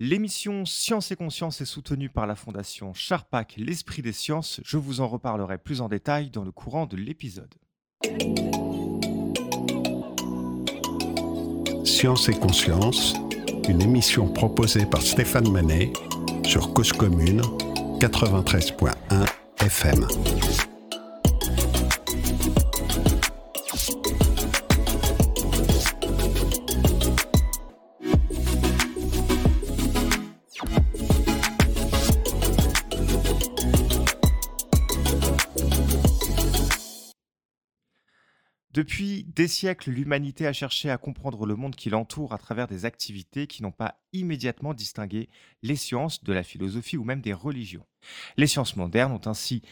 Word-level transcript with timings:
L'émission 0.00 0.64
Science 0.64 1.10
et 1.10 1.16
Conscience 1.16 1.60
est 1.60 1.64
soutenue 1.64 2.08
par 2.08 2.28
la 2.28 2.36
fondation 2.36 2.94
Charpac 2.94 3.54
L'Esprit 3.56 4.00
des 4.00 4.12
Sciences. 4.12 4.60
Je 4.64 4.76
vous 4.76 5.00
en 5.00 5.08
reparlerai 5.08 5.58
plus 5.58 5.80
en 5.80 5.88
détail 5.88 6.30
dans 6.30 6.44
le 6.44 6.52
courant 6.52 6.86
de 6.86 6.96
l'épisode. 6.96 7.52
Science 11.84 12.28
et 12.28 12.38
Conscience, 12.38 13.14
une 13.68 13.82
émission 13.82 14.32
proposée 14.32 14.86
par 14.86 15.02
Stéphane 15.02 15.50
Manet 15.50 15.92
sur 16.44 16.72
Cause 16.72 16.92
Commune 16.92 17.42
93.1 17.98 19.26
FM. 19.66 20.06
Depuis 38.78 39.26
des 39.34 39.48
siècles, 39.48 39.90
l'humanité 39.90 40.46
a 40.46 40.52
cherché 40.52 40.88
à 40.88 40.98
comprendre 40.98 41.46
le 41.46 41.56
monde 41.56 41.74
qui 41.74 41.90
l'entoure 41.90 42.32
à 42.32 42.38
travers 42.38 42.68
des 42.68 42.84
activités 42.84 43.48
qui 43.48 43.64
n'ont 43.64 43.72
pas 43.72 43.98
immédiatement 44.12 44.72
distingué 44.72 45.28
les 45.64 45.74
sciences 45.74 46.22
de 46.22 46.32
la 46.32 46.44
philosophie 46.44 46.96
ou 46.96 47.02
même 47.02 47.20
des 47.20 47.32
religions. 47.32 47.84
Les 48.36 48.46
sciences 48.46 48.76
modernes 48.76 49.10
ont 49.10 49.28
ainsi 49.28 49.62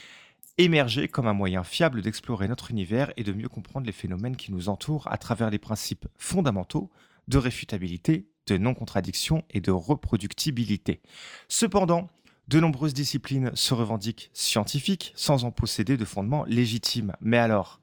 émergé 0.59 1.07
comme 1.07 1.29
un 1.29 1.35
moyen 1.35 1.63
fiable 1.63 2.03
d'explorer 2.03 2.49
notre 2.49 2.73
univers 2.73 3.13
et 3.17 3.23
de 3.23 3.33
mieux 3.33 3.49
comprendre 3.49 3.87
les 3.87 3.93
phénomènes 3.93 4.35
qui 4.35 4.51
nous 4.51 4.69
entourent 4.69 5.07
à 5.07 5.19
travers 5.19 5.51
les 5.51 5.61
principes 5.61 6.09
fondamentaux 6.17 6.91
de 7.29 7.39
réfutabilité, 7.39 8.27
de 8.49 8.59
non-contradiction 8.59 9.45
et 9.51 9.61
de 9.61 9.71
reproductibilité. 9.71 11.01
Cependant, 11.47 12.11
de 12.49 12.59
nombreuses 12.59 12.95
disciplines 12.95 13.53
se 13.55 13.73
revendiquent 13.73 14.31
scientifiques 14.33 15.13
sans 15.15 15.45
en 15.45 15.53
posséder 15.53 15.97
de 15.97 16.05
fondement 16.05 16.45
légitime. 16.47 17.13
Mais 17.21 17.39
alors, 17.39 17.81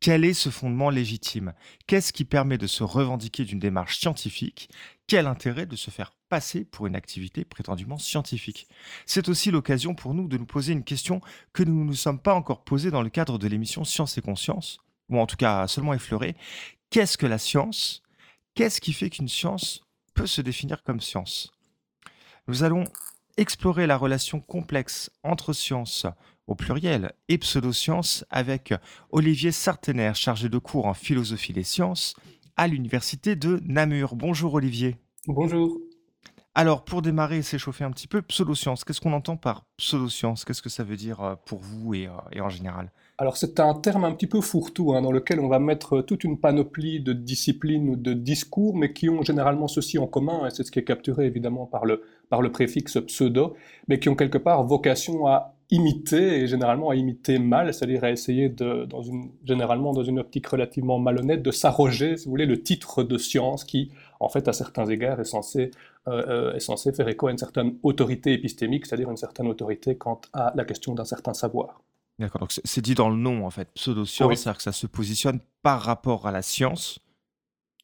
quel 0.00 0.24
est 0.24 0.34
ce 0.34 0.48
fondement 0.48 0.88
légitime? 0.88 1.52
Qu'est-ce 1.86 2.14
qui 2.14 2.24
permet 2.24 2.56
de 2.56 2.66
se 2.66 2.82
revendiquer 2.82 3.44
d'une 3.44 3.58
démarche 3.58 3.98
scientifique? 3.98 4.70
Quel 5.06 5.26
intérêt 5.26 5.66
de 5.66 5.76
se 5.76 5.90
faire 5.90 6.14
passer 6.30 6.64
pour 6.64 6.86
une 6.86 6.96
activité 6.96 7.44
prétendument 7.44 7.98
scientifique? 7.98 8.66
C'est 9.04 9.28
aussi 9.28 9.50
l'occasion 9.50 9.94
pour 9.94 10.14
nous 10.14 10.26
de 10.26 10.38
nous 10.38 10.46
poser 10.46 10.72
une 10.72 10.84
question 10.84 11.20
que 11.52 11.62
nous 11.62 11.78
ne 11.78 11.84
nous 11.84 11.94
sommes 11.94 12.18
pas 12.18 12.34
encore 12.34 12.64
posée 12.64 12.90
dans 12.90 13.02
le 13.02 13.10
cadre 13.10 13.36
de 13.36 13.46
l'émission 13.46 13.84
Science 13.84 14.16
et 14.16 14.22
Conscience, 14.22 14.78
ou 15.10 15.18
en 15.18 15.26
tout 15.26 15.36
cas 15.36 15.68
seulement 15.68 15.92
effleurée. 15.92 16.34
Qu'est-ce 16.88 17.18
que 17.18 17.26
la 17.26 17.38
science? 17.38 18.02
Qu'est-ce 18.54 18.80
qui 18.80 18.94
fait 18.94 19.10
qu'une 19.10 19.28
science 19.28 19.84
peut 20.14 20.26
se 20.26 20.40
définir 20.40 20.82
comme 20.82 21.02
science? 21.02 21.52
Nous 22.48 22.62
allons 22.62 22.84
explorer 23.36 23.86
la 23.86 23.98
relation 23.98 24.40
complexe 24.40 25.10
entre 25.22 25.52
science 25.52 26.06
au 26.50 26.56
pluriel 26.56 27.12
et 27.28 27.38
pseudosciences 27.38 28.24
avec 28.28 28.74
Olivier 29.10 29.52
Sartener, 29.52 30.12
chargé 30.14 30.48
de 30.48 30.58
cours 30.58 30.86
en 30.86 30.94
philosophie 30.94 31.52
des 31.52 31.62
sciences 31.62 32.14
à 32.56 32.66
l'université 32.66 33.36
de 33.36 33.60
Namur. 33.64 34.16
Bonjour 34.16 34.54
Olivier. 34.54 34.96
Bonjour. 35.28 35.78
Alors, 36.56 36.84
pour 36.84 37.02
démarrer 37.02 37.38
et 37.38 37.42
s'échauffer 37.42 37.84
un 37.84 37.92
petit 37.92 38.08
peu, 38.08 38.20
pseudosciences, 38.20 38.82
qu'est-ce 38.82 39.00
qu'on 39.00 39.12
entend 39.12 39.36
par 39.36 39.64
pseudosciences? 39.76 40.44
Qu'est-ce 40.44 40.60
que 40.60 40.68
ça 40.68 40.82
veut 40.82 40.96
dire 40.96 41.20
euh, 41.20 41.36
pour 41.46 41.60
vous 41.60 41.94
et, 41.94 42.08
euh, 42.08 42.10
et 42.32 42.40
en 42.40 42.48
général? 42.48 42.90
Alors, 43.18 43.36
c'est 43.36 43.60
un 43.60 43.74
terme 43.74 44.04
un 44.04 44.12
petit 44.12 44.26
peu 44.26 44.40
fourre-tout, 44.40 44.92
hein, 44.92 45.02
dans 45.02 45.12
lequel 45.12 45.38
on 45.38 45.46
va 45.46 45.60
mettre 45.60 46.00
toute 46.00 46.24
une 46.24 46.40
panoplie 46.40 47.00
de 47.00 47.12
disciplines 47.12 47.88
ou 47.90 47.94
de 47.94 48.12
discours, 48.12 48.76
mais 48.76 48.92
qui 48.92 49.08
ont 49.08 49.22
généralement 49.22 49.68
ceci 49.68 49.98
en 49.98 50.08
commun, 50.08 50.48
et 50.48 50.50
c'est 50.50 50.64
ce 50.64 50.72
qui 50.72 50.80
est 50.80 50.84
capturé 50.84 51.26
évidemment 51.26 51.66
par 51.66 51.84
le, 51.84 52.02
par 52.28 52.42
le 52.42 52.50
préfixe 52.50 52.98
pseudo, 53.06 53.54
mais 53.86 54.00
qui 54.00 54.08
ont 54.08 54.16
quelque 54.16 54.38
part 54.38 54.64
vocation 54.64 55.28
à 55.28 55.54
imiter, 55.70 56.40
et 56.40 56.46
généralement 56.46 56.90
à 56.90 56.96
imiter 56.96 57.38
mal, 57.38 57.72
c'est-à-dire 57.72 58.04
à 58.04 58.10
essayer, 58.10 58.48
de, 58.48 58.84
dans 58.86 59.02
une, 59.02 59.30
généralement 59.44 59.92
dans 59.92 60.02
une 60.02 60.18
optique 60.18 60.46
relativement 60.46 60.98
malhonnête, 60.98 61.42
de 61.42 61.50
s'arroger, 61.50 62.16
si 62.16 62.24
vous 62.24 62.30
voulez, 62.30 62.46
le 62.46 62.62
titre 62.62 63.02
de 63.02 63.18
science 63.18 63.64
qui, 63.64 63.90
en 64.18 64.28
fait, 64.28 64.48
à 64.48 64.52
certains 64.52 64.86
égards, 64.86 65.20
est 65.20 65.24
censé, 65.24 65.70
euh, 66.08 66.50
euh, 66.50 66.54
est 66.54 66.60
censé 66.60 66.92
faire 66.92 67.08
écho 67.08 67.28
à 67.28 67.30
une 67.30 67.38
certaine 67.38 67.76
autorité 67.82 68.32
épistémique, 68.32 68.86
c'est-à-dire 68.86 69.10
une 69.10 69.16
certaine 69.16 69.46
autorité 69.46 69.96
quant 69.96 70.20
à 70.32 70.52
la 70.56 70.64
question 70.64 70.94
d'un 70.94 71.04
certain 71.04 71.34
savoir. 71.34 71.80
D'accord, 72.18 72.40
donc 72.40 72.52
c'est 72.52 72.80
dit 72.82 72.94
dans 72.94 73.08
le 73.08 73.16
nom, 73.16 73.46
en 73.46 73.50
fait, 73.50 73.68
pseudo-science, 73.74 74.40
c'est-à-dire 74.40 74.58
que 74.58 74.62
ça 74.62 74.72
se 74.72 74.86
positionne 74.86 75.40
par 75.62 75.80
rapport 75.80 76.26
à 76.26 76.32
la 76.32 76.42
science, 76.42 76.98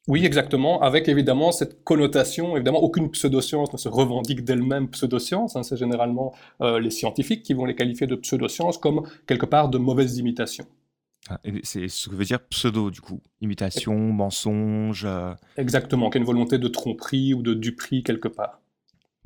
oui, 0.07 0.25
exactement, 0.25 0.81
avec 0.81 1.09
évidemment 1.09 1.51
cette 1.51 1.83
connotation. 1.83 2.55
Évidemment, 2.55 2.79
aucune 2.79 3.11
pseudoscience 3.11 3.73
ne 3.73 3.77
se 3.77 3.89
revendique 3.89 4.45
d'elle-même 4.45 4.89
pseudoscience. 4.89 5.57
Hein, 5.57 5.63
c'est 5.63 5.75
généralement 5.75 6.33
euh, 6.61 6.79
les 6.79 6.91
scientifiques 6.91 7.43
qui 7.43 7.53
vont 7.53 7.65
les 7.65 7.75
qualifier 7.75 8.07
de 8.07 8.15
pseudosciences 8.15 8.77
comme 8.77 9.05
quelque 9.25 9.45
part 9.45 9.67
de 9.67 9.77
mauvaises 9.77 10.17
imitations. 10.17 10.65
Ah, 11.29 11.39
c'est 11.63 11.89
ce 11.89 12.07
que 12.07 12.15
veut 12.15 12.23
dire 12.23 12.39
pseudo, 12.47 12.89
du 12.89 13.01
coup. 13.01 13.21
Imitation, 13.41 13.97
mensonge. 13.97 15.03
Euh. 15.05 15.33
Exactement, 15.57 16.09
qu'il 16.09 16.19
y 16.19 16.19
a 16.19 16.23
une 16.23 16.27
volonté 16.27 16.57
de 16.57 16.67
tromperie 16.69 17.33
ou 17.33 17.41
de 17.41 17.53
duperie 17.53 18.01
quelque 18.03 18.29
part. 18.29 18.61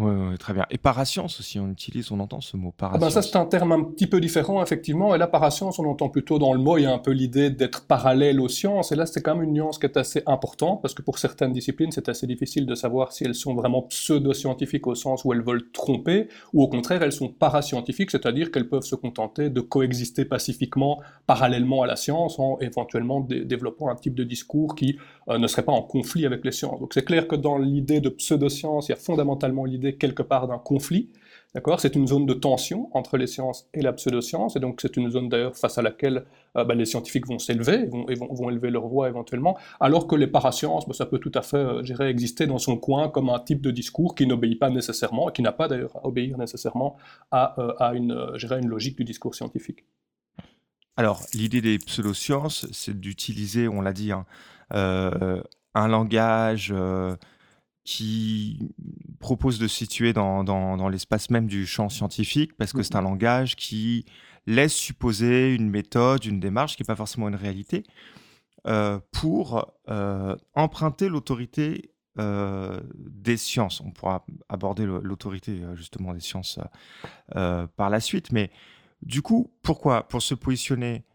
Oui, 0.02 0.38
très 0.38 0.54
bien. 0.54 0.66
Et 0.72 0.78
parascience 0.78 1.40
aussi, 1.40 1.60
on 1.60 1.70
utilise, 1.70 2.12
on 2.12 2.20
entend 2.20 2.42
ce 2.42 2.58
mot 2.58 2.74
parascience. 2.76 3.04
Ah 3.04 3.06
ben 3.06 3.12
ça, 3.12 3.22
c'est 3.22 3.38
un 3.38 3.46
terme 3.46 3.72
un 3.72 3.84
petit 3.84 4.08
peu 4.08 4.20
différent, 4.20 4.64
effectivement. 4.64 5.14
Et 5.14 5.18
là, 5.18 5.28
parascience, 5.28 5.78
on 5.80 5.86
entend 5.86 6.10
plutôt 6.10 6.40
dans 6.40 6.54
le 6.54 6.60
mot, 6.60 6.78
il 6.78 6.84
y 6.84 6.86
a 6.86 6.94
un 6.94 6.98
peu 6.98 7.12
l'idée 7.12 7.50
d'être 7.50 7.86
parallèle 7.86 8.40
aux 8.40 8.50
sciences. 8.50 8.92
Et 8.92 8.96
là, 8.96 9.06
c'est 9.06 9.22
quand 9.22 9.36
même 9.36 9.44
une 9.44 9.54
nuance 9.54 9.78
qui 9.78 9.86
est 9.86 9.98
assez 9.98 10.24
importante, 10.26 10.82
parce 10.82 10.94
que 10.94 11.02
pour 11.02 11.20
certaines 11.20 11.54
disciplines, 11.54 11.92
c'est 11.92 12.10
assez 12.10 12.26
difficile 12.26 12.66
de 12.66 12.76
savoir 12.76 13.12
si 13.12 13.26
elles 13.26 13.36
sont 13.36 13.54
vraiment 13.54 13.84
pseudo-scientifiques 13.84 14.88
au 14.88 14.96
sens 14.96 15.24
où 15.24 15.34
elles 15.34 15.44
veulent 15.44 15.72
tromper, 15.72 16.30
ou 16.54 16.64
au 16.64 16.68
contraire, 16.68 17.04
elles 17.04 17.12
sont 17.12 17.30
parascientifiques, 17.30 18.12
c'est-à-dire 18.12 18.52
qu'elles 18.52 18.70
peuvent 18.70 18.84
se 18.84 18.96
contenter 18.96 19.50
de 19.50 19.62
coexister 19.62 20.26
pacifiquement, 20.26 21.00
parallèlement 21.28 21.84
à 21.84 21.88
la 21.88 21.96
science, 21.96 22.40
en 22.40 22.58
éventuellement 22.60 23.22
développant 23.22 23.90
un 23.90 23.96
type 23.96 24.16
de 24.16 24.24
discours 24.24 24.76
qui 24.76 24.98
euh, 25.30 25.38
ne 25.38 25.48
serait 25.48 25.64
pas 25.64 25.72
en 25.72 25.82
conflit 25.82 26.26
avec 26.26 26.44
les 26.44 26.52
sciences. 26.52 26.80
Donc 26.80 26.94
c'est 26.94 27.06
clair 27.06 27.28
que 27.28 27.36
dans 27.36 27.58
l'idée 27.58 28.02
de 28.02 28.10
pseudo-science, 28.10 28.88
il 28.88 28.92
y 28.92 28.94
a 28.94 28.98
fondamentalement 28.98 29.66
l'idée 29.66 29.91
quelque 29.98 30.24
part 30.24 30.48
d'un 30.48 30.58
conflit. 30.58 31.10
D'accord? 31.54 31.82
C'est 31.82 31.96
une 31.96 32.08
zone 32.08 32.26
de 32.26 32.34
tension 32.34 32.90
entre 32.94 33.18
les 33.18 33.28
sciences 33.28 33.68
et 33.74 33.82
la 33.82 33.92
pseudoscience, 33.92 34.56
et 34.56 34.62
donc 34.62 34.80
c'est 34.80 34.96
une 34.96 35.12
zone 35.12 35.28
d'ailleurs 35.28 35.58
face 35.58 35.78
à 35.78 35.82
laquelle 35.82 36.26
euh, 36.56 36.64
bah, 36.64 36.76
les 36.76 36.86
scientifiques 36.86 37.28
vont 37.28 37.40
s'élever, 37.40 37.88
vont, 37.88 38.06
vont, 38.06 38.34
vont, 38.34 38.50
élever 38.50 38.70
leur 38.70 38.88
voix 38.88 39.10
éventuellement, 39.10 39.58
alors 39.82 40.08
que 40.08 40.16
les 40.16 40.28
parasciences, 40.28 40.88
bah, 40.88 40.94
ça 40.94 41.06
peut 41.06 41.20
tout 41.20 41.32
à 41.36 41.42
fait, 41.42 41.58
euh, 41.58 42.08
exister 42.08 42.48
dans 42.48 42.58
son 42.58 42.78
coin 42.78 43.10
comme 43.10 43.30
un 43.30 43.40
type 43.40 43.62
de 43.62 43.70
discours 43.70 44.16
qui 44.16 44.28
n'obéit 44.28 44.60
pas 44.60 44.70
nécessairement, 44.70 45.30
et 45.30 45.34
qui 45.34 45.42
n'a 45.42 45.52
pas 45.52 45.68
d'ailleurs 45.68 45.98
à 45.98 46.08
obéir 46.08 46.38
nécessairement 46.38 46.96
à, 47.32 47.60
euh, 47.60 47.74
à 47.80 47.96
une, 47.96 48.12
une 48.12 48.68
logique 48.68 48.96
du 48.96 49.04
discours 49.04 49.36
scientifique. 49.36 49.84
Alors, 50.96 51.22
l'idée 51.34 51.62
des 51.62 51.80
pseudosciences, 51.80 52.66
c'est 52.72 52.98
d'utiliser, 52.98 53.68
on 53.68 53.82
l'a 53.82 53.94
dit, 53.94 54.14
hein, 54.14 54.26
un 54.70 55.88
langage 55.88 56.74
qui 57.84 58.70
propose 59.22 59.58
de 59.60 59.68
situer 59.68 60.12
dans, 60.12 60.44
dans, 60.44 60.90
l'espace 60.90 61.30
même 61.30 61.48
du 61.48 61.66
champ 61.66 61.88
scientifique, 61.88 62.58
parce 62.58 62.74
que 62.74 62.84
c'est 62.84 62.98
un 62.98 63.02
langage 63.02 63.56
qui 63.56 64.06
laisse 64.48 64.74
supposer 64.74 65.56
une 65.56 65.70
méthode, 65.70 66.26
une 66.26 66.42
démarche, 66.42 66.76
qui 66.76 66.84
n'est 66.84 66.88
pas 66.88 66.98
forcément 66.98 67.30
une 67.30 67.36
réalité, 67.36 67.84
euh, 68.68 69.00
pour 69.12 69.74
euh, 69.90 70.36
emprunter 70.54 71.08
l'autorité 71.08 71.94
euh, 72.20 72.82
des 72.96 73.38
sciences. 73.38 73.80
On 73.80 73.92
pourra 73.92 74.26
aborder 74.50 74.86
l'autorité 74.86 75.62
justement 75.76 76.14
des 76.14 76.20
sciences 76.20 76.60
par 77.34 77.90
la 77.90 78.00
suite, 78.02 78.32
mais 78.34 78.52
du 79.02 79.22
coup, 79.22 79.52
pourquoi? 79.64 80.08
Pour 80.08 80.22
se 80.22 80.36
positionner 80.36 81.06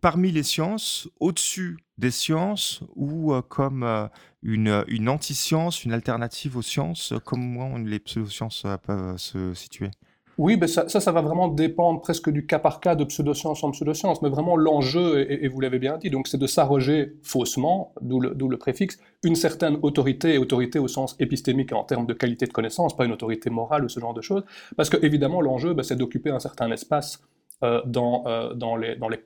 parmi 0.00 0.30
les 0.30 0.42
sciences, 0.42 1.08
au-dessus 1.20 1.78
des 1.98 2.10
sciences 2.10 2.82
ou 2.96 3.32
euh, 3.32 3.42
comme 3.42 3.82
euh, 3.82 4.06
une, 4.42 4.84
une 4.88 5.08
anti-science, 5.08 5.84
une 5.84 5.92
alternative 5.92 6.56
aux 6.56 6.62
sciences 6.62 7.14
Comment 7.24 7.78
les 7.78 7.98
pseudosciences 7.98 8.64
euh, 8.66 8.76
peuvent 8.76 9.16
se 9.16 9.54
situer? 9.54 9.90
Oui, 10.38 10.56
ben 10.56 10.66
ça, 10.66 10.88
ça, 10.88 11.12
va 11.12 11.20
vraiment 11.20 11.46
dépendre 11.46 12.00
presque 12.00 12.30
du 12.30 12.46
cas 12.46 12.58
par 12.58 12.80
cas 12.80 12.94
de 12.94 13.04
pseudoscience 13.04 13.62
en 13.62 13.70
pseudoscience, 13.70 14.22
mais 14.22 14.30
vraiment 14.30 14.56
l'enjeu, 14.56 15.30
et, 15.30 15.46
vous 15.46 15.60
l'avez 15.60 15.78
bien 15.78 15.98
dit, 15.98 16.08
donc 16.08 16.26
c'est 16.26 16.38
de 16.38 16.46
s'arroger 16.46 17.12
faussement, 17.22 17.92
d'où 18.00 18.18
le, 18.18 18.56
préfixe, 18.56 18.98
une 19.22 19.34
certaine 19.34 19.76
autorité, 19.82 20.34
et 20.34 20.38
autorité 20.38 20.78
au 20.78 20.88
sens 20.88 21.16
épistémique 21.20 21.74
en 21.74 21.84
termes 21.84 22.06
de 22.06 22.14
qualité 22.14 22.46
de 22.46 22.52
connaissance, 22.52 22.96
pas 22.96 23.04
une 23.04 23.12
autorité 23.12 23.50
morale 23.50 23.84
ou 23.84 23.90
ce 23.90 24.00
genre 24.00 24.14
de 24.14 24.22
choses, 24.22 24.42
parce 24.74 24.88
que 24.88 24.96
évidemment 25.04 25.42
l'enjeu, 25.42 25.74
ben, 25.74 25.82
c'est 25.82 25.96
d'occuper 25.96 26.30
un 26.30 26.40
certain 26.40 26.70
espace 26.72 27.22
dans 27.60 28.76
les 28.78 29.18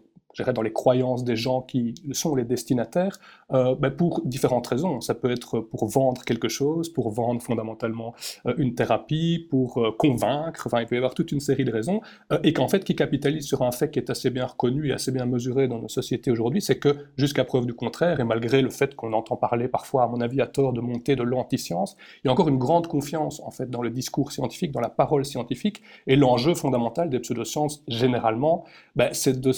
dans 0.44 0.62
les 0.62 0.72
croyances 0.72 1.24
des 1.24 1.36
gens 1.36 1.62
qui 1.62 1.94
sont 2.12 2.34
les 2.34 2.44
destinataires, 2.44 3.18
euh, 3.52 3.74
ben, 3.74 3.90
pour 3.90 4.22
différentes 4.24 4.66
raisons. 4.66 5.00
Ça 5.00 5.14
peut 5.14 5.30
être 5.30 5.60
pour 5.60 5.86
vendre 5.86 6.24
quelque 6.24 6.48
chose, 6.48 6.88
pour 6.88 7.10
vendre 7.10 7.40
fondamentalement 7.40 8.14
euh, 8.46 8.54
une 8.58 8.74
thérapie, 8.74 9.46
pour 9.50 9.78
euh, 9.78 9.92
convaincre, 9.96 10.66
enfin 10.66 10.80
il 10.80 10.86
peut 10.86 10.94
y 10.94 10.98
avoir 10.98 11.14
toute 11.14 11.32
une 11.32 11.40
série 11.40 11.64
de 11.64 11.72
raisons, 11.72 12.00
et 12.42 12.52
qu'en 12.52 12.68
fait 12.68 12.84
qui 12.84 12.94
capitalisent 12.94 13.46
sur 13.46 13.62
un 13.62 13.72
fait 13.72 13.90
qui 13.90 13.98
est 13.98 14.10
assez 14.10 14.30
bien 14.30 14.46
reconnu 14.46 14.88
et 14.88 14.92
assez 14.92 15.12
bien 15.12 15.26
mesuré 15.26 15.68
dans 15.68 15.78
nos 15.78 15.88
sociétés 15.88 16.30
aujourd'hui, 16.30 16.60
c'est 16.60 16.78
que 16.78 16.96
jusqu'à 17.16 17.44
preuve 17.44 17.66
du 17.66 17.74
contraire, 17.74 18.20
et 18.20 18.24
malgré 18.24 18.62
le 18.62 18.70
fait 18.70 18.94
qu'on 18.94 19.12
entend 19.12 19.36
parler 19.36 19.68
parfois, 19.68 20.04
à 20.04 20.08
mon 20.08 20.20
avis 20.20 20.40
à 20.40 20.46
tort, 20.46 20.72
de 20.72 20.80
montée 20.80 21.16
de 21.16 21.22
l'anti-science, 21.22 21.96
il 22.22 22.28
y 22.28 22.30
a 22.30 22.32
encore 22.32 22.48
une 22.48 22.58
grande 22.58 22.86
confiance 22.86 23.40
en 23.40 23.50
fait 23.50 23.70
dans 23.70 23.82
le 23.82 23.90
discours 23.90 24.32
scientifique, 24.32 24.72
dans 24.72 24.80
la 24.80 24.88
parole 24.88 25.24
scientifique, 25.24 25.82
et 26.06 26.16
l'enjeu 26.16 26.54
fondamental 26.54 27.10
des 27.10 27.20
pseudosciences 27.20 27.82
généralement, 27.88 28.64
ben, 28.96 29.10
c'est 29.12 29.40
de 29.40 29.52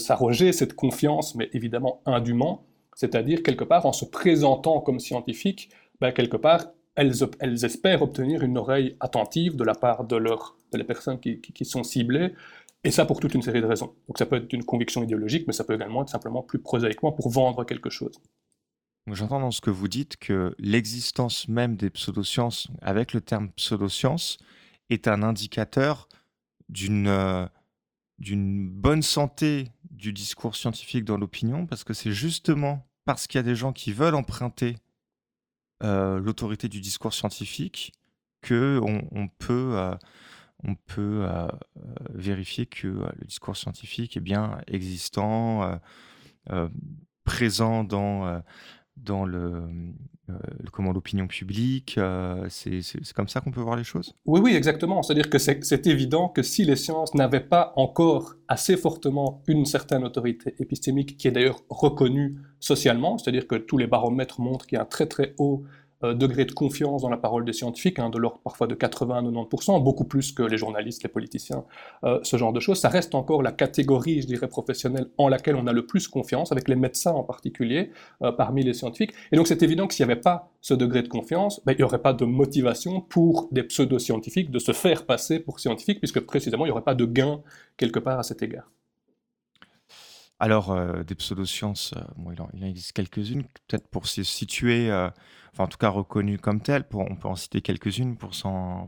s'arroger 0.00 0.52
cette 0.52 0.74
confiance, 0.74 1.34
mais 1.36 1.48
évidemment 1.52 2.02
indûment, 2.06 2.66
c'est-à-dire 2.94 3.42
quelque 3.42 3.64
part 3.64 3.86
en 3.86 3.92
se 3.92 4.04
présentant 4.04 4.80
comme 4.80 4.98
scientifique, 5.00 5.70
ben, 6.00 6.12
quelque 6.12 6.36
part 6.36 6.66
elles, 6.96 7.12
elles, 7.38 7.64
espèrent 7.64 8.02
obtenir 8.02 8.42
une 8.42 8.58
oreille 8.58 8.96
attentive 9.00 9.56
de 9.56 9.64
la 9.64 9.74
part 9.74 10.04
de, 10.04 10.16
leur, 10.16 10.56
de 10.72 10.82
personnes 10.82 11.20
qui, 11.20 11.40
qui, 11.40 11.64
sont 11.64 11.84
ciblées, 11.84 12.34
et 12.82 12.90
ça 12.90 13.06
pour 13.06 13.20
toute 13.20 13.34
une 13.34 13.42
série 13.42 13.60
de 13.60 13.66
raisons. 13.66 13.94
Donc 14.08 14.18
ça 14.18 14.26
peut 14.26 14.36
être 14.36 14.52
une 14.52 14.64
conviction 14.64 15.02
idéologique, 15.02 15.46
mais 15.46 15.52
ça 15.52 15.64
peut 15.64 15.74
également 15.74 16.02
être 16.02 16.08
simplement 16.08 16.42
plus 16.42 16.58
prosaïquement 16.58 17.12
pour 17.12 17.30
vendre 17.30 17.64
quelque 17.64 17.90
chose. 17.90 18.20
J'entends 19.06 19.40
dans 19.40 19.50
ce 19.50 19.60
que 19.60 19.70
vous 19.70 19.88
dites 19.88 20.16
que 20.16 20.54
l'existence 20.58 21.48
même 21.48 21.76
des 21.76 21.90
pseudosciences, 21.90 22.68
avec 22.82 23.12
le 23.12 23.20
terme 23.20 23.50
pseudosciences, 23.52 24.38
est 24.90 25.08
un 25.08 25.22
indicateur 25.22 26.08
d'une 26.68 27.08
euh, 27.08 27.46
d'une 28.18 28.68
bonne 28.68 29.02
santé 29.02 29.68
du 30.00 30.12
discours 30.12 30.56
scientifique 30.56 31.04
dans 31.04 31.18
l'opinion, 31.18 31.66
parce 31.66 31.84
que 31.84 31.94
c'est 31.94 32.12
justement 32.12 32.86
parce 33.04 33.26
qu'il 33.26 33.38
y 33.38 33.40
a 33.40 33.44
des 33.44 33.56
gens 33.56 33.72
qui 33.72 33.92
veulent 33.92 34.14
emprunter 34.14 34.76
euh, 35.82 36.20
l'autorité 36.20 36.68
du 36.68 36.80
discours 36.80 37.14
scientifique 37.14 37.92
que 38.42 38.80
on, 38.82 39.28
peut, 39.28 39.72
euh, 39.76 39.94
on 40.64 40.74
peut 40.74 41.24
euh, 41.24 41.48
vérifier 42.10 42.66
que 42.66 42.86
le 42.86 43.26
discours 43.26 43.56
scientifique 43.56 44.16
est 44.16 44.20
bien 44.20 44.60
existant, 44.66 45.78
présent 47.24 47.84
dans 47.84 48.42
dans 48.96 49.24
le, 49.24 49.64
euh, 50.30 50.38
comment 50.72 50.92
l'opinion 50.92 51.26
publique. 51.26 51.96
Euh, 51.98 52.46
c'est 52.48 52.82
comme 53.14 53.28
ça 53.28 53.40
qu'on 53.40 53.50
peut 53.50 53.60
voir 53.60 53.76
les 53.76 53.84
choses? 53.84 54.14
Oui, 54.26 54.40
oui, 54.42 54.54
exactement. 54.54 55.02
C'est-à-dire 55.02 55.30
que 55.30 55.38
c'est 55.38 55.86
évident 55.86 56.28
que 56.28 56.42
si 56.42 56.64
les 56.64 56.76
sciences 56.76 57.14
n'avaient 57.14 57.40
pas 57.40 57.72
encore 57.76 58.34
assez 58.48 58.76
fortement 58.76 59.42
une 59.46 59.64
certaine 59.64 60.04
autorité 60.04 60.54
épistémique, 60.58 61.16
qui 61.16 61.28
est 61.28 61.32
d'ailleurs 61.32 61.60
reconnue 61.68 62.36
socialement, 62.58 63.18
c'est-à-dire 63.18 63.46
que 63.46 63.56
tous 63.56 63.78
les 63.78 63.86
baromètres 63.86 64.40
montrent 64.40 64.66
qu'il 64.66 64.76
y 64.76 64.78
a 64.78 64.82
un 64.82 64.86
très 64.86 65.06
très 65.06 65.34
haut 65.38 65.64
degré 66.02 66.44
de 66.44 66.52
confiance 66.52 67.02
dans 67.02 67.10
la 67.10 67.16
parole 67.16 67.44
des 67.44 67.52
scientifiques, 67.52 67.98
hein, 67.98 68.10
de 68.10 68.18
l'ordre 68.18 68.40
parfois 68.42 68.66
de 68.66 68.74
80-90%, 68.74 69.82
beaucoup 69.82 70.04
plus 70.04 70.32
que 70.32 70.42
les 70.42 70.56
journalistes, 70.56 71.02
les 71.02 71.08
politiciens, 71.08 71.64
euh, 72.04 72.18
ce 72.22 72.36
genre 72.36 72.52
de 72.52 72.60
choses. 72.60 72.78
Ça 72.80 72.88
reste 72.88 73.14
encore 73.14 73.42
la 73.42 73.52
catégorie, 73.52 74.22
je 74.22 74.26
dirais, 74.26 74.48
professionnelle 74.48 75.06
en 75.18 75.28
laquelle 75.28 75.56
on 75.56 75.66
a 75.66 75.72
le 75.72 75.86
plus 75.86 76.08
confiance, 76.08 76.52
avec 76.52 76.68
les 76.68 76.76
médecins 76.76 77.12
en 77.12 77.22
particulier, 77.22 77.90
euh, 78.22 78.32
parmi 78.32 78.62
les 78.62 78.74
scientifiques. 78.74 79.12
Et 79.32 79.36
donc 79.36 79.46
c'est 79.46 79.62
évident 79.62 79.86
que 79.86 79.94
s'il 79.94 80.06
n'y 80.06 80.12
avait 80.12 80.20
pas 80.20 80.50
ce 80.60 80.74
degré 80.74 81.02
de 81.02 81.08
confiance, 81.08 81.60
ben, 81.64 81.72
il 81.72 81.78
n'y 81.78 81.84
aurait 81.84 82.02
pas 82.02 82.12
de 82.12 82.24
motivation 82.24 83.00
pour 83.00 83.48
des 83.52 83.62
pseudo-scientifiques 83.62 84.50
de 84.50 84.58
se 84.58 84.72
faire 84.72 85.06
passer 85.06 85.40
pour 85.40 85.60
scientifiques, 85.60 85.98
puisque 85.98 86.20
précisément 86.20 86.64
il 86.64 86.68
n'y 86.68 86.72
aurait 86.72 86.82
pas 86.82 86.94
de 86.94 87.04
gain 87.04 87.40
quelque 87.76 87.98
part 87.98 88.18
à 88.18 88.22
cet 88.22 88.42
égard. 88.42 88.70
Alors, 90.40 90.74
des 91.04 91.14
pseudosciences, 91.14 91.94
bon, 92.16 92.32
il, 92.32 92.40
en, 92.40 92.48
existe 92.66 92.92
quelques-unes, 92.92 93.44
peut-être 93.68 93.86
pour 93.88 94.06
se 94.06 94.22
situer 94.22 94.90
enfin 95.52 95.64
en 95.64 95.68
tout 95.68 95.78
cas 95.78 95.88
reconnues 95.88 96.38
comme 96.38 96.60
telles. 96.60 96.84
Pour, 96.84 97.02
on 97.10 97.16
peut 97.16 97.28
en 97.28 97.36
citer 97.36 97.60
quelques-unes 97.60 98.16
pour, 98.16 98.30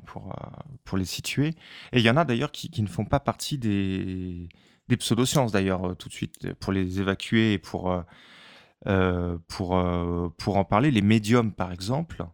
pour, 0.07 0.33
euh, 0.33 0.47
pour 0.85 0.99
les 0.99 1.05
situer. 1.05 1.49
Et 1.93 1.99
il 1.99 2.03
y 2.03 2.11
en 2.11 2.17
a 2.17 2.25
d'ailleurs 2.25 2.53
qui, 2.53 2.71
qui, 2.71 2.83
ne 2.83 2.89
font 2.89 3.05
pas 3.05 3.21
partie 3.21 3.59
des, 3.59 4.49
des 4.89 4.97
pseudosciences 4.97 5.53
d'ailleurs 5.53 5.91
euh, 5.91 5.95
tout 5.95 6.09
de 6.09 6.15
suite 6.15 6.53
pour 6.55 6.73
les 6.73 7.01
évacuer 7.01 7.55
et 7.55 7.59
pour, 7.59 8.03
euh, 8.87 9.39
pour, 9.49 9.85
pour 10.39 10.57
en 10.57 10.65
parler. 10.65 10.91
Les 10.91 11.03
médiums 11.03 11.53
par 11.53 11.73
exemple. 11.73 12.25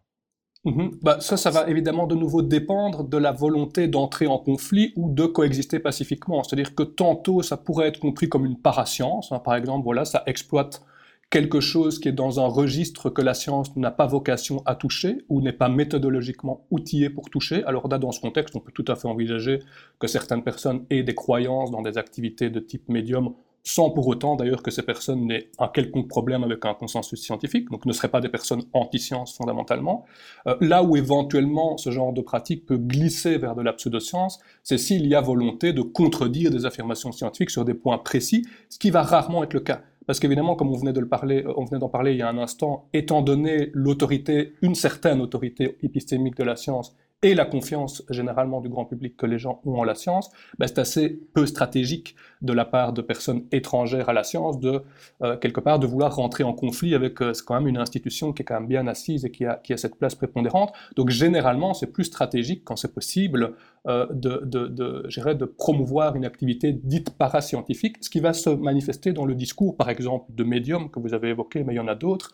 Mmh 0.65 0.89
ça, 1.21 1.37
ça 1.37 1.49
va 1.51 1.69
évidemment 1.69 2.05
de 2.05 2.15
nouveau 2.15 2.41
dépendre 2.41 3.05
de 3.05 3.17
la 3.17 3.31
volonté 3.31 3.87
d'entrer 3.87 4.27
en 4.27 4.37
conflit 4.37 4.91
ou 4.97 5.09
de 5.09 5.25
coexister 5.25 5.79
pacifiquement. 5.79 6.43
C'est-à-dire 6.43 6.75
que 6.75 6.83
tantôt, 6.83 7.41
ça 7.41 7.55
pourrait 7.55 7.87
être 7.87 7.99
compris 7.99 8.27
comme 8.27 8.45
une 8.45 8.59
parascience. 8.59 9.31
Hein. 9.31 9.39
Par 9.39 9.55
exemple, 9.55 9.85
voilà, 9.85 10.03
ça 10.03 10.23
exploite 10.25 10.83
quelque 11.29 11.59
chose 11.61 11.99
qui 11.99 12.09
est 12.09 12.13
dans 12.13 12.39
un 12.39 12.47
registre 12.47 13.09
que 13.09 13.21
la 13.21 13.33
science 13.33 13.75
n'a 13.75 13.91
pas 13.91 14.07
vocation 14.07 14.61
à 14.65 14.75
toucher 14.75 15.19
ou 15.29 15.41
n'est 15.41 15.53
pas 15.53 15.69
méthodologiquement 15.69 16.65
outillé 16.71 17.09
pour 17.09 17.29
toucher. 17.29 17.63
Alors 17.65 17.87
là, 17.87 17.97
dans 17.97 18.11
ce 18.11 18.19
contexte, 18.19 18.55
on 18.55 18.59
peut 18.59 18.71
tout 18.73 18.85
à 18.87 18.95
fait 18.95 19.07
envisager 19.07 19.59
que 19.99 20.07
certaines 20.07 20.43
personnes 20.43 20.85
aient 20.89 21.03
des 21.03 21.15
croyances 21.15 21.71
dans 21.71 21.81
des 21.81 21.97
activités 21.97 22.49
de 22.49 22.59
type 22.59 22.89
médium 22.89 23.33
sans 23.63 23.89
pour 23.89 24.07
autant 24.07 24.35
d'ailleurs 24.35 24.63
que 24.63 24.71
ces 24.71 24.83
personnes 24.83 25.27
n'aient 25.27 25.49
un 25.59 25.67
quelconque 25.67 26.07
problème 26.07 26.43
avec 26.43 26.65
un 26.65 26.73
consensus 26.73 27.21
scientifique, 27.21 27.69
donc 27.69 27.85
ne 27.85 27.93
seraient 27.93 28.09
pas 28.09 28.21
des 28.21 28.29
personnes 28.29 28.63
anti-science 28.73 29.35
fondamentalement. 29.35 30.05
Euh, 30.47 30.55
là 30.61 30.83
où 30.83 30.95
éventuellement 30.95 31.77
ce 31.77 31.91
genre 31.91 32.13
de 32.13 32.21
pratique 32.21 32.65
peut 32.65 32.77
glisser 32.77 33.37
vers 33.37 33.55
de 33.55 33.61
la 33.61 33.73
pseudoscience, 33.73 34.39
c'est 34.63 34.77
s'il 34.77 35.07
y 35.07 35.15
a 35.15 35.21
volonté 35.21 35.73
de 35.73 35.81
contredire 35.81 36.51
des 36.51 36.65
affirmations 36.65 37.11
scientifiques 37.11 37.49
sur 37.49 37.65
des 37.65 37.73
points 37.73 37.97
précis, 37.97 38.45
ce 38.69 38.79
qui 38.79 38.89
va 38.89 39.03
rarement 39.03 39.43
être 39.43 39.53
le 39.53 39.61
cas. 39.61 39.81
Parce 40.07 40.19
qu'évidemment, 40.19 40.55
comme 40.55 40.69
on 40.69 40.77
venait 40.77 40.91
de 40.91 40.99
le 40.99 41.07
parler, 41.07 41.43
euh, 41.45 41.53
on 41.55 41.65
venait 41.65 41.79
d'en 41.79 41.89
parler 41.89 42.13
il 42.13 42.17
y 42.17 42.23
a 42.23 42.29
un 42.29 42.37
instant, 42.39 42.87
étant 42.93 43.21
donné 43.21 43.69
l'autorité, 43.73 44.53
une 44.63 44.73
certaine 44.73 45.21
autorité 45.21 45.77
épistémique 45.83 46.35
de 46.35 46.43
la 46.43 46.55
science 46.55 46.95
et 47.21 47.35
la 47.35 47.45
confiance 47.45 48.03
généralement 48.09 48.61
du 48.61 48.69
grand 48.69 48.85
public 48.85 49.17
que 49.17 49.25
les 49.25 49.39
gens 49.39 49.61
ont 49.65 49.79
en 49.79 49.83
la 49.83 49.95
science, 49.95 50.29
ben 50.57 50.67
c'est 50.67 50.79
assez 50.79 51.19
peu 51.33 51.45
stratégique 51.45 52.15
de 52.41 52.53
la 52.53 52.63
part 52.63 52.93
de 52.93 53.01
personnes 53.01 53.43
étrangères 53.51 54.07
à 54.07 54.13
la 54.13 54.23
science 54.23 54.59
de, 54.59 54.81
euh, 55.21 55.35
quelque 55.37 55.59
part, 55.59 55.79
de 55.79 55.87
vouloir 55.87 56.15
rentrer 56.15 56.43
en 56.43 56.53
conflit 56.53 56.95
avec 56.95 57.21
euh, 57.21 57.33
quand 57.45 57.55
même 57.55 57.67
une 57.67 57.77
institution 57.77 58.31
qui 58.31 58.43
est 58.43 58.45
quand 58.45 58.59
même 58.59 58.67
bien 58.67 58.87
assise 58.87 59.25
et 59.25 59.31
qui 59.31 59.45
a, 59.45 59.59
cette 59.75 59.95
place 59.95 60.15
prépondérante. 60.15 60.71
Donc 60.95 61.09
généralement, 61.09 61.73
c'est 61.73 61.87
plus 61.87 62.05
stratégique 62.05 62.63
quand 62.63 62.77
c'est 62.77 62.93
possible 62.93 63.55
euh, 63.87 64.07
de, 64.11 64.41
de, 64.45 64.67
de, 64.67 65.45
promouvoir 65.45 66.15
une 66.15 66.25
activité 66.25 66.71
dite 66.71 67.11
parascientifique, 67.11 67.97
ce 68.01 68.09
qui 68.09 68.19
va 68.19 68.33
se 68.33 68.49
manifester 68.49 69.13
dans 69.13 69.25
le 69.25 69.35
discours, 69.35 69.75
par 69.75 69.89
exemple, 69.89 70.25
de 70.29 70.43
médium 70.43 70.89
que 70.89 70.99
vous 70.99 71.13
avez 71.13 71.29
évoqué, 71.29 71.63
mais 71.63 71.73
il 71.73 71.77
y 71.77 71.79
en 71.79 71.87
a 71.87 71.95
d'autres, 71.95 72.33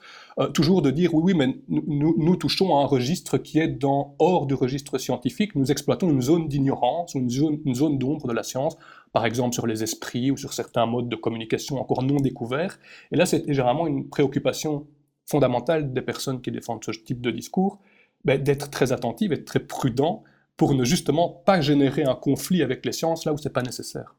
toujours 0.53 0.81
de 0.81 0.91
dire 0.91 1.13
oui, 1.13 1.21
oui, 1.25 1.33
mais 1.33 1.57
nous, 1.69 2.15
nous, 2.17 2.35
touchons 2.35 2.77
à 2.77 2.81
un 2.81 2.85
registre 2.85 3.37
qui 3.37 3.59
est 3.59 3.67
dans, 3.67 4.15
hors 4.19 4.47
du 4.47 4.53
registre 4.53 4.74
scientifique, 4.97 5.55
nous 5.55 5.71
exploitons 5.71 6.09
une 6.09 6.21
zone 6.21 6.47
d'ignorance 6.47 7.15
ou 7.15 7.19
une 7.19 7.29
zone, 7.29 7.59
une 7.65 7.75
zone 7.75 7.97
d'ombre 7.97 8.27
de 8.27 8.33
la 8.33 8.43
science, 8.43 8.77
par 9.13 9.25
exemple 9.25 9.53
sur 9.53 9.67
les 9.67 9.83
esprits 9.83 10.31
ou 10.31 10.37
sur 10.37 10.53
certains 10.53 10.85
modes 10.85 11.09
de 11.09 11.15
communication 11.15 11.79
encore 11.79 12.03
non 12.03 12.17
découverts. 12.17 12.79
Et 13.11 13.15
là, 13.15 13.25
c'est 13.25 13.45
généralement 13.47 13.87
une 13.87 14.09
préoccupation 14.09 14.87
fondamentale 15.25 15.93
des 15.93 16.01
personnes 16.01 16.41
qui 16.41 16.51
défendent 16.51 16.83
ce 16.83 16.91
type 16.91 17.21
de 17.21 17.31
discours, 17.31 17.79
ben, 18.23 18.41
d'être 18.41 18.69
très 18.69 18.91
attentive 18.91 19.33
et 19.33 19.43
très 19.43 19.59
prudent 19.59 20.23
pour 20.57 20.73
ne 20.73 20.83
justement 20.83 21.29
pas 21.29 21.61
générer 21.61 22.03
un 22.03 22.15
conflit 22.15 22.63
avec 22.63 22.85
les 22.85 22.91
sciences 22.91 23.25
là 23.25 23.33
où 23.33 23.37
c'est 23.37 23.53
pas 23.53 23.61
nécessaire. 23.61 24.15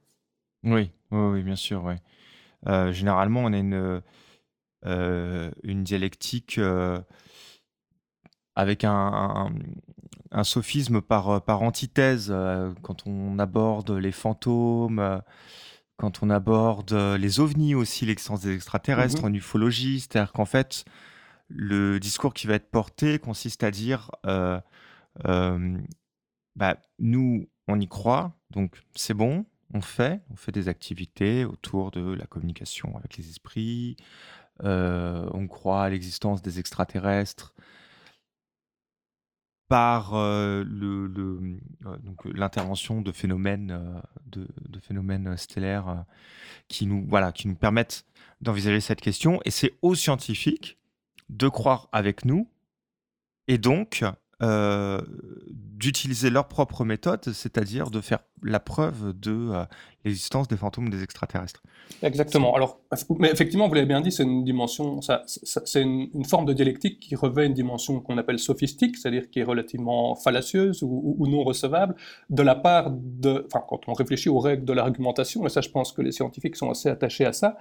Oui, 0.64 0.90
oui, 1.11 1.42
bien 1.42 1.57
sûr. 1.57 1.95
Euh, 2.66 2.92
généralement, 2.92 3.45
on 3.45 3.52
a 3.52 3.59
une, 3.59 4.02
euh, 4.85 5.50
une 5.62 5.85
dialectique 5.85 6.59
euh, 6.59 7.00
avec 8.54 8.85
un, 8.85 9.52
sophisme 10.42 11.00
par, 11.00 11.42
par 11.42 11.62
antithèse 11.62 12.35
quand 12.83 13.06
on 13.06 13.38
aborde 13.38 13.90
les 13.92 14.12
fantômes, 14.12 15.23
quand 15.97 16.23
on 16.23 16.30
aborde 16.30 16.92
les 16.92 17.40
ovnis 17.40 17.75
aussi, 17.75 18.06
l'existence 18.06 18.40
des 18.40 18.54
extraterrestres 18.54 19.23
mmh 19.23 19.26
en 19.26 19.35
ufologie. 19.35 20.00
C'est-à-dire 20.00 20.33
qu'en 20.33 20.45
fait, 20.45 20.85
le 21.49 22.00
discours 22.00 22.35
qui 22.35 22.47
va 22.47 22.54
être 22.54 22.71
porté 22.71 23.18
consiste 23.18 23.62
à 23.62 23.71
dire 23.71 24.11
bah, 26.56 26.78
nous, 26.99 27.49
on 27.68 27.78
y 27.78 27.87
croit, 27.87 28.33
donc 28.50 28.83
c'est 28.95 29.14
bon, 29.14 29.45
on 29.75 29.80
fait, 29.80 30.23
on 30.30 30.37
fait 30.37 30.52
des 30.52 30.68
activités 30.68 31.45
autour 31.45 31.90
de 31.90 32.14
la 32.14 32.26
communication 32.26 32.97
avec 32.97 33.16
les 33.16 33.28
esprits, 33.28 33.97
euh, 34.64 35.28
on 35.33 35.47
croit 35.47 35.85
à 35.85 35.90
l'existence 35.90 36.40
des 36.40 36.59
extraterrestres 36.59 37.54
par 39.68 40.14
euh, 40.14 40.64
le, 40.64 41.12
euh, 41.87 41.96
l'intervention 42.32 43.00
de 43.00 43.12
phénomènes, 43.12 44.02
de 44.26 44.78
phénomènes 44.80 45.37
stellaires 45.37 46.04
qui, 46.68 46.87
nous, 46.87 47.04
voilà, 47.08 47.32
qui 47.32 47.49
nous 47.49 47.56
permettent 47.56 48.04
d'envisager 48.40 48.80
cette 48.80 49.00
question. 49.00 49.40
Et 49.44 49.50
c'est 49.50 49.75
aux 49.82 49.94
scientifiques 49.94 50.78
de 51.28 51.49
croire 51.49 51.88
avec 51.92 52.25
nous 52.25 52.49
et 53.49 53.58
donc 53.58 54.04
euh, 54.43 55.00
d'utiliser 55.50 56.28
leur 56.28 56.49
propre 56.49 56.85
méthode, 56.85 57.23
c'est-à-dire 57.33 57.90
de 57.90 58.00
faire 58.00 58.19
la 58.43 58.61
preuve 58.61 59.19
de 59.19 59.50
euh, 59.52 59.64
l'existence 60.05 60.47
des 60.47 60.57
fantômes 60.57 60.90
des 60.90 61.02
extraterrestres. 61.02 61.62
Exactement. 62.02 62.55
Alors, 62.55 62.81
mais 63.19 63.31
effectivement, 63.31 63.69
vous 63.69 63.75
l'avez 63.75 63.87
bien 63.87 64.00
dit, 64.00 64.12
c'est 64.12 64.25
une 64.25 64.45
dimension, 64.45 65.00
c'est 65.26 65.83
une, 65.83 66.25
forme 66.25 66.45
de 66.45 66.52
dialectique 66.52 67.00
qui 67.00 67.14
revêt 67.14 67.47
une 67.47 67.55
dimension 67.55 68.00
qu'on 68.00 68.19
appelle 68.19 68.38
sophistique, 68.38 68.97
c'est-à-dire 68.97 69.31
qui 69.31 69.40
est 69.40 69.45
relativement 69.45 70.14
fallacieuse 70.16 70.83
ou, 70.83 71.26
non 71.28 71.43
recevable, 71.43 71.95
de 72.28 72.43
la 72.43 72.55
part 72.55 72.90
de, 72.90 73.47
enfin, 73.47 73.64
quand 73.66 73.88
on 73.88 73.95
réfléchit 73.95 74.28
aux 74.28 74.40
règles 74.40 74.64
de 74.64 74.73
l'argumentation, 74.73 75.47
et 75.47 75.49
ça, 75.49 75.62
je 75.62 75.71
pense 75.71 75.93
que 75.93 76.02
les 76.02 76.12
scientifiques 76.12 76.57
sont 76.57 76.71
assez 76.71 76.88
attachés 76.90 77.25
à 77.25 77.33
ça. 77.33 77.57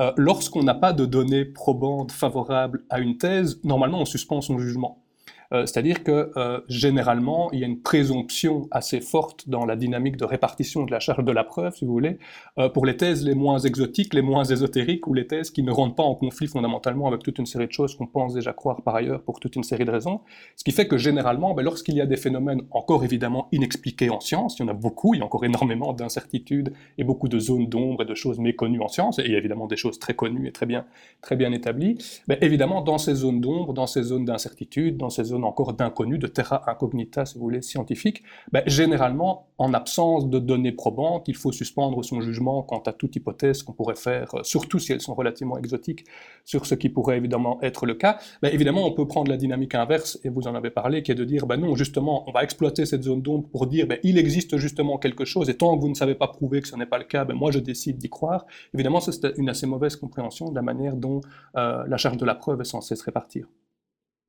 Euh, 0.00 0.12
lorsqu'on 0.16 0.62
n'a 0.62 0.74
pas 0.74 0.92
de 0.92 1.06
données 1.06 1.44
probantes 1.44 2.12
favorables 2.12 2.84
à 2.90 2.98
une 2.98 3.16
thèse, 3.16 3.60
normalement, 3.64 4.00
on 4.00 4.04
suspend 4.04 4.40
son 4.40 4.58
jugement. 4.58 5.05
Euh, 5.52 5.66
c'est-à-dire 5.66 6.02
que 6.02 6.30
euh, 6.36 6.60
généralement, 6.68 7.50
il 7.52 7.60
y 7.60 7.64
a 7.64 7.66
une 7.66 7.80
présomption 7.80 8.68
assez 8.70 9.00
forte 9.00 9.48
dans 9.48 9.64
la 9.64 9.76
dynamique 9.76 10.16
de 10.16 10.24
répartition 10.24 10.84
de 10.84 10.90
la 10.90 11.00
charge 11.00 11.24
de 11.24 11.32
la 11.32 11.44
preuve, 11.44 11.74
si 11.74 11.84
vous 11.84 11.92
voulez, 11.92 12.18
euh, 12.58 12.68
pour 12.68 12.86
les 12.86 12.96
thèses 12.96 13.24
les 13.24 13.34
moins 13.34 13.58
exotiques, 13.58 14.14
les 14.14 14.22
moins 14.22 14.44
ésotériques, 14.44 15.06
ou 15.06 15.14
les 15.14 15.26
thèses 15.26 15.50
qui 15.50 15.62
ne 15.62 15.70
rentrent 15.70 15.94
pas 15.94 16.02
en 16.02 16.14
conflit 16.14 16.46
fondamentalement 16.46 17.06
avec 17.06 17.22
toute 17.22 17.38
une 17.38 17.46
série 17.46 17.66
de 17.66 17.72
choses 17.72 17.94
qu'on 17.96 18.06
pense 18.06 18.34
déjà 18.34 18.52
croire 18.52 18.82
par 18.82 18.96
ailleurs 18.96 19.22
pour 19.22 19.40
toute 19.40 19.56
une 19.56 19.62
série 19.62 19.84
de 19.84 19.90
raisons. 19.90 20.20
Ce 20.56 20.64
qui 20.64 20.72
fait 20.72 20.88
que 20.88 20.98
généralement, 20.98 21.54
ben, 21.54 21.62
lorsqu'il 21.62 21.94
y 21.94 22.00
a 22.00 22.06
des 22.06 22.16
phénomènes 22.16 22.62
encore 22.70 23.04
évidemment 23.04 23.48
inexpliqués 23.52 24.10
en 24.10 24.20
science, 24.20 24.58
il 24.58 24.62
y 24.62 24.64
en 24.64 24.68
a 24.68 24.74
beaucoup, 24.74 25.14
il 25.14 25.18
y 25.18 25.22
a 25.22 25.24
encore 25.24 25.44
énormément 25.44 25.92
d'incertitudes 25.92 26.72
et 26.98 27.04
beaucoup 27.04 27.28
de 27.28 27.38
zones 27.38 27.68
d'ombre 27.68 28.02
et 28.02 28.06
de 28.06 28.14
choses 28.14 28.38
méconnues 28.38 28.80
en 28.80 28.88
science, 28.88 29.18
et 29.18 29.24
il 29.24 29.32
y 29.32 29.34
a 29.34 29.38
évidemment 29.38 29.66
des 29.66 29.76
choses 29.76 29.98
très 29.98 30.14
connues 30.14 30.48
et 30.48 30.52
très 30.52 30.66
bien, 30.66 30.84
très 31.20 31.36
bien 31.36 31.52
établies, 31.52 31.98
ben, 32.26 32.38
évidemment 32.40 32.82
dans 32.82 32.98
ces 32.98 33.14
zones 33.14 33.40
d'ombre, 33.40 33.72
dans 33.72 33.86
ces 33.86 34.02
zones 34.02 34.24
d'incertitude, 34.24 34.96
dans 34.96 35.10
ces 35.10 35.24
zones 35.24 35.35
encore 35.44 35.72
d'inconnu, 35.72 36.18
de 36.18 36.26
terra 36.26 36.70
incognita, 36.70 37.24
si 37.26 37.38
vous 37.38 37.44
voulez, 37.44 37.62
scientifique, 37.62 38.22
ben, 38.52 38.62
généralement, 38.66 39.48
en 39.58 39.72
absence 39.74 40.28
de 40.28 40.38
données 40.38 40.72
probantes, 40.72 41.28
il 41.28 41.36
faut 41.36 41.52
suspendre 41.52 42.04
son 42.04 42.20
jugement 42.20 42.62
quant 42.62 42.82
à 42.86 42.92
toute 42.92 43.16
hypothèse 43.16 43.62
qu'on 43.62 43.72
pourrait 43.72 43.96
faire, 43.96 44.34
euh, 44.34 44.42
surtout 44.42 44.78
si 44.78 44.92
elles 44.92 45.00
sont 45.00 45.14
relativement 45.14 45.58
exotiques, 45.58 46.04
sur 46.44 46.66
ce 46.66 46.74
qui 46.74 46.88
pourrait 46.88 47.16
évidemment 47.16 47.58
être 47.62 47.86
le 47.86 47.94
cas. 47.94 48.18
Ben, 48.42 48.52
évidemment, 48.52 48.86
on 48.86 48.92
peut 48.92 49.06
prendre 49.06 49.30
la 49.30 49.36
dynamique 49.36 49.74
inverse, 49.74 50.18
et 50.24 50.28
vous 50.28 50.46
en 50.46 50.54
avez 50.54 50.70
parlé, 50.70 51.02
qui 51.02 51.12
est 51.12 51.16
de 51.16 51.24
dire, 51.24 51.46
ben 51.46 51.56
non, 51.56 51.74
justement, 51.74 52.28
on 52.28 52.32
va 52.32 52.42
exploiter 52.42 52.86
cette 52.86 53.02
zone 53.02 53.22
d'ombre 53.22 53.48
pour 53.48 53.66
dire, 53.66 53.86
ben, 53.86 53.98
il 54.02 54.18
existe 54.18 54.56
justement 54.56 54.98
quelque 54.98 55.24
chose, 55.24 55.48
et 55.48 55.56
tant 55.56 55.76
que 55.76 55.80
vous 55.80 55.88
ne 55.88 55.94
savez 55.94 56.14
pas 56.14 56.28
prouver 56.28 56.60
que 56.60 56.68
ce 56.68 56.76
n'est 56.76 56.86
pas 56.86 56.98
le 56.98 57.04
cas, 57.04 57.24
ben, 57.24 57.34
moi 57.34 57.50
je 57.50 57.58
décide 57.58 57.98
d'y 57.98 58.10
croire. 58.10 58.46
Évidemment, 58.74 59.00
c'est 59.00 59.26
une 59.36 59.48
assez 59.48 59.66
mauvaise 59.66 59.96
compréhension 59.96 60.50
de 60.50 60.54
la 60.54 60.62
manière 60.62 60.96
dont 60.96 61.20
euh, 61.56 61.84
la 61.86 61.96
charge 61.96 62.16
de 62.16 62.24
la 62.24 62.34
preuve 62.34 62.60
est 62.60 62.64
censée 62.64 62.96
se 62.96 63.04
répartir. 63.04 63.46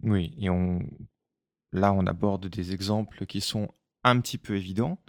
Oui, 0.04 0.34
et 0.38 0.50
on 0.50 0.82
Là, 1.74 1.94
on 1.94 2.06
aborde 2.06 2.48
des 2.48 2.74
exemples 2.74 3.26
qui 3.26 3.42
sont 3.42 3.70
un 4.04 4.20
petit 4.22 4.38
peu 4.38 4.56
évidents, 4.56 5.00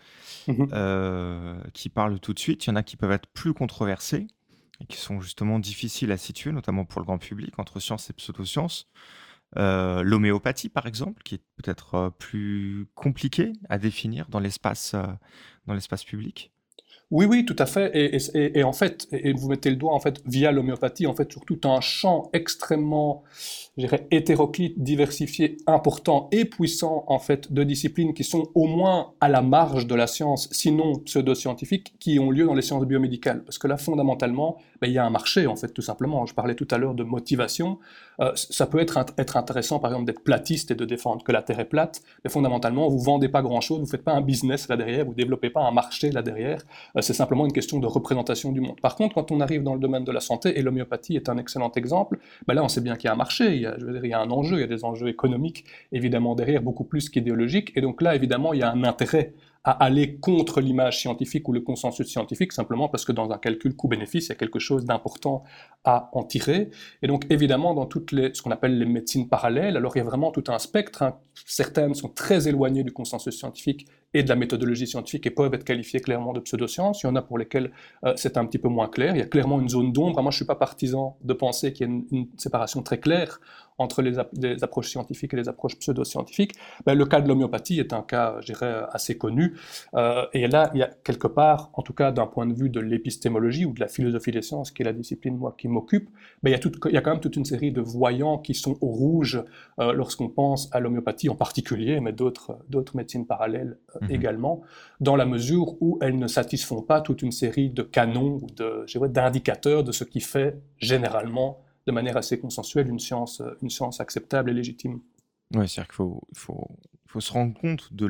mmh 0.48 0.66
euh, 0.72 1.62
qui 1.72 1.88
parlent 1.88 2.18
tout 2.18 2.34
de 2.34 2.38
suite. 2.38 2.66
Il 2.66 2.70
y 2.70 2.72
en 2.72 2.76
a 2.76 2.82
qui 2.82 2.96
peuvent 2.96 3.12
être 3.12 3.28
plus 3.28 3.54
controversés 3.54 4.26
et 4.80 4.86
qui 4.86 4.96
sont 4.96 5.20
justement 5.20 5.58
difficiles 5.58 6.10
à 6.10 6.16
situer, 6.16 6.52
notamment 6.52 6.84
pour 6.84 7.00
le 7.00 7.06
grand 7.06 7.18
public, 7.18 7.58
entre 7.58 7.80
science 7.80 8.10
et 8.10 8.12
pseudosciences. 8.12 8.88
Euh, 9.56 10.02
l'homéopathie, 10.02 10.68
par 10.68 10.86
exemple, 10.86 11.22
qui 11.22 11.36
est 11.36 11.42
peut-être 11.56 11.94
euh, 11.94 12.10
plus 12.10 12.86
compliqué 12.94 13.52
à 13.68 13.78
définir 13.78 14.28
dans 14.28 14.40
l'espace 14.40 14.94
dans 15.66 15.74
l'espace 15.74 16.04
public. 16.04 16.52
Oui, 17.10 17.24
oui, 17.24 17.46
tout 17.46 17.56
à 17.58 17.64
fait. 17.64 17.90
Et, 18.34 18.62
en 18.62 18.72
fait, 18.74 19.08
et 19.12 19.32
vous 19.32 19.48
mettez 19.48 19.70
le 19.70 19.76
doigt 19.76 19.94
en 19.94 20.00
fait 20.00 20.20
via 20.26 20.52
l'homéopathie 20.52 21.06
en 21.06 21.14
fait 21.14 21.32
sur 21.32 21.42
tout 21.46 21.58
un 21.64 21.80
champ 21.80 22.28
extrêmement, 22.34 23.22
hétéroclite, 24.10 24.82
diversifié, 24.82 25.56
important 25.66 26.28
et 26.32 26.44
puissant 26.44 27.04
en 27.06 27.18
fait 27.18 27.50
de 27.50 27.62
disciplines 27.62 28.12
qui 28.12 28.24
sont 28.24 28.50
au 28.54 28.66
moins 28.66 29.14
à 29.22 29.30
la 29.30 29.40
marge 29.40 29.86
de 29.86 29.94
la 29.94 30.06
science, 30.06 30.50
sinon 30.52 30.98
pseudo-scientifiques, 30.98 31.94
qui 31.98 32.18
ont 32.18 32.30
lieu 32.30 32.44
dans 32.44 32.54
les 32.54 32.60
sciences 32.60 32.84
biomédicales. 32.84 33.42
Parce 33.42 33.56
que 33.56 33.68
là, 33.68 33.78
fondamentalement, 33.78 34.58
ben, 34.82 34.88
il 34.88 34.92
y 34.92 34.98
a 34.98 35.04
un 35.06 35.10
marché 35.10 35.46
en 35.46 35.56
fait, 35.56 35.68
tout 35.68 35.80
simplement. 35.80 36.26
Je 36.26 36.34
parlais 36.34 36.56
tout 36.56 36.68
à 36.70 36.76
l'heure 36.76 36.94
de 36.94 37.04
motivation. 37.04 37.78
Euh, 38.20 38.32
ça 38.34 38.66
peut 38.66 38.80
être, 38.80 38.98
être 39.16 39.38
intéressant, 39.38 39.78
par 39.78 39.92
exemple, 39.92 40.06
d'être 40.06 40.22
platiste 40.22 40.72
et 40.72 40.74
de 40.74 40.84
défendre 40.84 41.24
que 41.24 41.32
la 41.32 41.40
Terre 41.40 41.60
est 41.60 41.64
plate, 41.64 42.02
mais 42.22 42.30
fondamentalement, 42.30 42.88
vous 42.88 42.98
vendez 42.98 43.30
pas 43.30 43.40
grand-chose, 43.40 43.80
vous 43.80 43.86
faites 43.86 44.04
pas 44.04 44.12
un 44.12 44.20
business 44.20 44.68
là 44.68 44.76
derrière, 44.76 45.06
vous 45.06 45.14
développez 45.14 45.48
pas 45.48 45.62
un 45.62 45.70
marché 45.70 46.10
là 46.10 46.20
derrière. 46.20 46.62
Euh, 46.96 47.00
c'est 47.00 47.12
simplement 47.12 47.44
une 47.44 47.52
question 47.52 47.78
de 47.78 47.86
représentation 47.86 48.52
du 48.52 48.60
monde. 48.60 48.80
Par 48.80 48.96
contre, 48.96 49.14
quand 49.14 49.30
on 49.30 49.40
arrive 49.40 49.62
dans 49.62 49.74
le 49.74 49.80
domaine 49.80 50.04
de 50.04 50.12
la 50.12 50.20
santé, 50.20 50.58
et 50.58 50.62
l'homéopathie 50.62 51.16
est 51.16 51.28
un 51.28 51.38
excellent 51.38 51.72
exemple, 51.72 52.18
ben 52.46 52.54
là, 52.54 52.64
on 52.64 52.68
sait 52.68 52.80
bien 52.80 52.96
qu'il 52.96 53.06
y 53.06 53.10
a 53.10 53.12
un 53.12 53.16
marché, 53.16 53.54
il 53.54 53.62
y 53.62 53.66
a, 54.12 54.20
un 54.20 54.30
enjeu, 54.30 54.56
il 54.58 54.60
y 54.60 54.64
a 54.64 54.66
des 54.66 54.84
enjeux 54.84 55.08
économiques, 55.08 55.64
évidemment, 55.92 56.34
derrière, 56.34 56.62
beaucoup 56.62 56.84
plus 56.84 57.08
qu'idéologiques, 57.08 57.72
et 57.76 57.80
donc 57.80 58.02
là, 58.02 58.14
évidemment, 58.14 58.52
il 58.52 58.60
y 58.60 58.62
a 58.62 58.70
un 58.70 58.84
intérêt 58.84 59.34
à 59.64 59.72
aller 59.84 60.16
contre 60.16 60.60
l'image 60.60 61.00
scientifique 61.00 61.46
ou 61.48 61.52
le 61.52 61.60
consensus 61.60 62.06
scientifique, 62.08 62.52
simplement 62.52 62.88
parce 62.88 63.04
que 63.04 63.12
dans 63.12 63.30
un 63.30 63.38
calcul 63.38 63.76
coût-bénéfice, 63.76 64.26
il 64.26 64.28
y 64.30 64.32
a 64.32 64.36
quelque 64.36 64.58
chose 64.58 64.84
d'important 64.84 65.42
à 65.84 66.10
en 66.12 66.22
tirer. 66.22 66.70
Et 67.02 67.06
donc, 67.06 67.26
évidemment, 67.28 67.74
dans 67.74 67.84
toutes 67.86 68.12
les, 68.12 68.32
ce 68.32 68.40
qu'on 68.40 68.50
appelle 68.50 68.78
les 68.78 68.86
médecines 68.86 69.28
parallèles, 69.28 69.76
alors 69.76 69.96
il 69.96 69.98
y 69.98 70.02
a 70.02 70.04
vraiment 70.04 70.30
tout 70.30 70.44
un 70.48 70.58
spectre. 70.58 71.02
Hein. 71.02 71.16
Certaines 71.44 71.94
sont 71.94 72.08
très 72.08 72.48
éloignées 72.48 72.84
du 72.84 72.92
consensus 72.92 73.36
scientifique 73.36 73.86
et 74.14 74.22
de 74.22 74.28
la 74.28 74.36
méthodologie 74.36 74.86
scientifique 74.86 75.26
et 75.26 75.30
peuvent 75.30 75.52
être 75.52 75.64
qualifiées 75.64 76.00
clairement 76.00 76.32
de 76.32 76.40
pseudosciences. 76.40 77.02
Il 77.02 77.06
y 77.06 77.10
en 77.10 77.16
a 77.16 77.22
pour 77.22 77.38
lesquelles 77.38 77.70
euh, 78.04 78.14
c'est 78.16 78.36
un 78.36 78.46
petit 78.46 78.58
peu 78.58 78.68
moins 78.68 78.88
clair. 78.88 79.14
Il 79.14 79.18
y 79.18 79.22
a 79.22 79.26
clairement 79.26 79.60
une 79.60 79.68
zone 79.68 79.92
d'ombre. 79.92 80.22
Moi, 80.22 80.30
je 80.30 80.36
ne 80.36 80.38
suis 80.38 80.44
pas 80.46 80.54
partisan 80.54 81.18
de 81.22 81.32
penser 81.34 81.72
qu'il 81.72 81.86
y 81.86 81.90
a 81.90 81.92
une, 81.92 82.28
séparation 82.36 82.82
très 82.82 82.98
claire 82.98 83.40
entre 83.78 84.02
les, 84.02 84.18
approches 84.62 84.88
scientifiques 84.90 85.34
et 85.34 85.36
les 85.36 85.48
approches 85.48 85.78
pseudo-scientifiques. 85.78 86.54
Ben, 86.84 86.94
le 86.94 87.06
cas 87.06 87.20
de 87.20 87.28
l'homéopathie 87.28 87.80
est 87.80 87.92
un 87.92 88.02
cas, 88.02 88.36
je 88.40 88.46
dirais, 88.46 88.82
assez 88.90 89.16
connu. 89.16 89.54
Euh, 89.94 90.26
et 90.32 90.46
là, 90.48 90.70
il 90.74 90.80
y 90.80 90.82
a 90.82 90.90
quelque 91.04 91.28
part, 91.28 91.70
en 91.74 91.82
tout 91.82 91.92
cas 91.92 92.10
d'un 92.12 92.26
point 92.26 92.46
de 92.46 92.54
vue 92.54 92.70
de 92.70 92.80
l'épistémologie 92.80 93.64
ou 93.64 93.72
de 93.72 93.80
la 93.80 93.88
philosophie 93.88 94.32
des 94.32 94.42
sciences, 94.42 94.70
qui 94.70 94.82
est 94.82 94.84
la 94.84 94.92
discipline 94.92 95.36
moi, 95.36 95.54
qui 95.56 95.68
m'occupe, 95.68 96.10
ben, 96.42 96.50
il, 96.50 96.52
y 96.52 96.56
a 96.56 96.70
il 96.88 96.94
y 96.94 96.96
a 96.96 97.00
quand 97.00 97.10
même 97.10 97.20
toute 97.20 97.36
une 97.36 97.44
série 97.44 97.72
de 97.72 97.80
voyants 97.80 98.38
qui 98.38 98.54
sont 98.54 98.76
au 98.80 98.88
rouge 98.88 99.42
euh, 99.78 99.92
lorsqu'on 99.92 100.28
pense 100.28 100.68
à 100.72 100.80
l'homéopathie 100.80 101.28
en 101.28 101.36
particulier, 101.36 102.00
mais 102.00 102.12
d'autres 102.12 102.58
médecines 102.94 103.26
parallèles 103.26 103.78
Mhm. 104.00 104.10
également, 104.10 104.62
dans 105.00 105.16
la 105.16 105.26
mesure 105.26 105.80
où 105.80 105.98
elles 106.02 106.18
ne 106.18 106.26
satisfont 106.26 106.82
pas 106.82 107.00
toute 107.00 107.22
une 107.22 107.32
série 107.32 107.70
de 107.70 107.82
canons 107.82 108.40
ou 108.42 109.08
d'indicateurs 109.08 109.84
de 109.84 109.92
ce 109.92 110.04
qui 110.04 110.20
fait 110.20 110.58
généralement, 110.78 111.60
de 111.88 111.92
manière 111.92 112.16
assez 112.16 112.38
consensuelle, 112.38 112.88
une 112.88 113.00
science, 113.00 113.42
une 113.62 113.70
science 113.70 114.00
acceptable 114.00 114.50
et 114.50 114.54
légitime. 114.54 115.00
Oui, 115.54 115.68
c'est-à-dire 115.68 115.88
qu'il 115.88 115.96
faut, 115.96 116.20
faut, 116.36 116.68
faut, 117.06 117.20
se 117.20 117.32
rendre 117.32 117.58
compte 117.58 117.92
de 117.92 118.06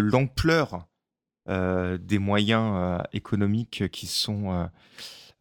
l'ampleur 0.00 0.86
de 1.46 1.52
euh, 1.52 1.98
des 1.98 2.20
moyens 2.20 2.72
euh, 2.76 3.02
économiques 3.12 3.90
qui 3.90 4.06
sont, 4.06 4.68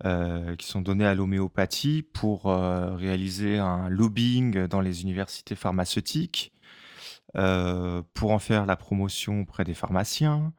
euh, 0.04 0.56
qui 0.56 0.66
sont 0.68 0.82
donnés 0.82 1.06
à 1.06 1.14
l'homéopathie 1.14 2.02
pour 2.02 2.46
réaliser 2.46 3.60
un 3.60 3.88
lobbying 3.88 4.68
dans 4.68 4.82
les 4.82 5.04
universités 5.04 5.56
pharmaceutiques, 5.56 6.52
euh, 7.38 8.02
pour 8.14 8.32
en 8.32 8.40
faire 8.40 8.66
la 8.66 8.76
promotion 8.76 9.42
auprès 9.42 9.64
des 9.64 9.74
pharmaciens. 9.74 10.52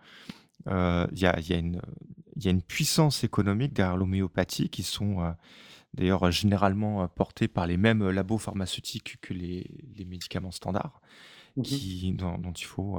Euh, 0.68 1.06
il 1.12 1.18
y, 1.18 1.26
a, 1.26 1.38
y, 1.38 1.52
a 1.52 1.58
y, 1.58 2.48
a, 2.48 2.50
une 2.50 2.62
puissance 2.62 3.24
économique 3.24 3.74
derrière 3.74 3.96
l'homéopathie 3.96 4.70
qui 4.70 4.82
sont 4.82 5.20
euh, 5.20 5.32
d'ailleurs 5.94 6.30
généralement 6.30 7.06
portés 7.08 7.48
par 7.48 7.66
les 7.66 7.76
mêmes 7.76 8.08
labos 8.10 8.38
pharmaceutiques 8.38 9.18
que 9.20 9.34
les, 9.34 9.66
les 9.96 10.04
médicaments 10.04 10.50
standards, 10.50 11.00
mmh 11.56 11.62
qui, 11.62 12.12
dont, 12.14 12.38
dont, 12.38 12.52
il 12.52 12.64
faut 12.64 12.98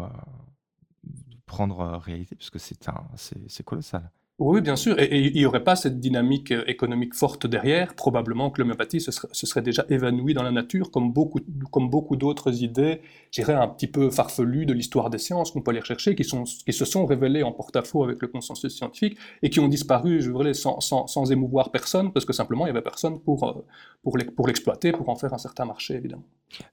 prendre 1.45 1.97
réalité, 1.97 2.35
parce 2.35 2.49
que 2.49 2.59
c'est 2.59 3.63
colossal. 3.63 4.11
Oui, 4.39 4.61
bien 4.61 4.75
sûr. 4.75 4.99
Et, 4.99 5.27
il 5.27 5.33
n'y 5.33 5.45
aurait 5.45 5.63
pas 5.63 5.75
cette 5.75 5.99
dynamique 5.99 6.51
euh, 6.51 6.63
économique 6.65 7.13
forte 7.13 7.45
derrière? 7.45 7.93
Probablement 7.93 8.49
que 8.49 8.61
l'homéopathie 8.61 8.99
se 8.99 9.11
serait, 9.11 9.61
déjà 9.61 9.85
évanouie 9.89 10.33
dans 10.33 10.41
la 10.41 10.51
nature, 10.51 10.89
comme 10.89 11.13
beaucoup, 11.13 11.39
comme 11.71 11.87
beaucoup 11.89 12.15
d'autres 12.15 12.63
idées, 12.63 13.01
j'irais 13.29 13.53
un 13.53 13.67
petit 13.67 13.85
peu 13.85 14.09
farfelues 14.09 14.65
de 14.65 14.73
l'histoire 14.73 15.11
des 15.11 15.19
sciences 15.19 15.51
qu'on 15.51 15.61
peut 15.61 15.69
aller 15.69 15.81
rechercher, 15.81 16.15
qui, 16.15 16.23
se 16.23 16.85
sont 16.85 17.05
révélées 17.05 17.43
en 17.43 17.51
porte-à-faux 17.51 18.03
avec 18.03 18.21
le 18.23 18.27
consensus 18.27 18.75
scientifique 18.75 19.19
et 19.43 19.51
qui 19.51 19.59
ont 19.59 19.67
disparu, 19.67 20.19
je 20.19 20.31
voudrais, 20.31 20.55
sans, 20.55 20.79
sans, 20.79 21.05
sans 21.05 21.31
émouvoir 21.31 21.71
personne, 21.71 22.11
parce 22.11 22.25
que 22.25 22.33
simplement 22.33 22.65
il 22.65 22.71
n'y 22.71 22.77
avait 22.77 22.81
personne 22.81 23.19
pour, 23.19 23.43
euh, 23.43 23.63
pour 24.03 24.47
l'exploiter, 24.47 24.93
pour 24.93 25.09
en 25.09 25.15
faire 25.15 25.33
un 25.33 25.37
certain 25.37 25.65
marché, 25.65 25.93
évidemment. 25.93 26.25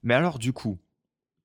Mais 0.02 0.14
alors, 0.14 0.38
du 0.38 0.54
coup, 0.54 0.78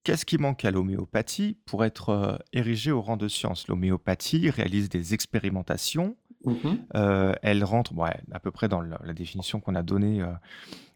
Qu'est-ce 0.06 0.24
qui 0.24 0.38
manque 0.38 0.64
à 0.66 0.70
l'homéopathie 0.70 1.58
pour 1.66 1.84
être 1.84 2.10
euh, 2.10 2.38
érigée 2.54 2.92
au 2.92 3.02
rang 3.02 3.18
de 3.18 3.28
science? 3.28 3.68
L'homéopathie 3.68 4.52
réalise 4.52 4.88
des 4.88 5.16
expérimentations. 5.16 6.16
Mmh 6.46 6.54
euh, 6.94 7.34
elle 7.42 7.64
rentre 7.64 7.92
à 8.32 8.40
peu 8.40 8.52
près 8.52 8.68
dans 8.70 8.82
la, 8.82 9.14
définition 9.14 9.60
qu'on 9.60 9.74
a 9.74 9.82
donnée 9.82 10.22
euh, 10.22 10.28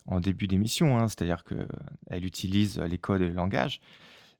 en 0.06 0.20
début 0.20 0.46
d'émission, 0.46 1.00
hein, 1.00 1.08
c'est-à-dire 1.08 1.44
qu'elle 1.44 2.24
utilise 2.24 2.78
les 2.78 3.00
codes 3.00 3.24
et 3.24 3.28
le 3.28 3.34
langage. 3.34 3.82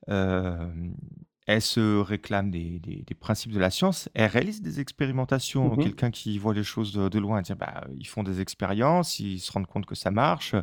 elle 0.08 1.62
se 1.62 2.00
réclame 2.00 2.52
des, 2.52 3.04
principes 3.20 3.52
de 3.52 3.60
la 3.60 3.72
science. 3.72 4.08
Elle 4.14 4.30
réalise 4.30 4.62
des 4.62 4.80
expérimentations. 4.80 5.74
Mmh 5.74 5.84
Quelqu'un 5.84 6.12
qui 6.12 6.38
voit 6.38 6.54
les 6.54 6.64
choses 6.64 6.94
de, 6.94 7.20
loin, 7.20 7.42
dit 7.42 7.54
bah, 7.56 7.88
ils 7.98 8.08
font 8.08 8.22
des 8.22 8.40
expériences, 8.40 9.20
ils 9.20 9.40
se 9.40 9.52
rendent 9.52 9.66
compte 9.66 9.88
que 9.88 9.96
ça 9.96 10.12
marche. 10.12 10.54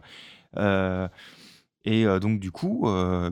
Et 1.87 2.05
donc 2.21 2.41
du 2.41 2.51
coup, 2.51 2.83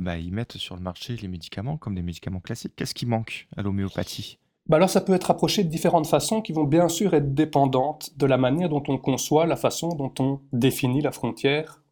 bah, 0.01 0.17
ils 0.17 0.33
mettent 0.33 0.57
sur 0.59 0.77
le 0.77 0.81
marché 0.81 1.17
les 1.21 1.29
médicaments 1.29 1.77
comme 1.77 1.95
des 1.95 2.03
médicaments 2.03 2.41
classiques. 2.41 2.75
Qu'est-ce 2.77 2.95
qui 2.95 3.05
manque 3.05 3.49
à 3.57 3.63
l'homéopathie? 3.63 4.39
Bah 4.67 4.77
alors 4.77 4.89
ça 4.89 5.03
peut 5.03 5.13
être 5.13 5.31
approché 5.31 5.63
de 5.63 5.69
différentes 5.69 6.07
façons 6.07 6.41
qui 6.41 6.53
vont 6.53 6.65
bien 6.65 6.89
sûr 6.89 7.13
être 7.13 7.35
dépendantes 7.35 8.17
de 8.17 8.25
la 8.25 8.39
manière 8.39 8.71
dont 8.71 8.83
on 8.89 8.97
conçoit, 8.97 9.45
la 9.45 9.57
façon 9.57 9.89
dont 9.91 10.13
on 10.21 10.41
définit 10.53 11.03
la 11.03 11.13
frontière 11.13 11.83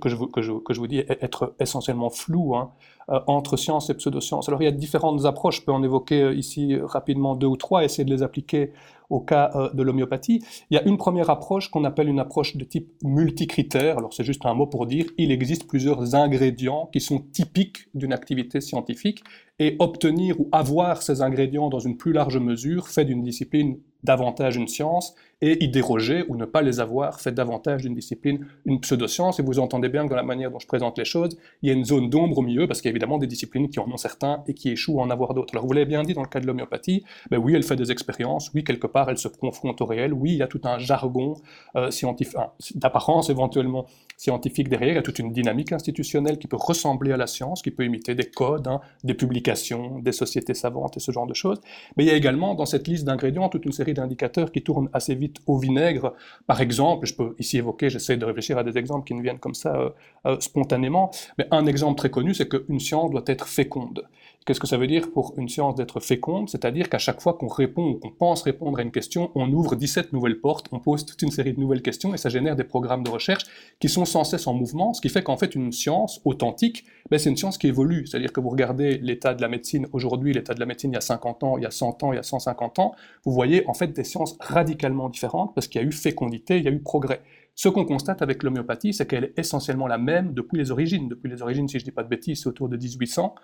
que, 0.00 0.08
je, 0.08 0.16
que, 0.16 0.42
je, 0.42 0.52
que, 0.52 0.74
je, 0.74 0.80
vous 0.80 0.86
dis 0.86 0.98
être 0.98 1.54
essentiellement 1.60 2.10
flou 2.10 2.56
hein, 2.56 2.72
euh, 3.08 3.20
entre 3.26 3.56
science 3.56 3.88
et 3.88 3.94
pseudoscience. 3.94 4.48
Alors 4.48 4.60
il 4.62 4.64
y 4.64 4.68
a 4.68 4.72
différentes 4.72 5.26
approches, 5.26 5.60
je 5.60 5.62
peux 5.62 5.72
en 5.72 5.82
évoquer 5.82 6.22
euh, 6.22 6.34
ici 6.34 6.76
rapidement 6.82 7.36
deux 7.36 7.46
ou 7.46 7.56
trois, 7.56 7.84
essayer 7.84 8.04
de 8.04 8.12
les 8.12 8.22
appliquer 8.22 8.72
au 9.10 9.20
cas 9.20 9.50
euh, 9.54 9.72
de 9.72 9.82
l'homéopathie. 9.82 10.42
Il 10.70 10.74
y 10.74 10.78
a 10.78 10.86
une 10.86 10.96
première 10.96 11.30
approche 11.30 11.70
qu'on 11.70 11.84
appelle 11.84 12.08
une 12.08 12.20
approche 12.20 12.56
de 12.56 12.64
type 12.64 12.92
multicritère. 13.02 13.98
Alors 13.98 14.12
c'est 14.12 14.24
juste 14.24 14.46
un 14.46 14.54
mot 14.54 14.66
pour 14.66 14.86
dire 14.86 15.06
il 15.18 15.30
existe 15.30 15.66
plusieurs 15.66 16.14
ingrédients 16.14 16.88
qui 16.92 17.00
sont 17.00 17.18
typiques 17.18 17.88
d'une 17.94 18.12
activité 18.12 18.60
scientifique 18.60 19.22
et 19.58 19.76
obtenir 19.78 20.40
ou 20.40 20.48
avoir 20.52 21.02
ces 21.02 21.22
ingrédients 21.22 21.68
dans 21.68 21.78
une 21.78 21.96
plus 21.96 22.12
large 22.12 22.38
mesure 22.38 22.88
fait 22.88 23.04
d'une 23.04 23.22
discipline 23.22 23.78
davantage 24.02 24.56
une 24.56 24.68
science 24.68 25.14
et 25.44 25.62
y 25.62 25.68
déroger 25.68 26.24
ou 26.28 26.36
ne 26.36 26.46
pas 26.46 26.62
les 26.62 26.80
avoir 26.80 27.20
fait 27.20 27.32
davantage 27.32 27.82
d'une 27.82 27.94
discipline 27.94 28.46
une 28.64 28.80
pseudoscience. 28.80 29.38
Et 29.38 29.42
vous 29.42 29.58
entendez 29.58 29.90
bien 29.90 30.04
que 30.04 30.08
dans 30.08 30.16
la 30.16 30.22
manière 30.22 30.50
dont 30.50 30.58
je 30.58 30.66
présente 30.66 30.96
les 30.96 31.04
choses, 31.04 31.36
il 31.60 31.68
y 31.68 31.70
a 31.70 31.74
une 31.74 31.84
zone 31.84 32.08
d'ombre 32.08 32.38
au 32.38 32.42
milieu 32.42 32.66
parce 32.66 32.80
qu'il 32.80 32.88
y 32.88 32.92
a 32.92 32.94
évidemment 32.94 33.18
des 33.18 33.26
disciplines 33.26 33.68
qui 33.68 33.78
en 33.78 33.90
ont 33.90 33.98
certains 33.98 34.42
et 34.48 34.54
qui 34.54 34.70
échouent 34.70 35.00
à 35.00 35.02
en 35.02 35.10
avoir 35.10 35.34
d'autres. 35.34 35.52
Alors 35.54 35.66
vous 35.66 35.74
l'avez 35.74 35.84
bien 35.84 36.02
dit 36.02 36.14
dans 36.14 36.22
le 36.22 36.28
cas 36.28 36.40
de 36.40 36.46
l'homéopathie, 36.46 37.04
ben 37.30 37.36
oui, 37.36 37.54
elle 37.54 37.62
fait 37.62 37.76
des 37.76 37.92
expériences, 37.92 38.50
oui, 38.54 38.64
quelque 38.64 38.86
part 38.86 39.10
elle 39.10 39.18
se 39.18 39.28
confronte 39.28 39.82
au 39.82 39.84
réel, 39.84 40.14
oui, 40.14 40.32
il 40.32 40.38
y 40.38 40.42
a 40.42 40.46
tout 40.46 40.62
un 40.64 40.78
jargon 40.78 41.34
euh, 41.76 41.90
scientifique, 41.90 42.38
d'apparence 42.76 43.28
éventuellement 43.28 43.84
scientifique 44.16 44.68
derrière, 44.68 44.92
il 44.92 44.96
y 44.96 44.98
a 44.98 45.02
toute 45.02 45.18
une 45.18 45.32
dynamique 45.32 45.72
institutionnelle 45.72 46.38
qui 46.38 46.46
peut 46.46 46.56
ressembler 46.56 47.12
à 47.12 47.16
la 47.16 47.26
science, 47.26 47.60
qui 47.60 47.70
peut 47.70 47.84
imiter 47.84 48.14
des 48.14 48.24
codes, 48.24 48.68
hein, 48.68 48.80
des 49.02 49.14
publications, 49.14 49.98
des 49.98 50.12
sociétés 50.12 50.54
savantes 50.54 50.96
et 50.96 51.00
ce 51.00 51.12
genre 51.12 51.26
de 51.26 51.34
choses. 51.34 51.60
Mais 51.96 52.04
il 52.04 52.06
y 52.06 52.10
a 52.10 52.14
également 52.14 52.54
dans 52.54 52.66
cette 52.66 52.88
liste 52.88 53.04
d'ingrédients 53.04 53.48
toute 53.48 53.66
une 53.66 53.72
série 53.72 53.94
d'indicateurs 53.94 54.52
qui 54.52 54.62
tournent 54.62 54.88
assez 54.92 55.14
vite 55.14 55.33
au 55.46 55.58
vinaigre. 55.58 56.14
Par 56.46 56.60
exemple, 56.60 57.06
je 57.06 57.14
peux 57.14 57.34
ici 57.38 57.58
évoquer, 57.58 57.90
j'essaie 57.90 58.16
de 58.16 58.24
réfléchir 58.24 58.58
à 58.58 58.64
des 58.64 58.78
exemples 58.78 59.06
qui 59.06 59.14
ne 59.14 59.22
viennent 59.22 59.38
comme 59.38 59.54
ça 59.54 59.74
euh, 59.76 59.90
euh, 60.26 60.40
spontanément, 60.40 61.10
mais 61.38 61.46
un 61.50 61.66
exemple 61.66 61.98
très 61.98 62.10
connu, 62.10 62.34
c'est 62.34 62.48
qu'une 62.48 62.80
science 62.80 63.10
doit 63.10 63.24
être 63.26 63.48
féconde. 63.48 64.04
Qu'est-ce 64.46 64.60
que 64.60 64.66
ça 64.66 64.76
veut 64.76 64.86
dire 64.86 65.10
pour 65.10 65.32
une 65.38 65.48
science 65.48 65.74
d'être 65.74 66.00
féconde? 66.00 66.50
C'est-à-dire 66.50 66.90
qu'à 66.90 66.98
chaque 66.98 67.22
fois 67.22 67.32
qu'on 67.32 67.48
répond 67.48 67.92
ou 67.92 67.94
qu'on 67.94 68.10
pense 68.10 68.42
répondre 68.42 68.78
à 68.78 68.82
une 68.82 68.90
question, 68.90 69.30
on 69.34 69.50
ouvre 69.50 69.74
17 69.74 70.12
nouvelles 70.12 70.38
portes, 70.38 70.66
on 70.70 70.80
pose 70.80 71.06
toute 71.06 71.22
une 71.22 71.30
série 71.30 71.54
de 71.54 71.60
nouvelles 71.60 71.80
questions 71.80 72.12
et 72.12 72.18
ça 72.18 72.28
génère 72.28 72.54
des 72.54 72.64
programmes 72.64 73.02
de 73.02 73.08
recherche 73.08 73.44
qui 73.80 73.88
sont 73.88 74.04
sans 74.04 74.22
cesse 74.22 74.46
en 74.46 74.52
mouvement, 74.52 74.92
ce 74.92 75.00
qui 75.00 75.08
fait 75.08 75.22
qu'en 75.22 75.38
fait 75.38 75.54
une 75.54 75.72
science 75.72 76.20
authentique, 76.26 76.84
ben, 77.08 77.18
c'est 77.18 77.30
une 77.30 77.38
science 77.38 77.56
qui 77.56 77.68
évolue. 77.68 78.06
C'est-à-dire 78.06 78.34
que 78.34 78.40
vous 78.40 78.50
regardez 78.50 78.98
l'état 78.98 79.32
de 79.32 79.40
la 79.40 79.48
médecine 79.48 79.86
aujourd'hui, 79.94 80.34
l'état 80.34 80.52
de 80.52 80.60
la 80.60 80.66
médecine 80.66 80.90
il 80.90 80.94
y 80.96 80.98
a 80.98 81.00
50 81.00 81.42
ans, 81.42 81.56
il 81.56 81.62
y 81.62 81.66
a 81.66 81.70
100 81.70 82.02
ans, 82.02 82.12
il 82.12 82.16
y 82.16 82.18
a 82.18 82.22
150 82.22 82.80
ans, 82.80 82.94
vous 83.24 83.32
voyez 83.32 83.66
en 83.66 83.72
fait 83.72 83.94
des 83.94 84.04
sciences 84.04 84.36
radicalement 84.40 85.08
différentes 85.08 85.54
parce 85.54 85.68
qu'il 85.68 85.80
y 85.80 85.84
a 85.84 85.88
eu 85.88 85.92
fécondité, 85.92 86.58
il 86.58 86.64
y 86.64 86.68
a 86.68 86.70
eu 86.70 86.80
progrès. 86.80 87.22
Ce 87.56 87.68
qu'on 87.68 87.84
constate 87.84 88.20
avec 88.20 88.42
l'homéopathie, 88.42 88.92
c'est 88.92 89.06
qu'elle 89.06 89.24
est 89.24 89.38
essentiellement 89.38 89.86
la 89.86 89.96
même 89.96 90.34
depuis 90.34 90.58
les 90.58 90.72
origines. 90.72 91.08
Depuis 91.08 91.30
les 91.30 91.40
origines, 91.40 91.68
si 91.68 91.78
je 91.78 91.84
ne 91.84 91.86
dis 91.86 91.92
pas 91.92 92.02
de 92.02 92.08
bêtises, 92.08 92.42
c'est 92.42 92.48
autour 92.48 92.68
de 92.68 92.76
1800. 92.76 93.34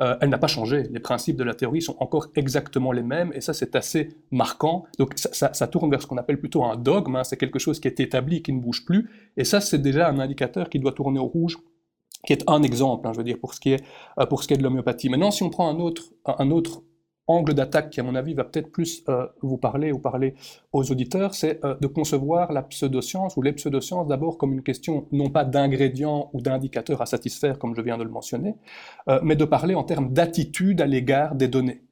Euh, 0.00 0.16
elle 0.20 0.28
n'a 0.28 0.38
pas 0.38 0.48
changé. 0.48 0.84
Les 0.90 0.98
principes 0.98 1.36
de 1.36 1.44
la 1.44 1.54
théorie 1.54 1.80
sont 1.80 1.96
encore 2.00 2.28
exactement 2.34 2.90
les 2.90 3.04
mêmes, 3.04 3.30
et 3.32 3.40
ça, 3.40 3.52
c'est 3.52 3.76
assez 3.76 4.08
marquant. 4.32 4.86
Donc, 4.98 5.12
ça, 5.16 5.66
tourne 5.68 5.88
vers 5.88 6.02
ce 6.02 6.08
qu'on 6.08 6.16
appelle 6.16 6.40
plutôt 6.40 6.64
un 6.64 6.76
dogme. 6.76 7.16
Hein. 7.16 7.24
C'est 7.24 7.36
quelque 7.36 7.60
chose 7.60 7.78
qui 7.78 7.86
est 7.86 8.00
établi, 8.00 8.42
qui 8.42 8.52
ne 8.52 8.60
bouge 8.60 8.84
plus. 8.84 9.08
Et 9.36 9.44
ça, 9.44 9.60
c'est 9.60 9.78
déjà 9.78 10.08
un 10.08 10.18
indicateur 10.18 10.68
qui 10.68 10.80
doit 10.80 10.92
tourner 10.92 11.20
au 11.20 11.26
rouge 11.26 11.56
qui 12.26 12.34
est 12.34 12.44
un 12.48 12.62
exemple, 12.62 13.08
hein, 13.08 13.12
je 13.14 13.18
veux 13.18 13.24
dire, 13.24 13.38
pour 13.38 13.54
ce 13.54 13.60
qui 13.60 13.72
est, 13.72 13.82
euh, 14.18 14.26
pour 14.26 14.42
ce 14.42 14.48
qui 14.48 14.52
est 14.52 14.58
de 14.58 14.62
l'homéopathie. 14.62 15.08
Maintenant, 15.08 15.30
si 15.30 15.42
on 15.42 15.48
prend 15.48 15.70
un 15.70 15.80
autre, 15.80 16.12
un 16.26 16.50
autre 16.50 16.82
angle 17.30 17.54
d'attaque 17.54 17.90
qui, 17.90 18.00
à 18.00 18.02
mon 18.02 18.14
avis, 18.14 18.34
va 18.34 18.44
peut-être 18.44 18.70
plus 18.70 19.04
euh, 19.08 19.26
vous 19.40 19.56
parler 19.56 19.92
ou 19.92 19.98
parler 19.98 20.34
aux 20.72 20.90
auditeurs, 20.90 21.34
c'est 21.34 21.64
euh, 21.64 21.76
de 21.80 21.86
concevoir 21.86 22.52
la 22.52 22.62
pseudoscience 22.62 23.36
ou 23.36 23.42
les 23.42 23.52
pseudosciences 23.52 24.08
d'abord 24.08 24.36
comme 24.36 24.52
une 24.52 24.62
question 24.62 25.06
non 25.12 25.30
pas 25.30 25.44
d'ingrédients 25.44 26.30
ou 26.32 26.40
d'indicateurs 26.40 27.02
à 27.02 27.06
satisfaire, 27.06 27.58
comme 27.58 27.74
je 27.74 27.82
viens 27.82 27.98
de 27.98 28.04
le 28.04 28.10
mentionner, 28.10 28.56
euh, 29.08 29.20
mais 29.22 29.36
de 29.36 29.44
parler 29.44 29.74
en 29.74 29.84
termes 29.84 30.12
d'attitude 30.12 30.80
à 30.80 30.86
l'égard 30.86 31.34
des 31.34 31.48
données. 31.48 31.82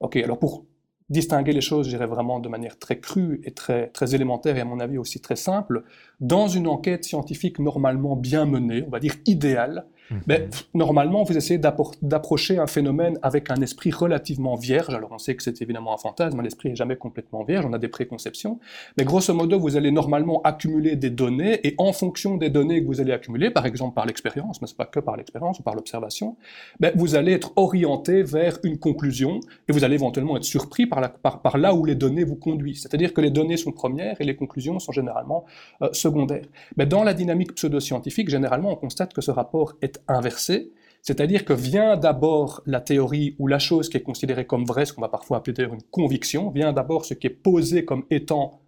Ok, 0.00 0.16
alors 0.16 0.38
pour 0.38 0.64
distinguer 1.08 1.52
les 1.52 1.60
choses, 1.60 1.86
je 1.86 1.90
dirais 1.90 2.06
vraiment 2.06 2.38
de 2.38 2.48
manière 2.48 2.78
très 2.78 3.00
crue 3.00 3.40
et 3.44 3.50
très, 3.50 3.88
très 3.88 4.14
élémentaire 4.14 4.56
et 4.56 4.60
à 4.60 4.64
mon 4.64 4.80
avis 4.80 4.96
aussi 4.96 5.20
très 5.20 5.36
simple, 5.36 5.82
dans 6.20 6.46
une 6.46 6.68
enquête 6.68 7.04
scientifique 7.04 7.58
normalement 7.58 8.16
bien 8.16 8.46
menée, 8.46 8.84
on 8.86 8.90
va 8.90 9.00
dire 9.00 9.14
idéale, 9.26 9.86
mais 10.26 10.40
mhm. 10.40 10.48
normalement, 10.74 11.22
vous 11.22 11.36
essayez 11.36 11.58
d'approcher 11.58 12.58
un 12.58 12.66
phénomène 12.66 13.18
avec 13.22 13.50
un 13.50 13.60
esprit 13.62 13.90
relativement 13.90 14.56
vierge. 14.56 14.94
Alors 14.94 15.10
on 15.12 15.18
sait 15.18 15.34
que 15.34 15.42
c'est 15.42 15.62
évidemment 15.62 15.94
un 15.94 15.98
fantasme, 15.98 16.40
l'esprit 16.42 16.70
n'est 16.70 16.76
jamais 16.76 16.96
complètement 16.96 17.44
vierge, 17.44 17.66
on 17.66 17.72
a 17.72 17.78
des 17.78 17.88
préconceptions. 17.88 18.58
Mais 18.96 19.04
grosso 19.04 19.32
modo, 19.34 19.58
vous 19.58 19.76
allez 19.76 19.90
normalement 19.90 20.40
accumuler 20.42 20.96
des 20.96 21.10
données, 21.10 21.66
et 21.66 21.74
en 21.78 21.92
fonction 21.92 22.36
des 22.36 22.50
données 22.50 22.82
que 22.82 22.86
vous 22.86 23.00
allez 23.00 23.12
accumuler, 23.12 23.50
par 23.50 23.66
exemple 23.66 23.94
par 23.94 24.06
l'expérience, 24.06 24.60
mais 24.60 24.66
ce 24.66 24.74
pas 24.74 24.86
que 24.86 25.00
par 25.00 25.16
l'expérience 25.16 25.58
ou 25.58 25.62
par 25.62 25.74
l'observation, 25.74 26.36
ben, 26.78 26.92
vous 26.94 27.14
allez 27.14 27.32
être 27.32 27.52
orienté 27.56 28.22
vers 28.22 28.58
une 28.62 28.78
conclusion, 28.78 29.40
et 29.68 29.72
vous 29.72 29.84
allez 29.84 29.94
éventuellement 29.94 30.36
être 30.36 30.44
surpris 30.44 30.86
par, 30.86 31.58
là 31.58 31.74
où 31.74 31.84
les 31.84 31.94
données 31.94 32.24
vous 32.24 32.36
conduisent. 32.36 32.82
C'est-à-dire 32.82 33.12
que 33.12 33.20
les 33.20 33.30
données 33.30 33.56
sont 33.56 33.72
premières 33.72 34.20
et 34.20 34.24
les 34.24 34.36
conclusions 34.36 34.78
sont 34.78 34.92
généralement 34.92 35.44
euh, 35.82 35.88
secondaires. 35.92 36.46
Mais 36.76 36.86
dans 36.86 37.04
la 37.04 37.14
dynamique 37.14 37.54
pseudo-scientifique, 37.54 38.28
généralement, 38.28 38.70
on 38.70 38.76
constate 38.76 39.12
que 39.12 39.20
ce 39.20 39.30
rapport 39.30 39.74
est 39.82 39.99
inversé, 40.08 40.72
c'est-à-dire 41.02 41.44
que 41.44 41.52
vient 41.52 41.96
d'abord 41.96 42.62
la 42.66 42.80
théorie 42.80 43.34
ou 43.38 43.46
la 43.46 43.58
chose 43.58 43.88
qui 43.88 43.96
est 43.96 44.02
considérée 44.02 44.46
comme 44.46 44.64
vraie, 44.64 44.84
ce 44.84 44.92
qu'on 44.92 45.00
va 45.00 45.08
parfois 45.08 45.38
appeler 45.38 45.64
une 45.64 45.82
conviction, 45.90 46.50
vient 46.50 46.72
d'abord 46.72 47.04
ce 47.04 47.14
qui 47.14 47.26
est 47.26 47.30
posé 47.30 47.84
comme 47.84 48.04
étant 48.10 48.60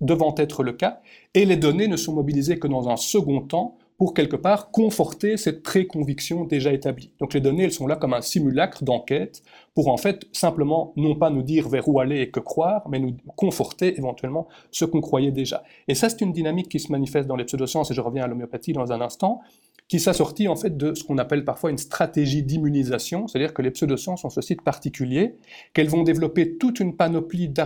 devant 0.00 0.34
être 0.36 0.62
le 0.62 0.72
cas, 0.72 1.00
et 1.34 1.44
les 1.44 1.56
données 1.56 1.88
ne 1.88 1.96
sont 1.96 2.14
mobilisées 2.14 2.58
que 2.58 2.68
dans 2.68 2.88
un 2.88 2.96
second 2.96 3.40
temps 3.40 3.78
pour 3.98 4.12
quelque 4.12 4.36
part 4.36 4.70
conforter 4.70 5.38
cette 5.38 5.62
préconviction 5.62 6.44
déjà 6.44 6.72
établie. 6.72 7.12
Donc 7.18 7.32
les 7.32 7.40
données, 7.40 7.64
elles 7.64 7.72
sont 7.72 7.86
là 7.86 7.96
comme 7.96 8.12
un 8.12 8.20
simulacre 8.20 8.84
d'enquête 8.84 9.42
pour 9.74 9.88
en 9.88 9.96
fait 9.96 10.26
simplement 10.32 10.92
non 10.96 11.14
pas 11.14 11.30
nous 11.30 11.42
dire 11.42 11.68
vers 11.68 11.88
où 11.88 11.98
aller 11.98 12.20
et 12.20 12.30
que 12.30 12.40
croire, 12.40 12.86
mais 12.90 12.98
nous 12.98 13.16
conforter 13.36 13.96
éventuellement 13.96 14.48
ce 14.70 14.84
qu'on 14.84 15.00
croyait 15.00 15.30
déjà. 15.30 15.64
Et 15.88 15.94
ça, 15.94 16.10
c'est 16.10 16.20
une 16.20 16.32
dynamique 16.32 16.68
qui 16.68 16.78
se 16.78 16.92
manifeste 16.92 17.26
dans 17.26 17.36
les 17.36 17.44
pseudosciences, 17.44 17.90
et 17.90 17.94
je 17.94 18.00
reviens 18.02 18.24
à 18.24 18.26
l'homéopathie 18.26 18.74
dans 18.74 18.92
un 18.92 19.00
instant, 19.00 19.40
qui 19.88 20.00
s'assortit 20.00 20.48
en 20.48 20.56
fait 20.56 20.76
de 20.76 20.94
ce 20.94 21.04
qu'on 21.04 21.18
appelle 21.18 21.44
parfois 21.44 21.70
une 21.70 21.78
stratégie 21.78 22.42
d'immunisation, 22.42 23.28
c'est-à-dire 23.28 23.54
que 23.54 23.62
les 23.62 23.70
pseudosciences 23.70 24.24
ont 24.24 24.30
ce 24.30 24.40
site 24.40 24.62
particulier, 24.62 25.36
qu'elles 25.72 25.88
vont 25.88 26.02
développer 26.02 26.56
toute 26.56 26.80
une 26.80 26.96
panoplie 26.96 27.48
de, 27.48 27.64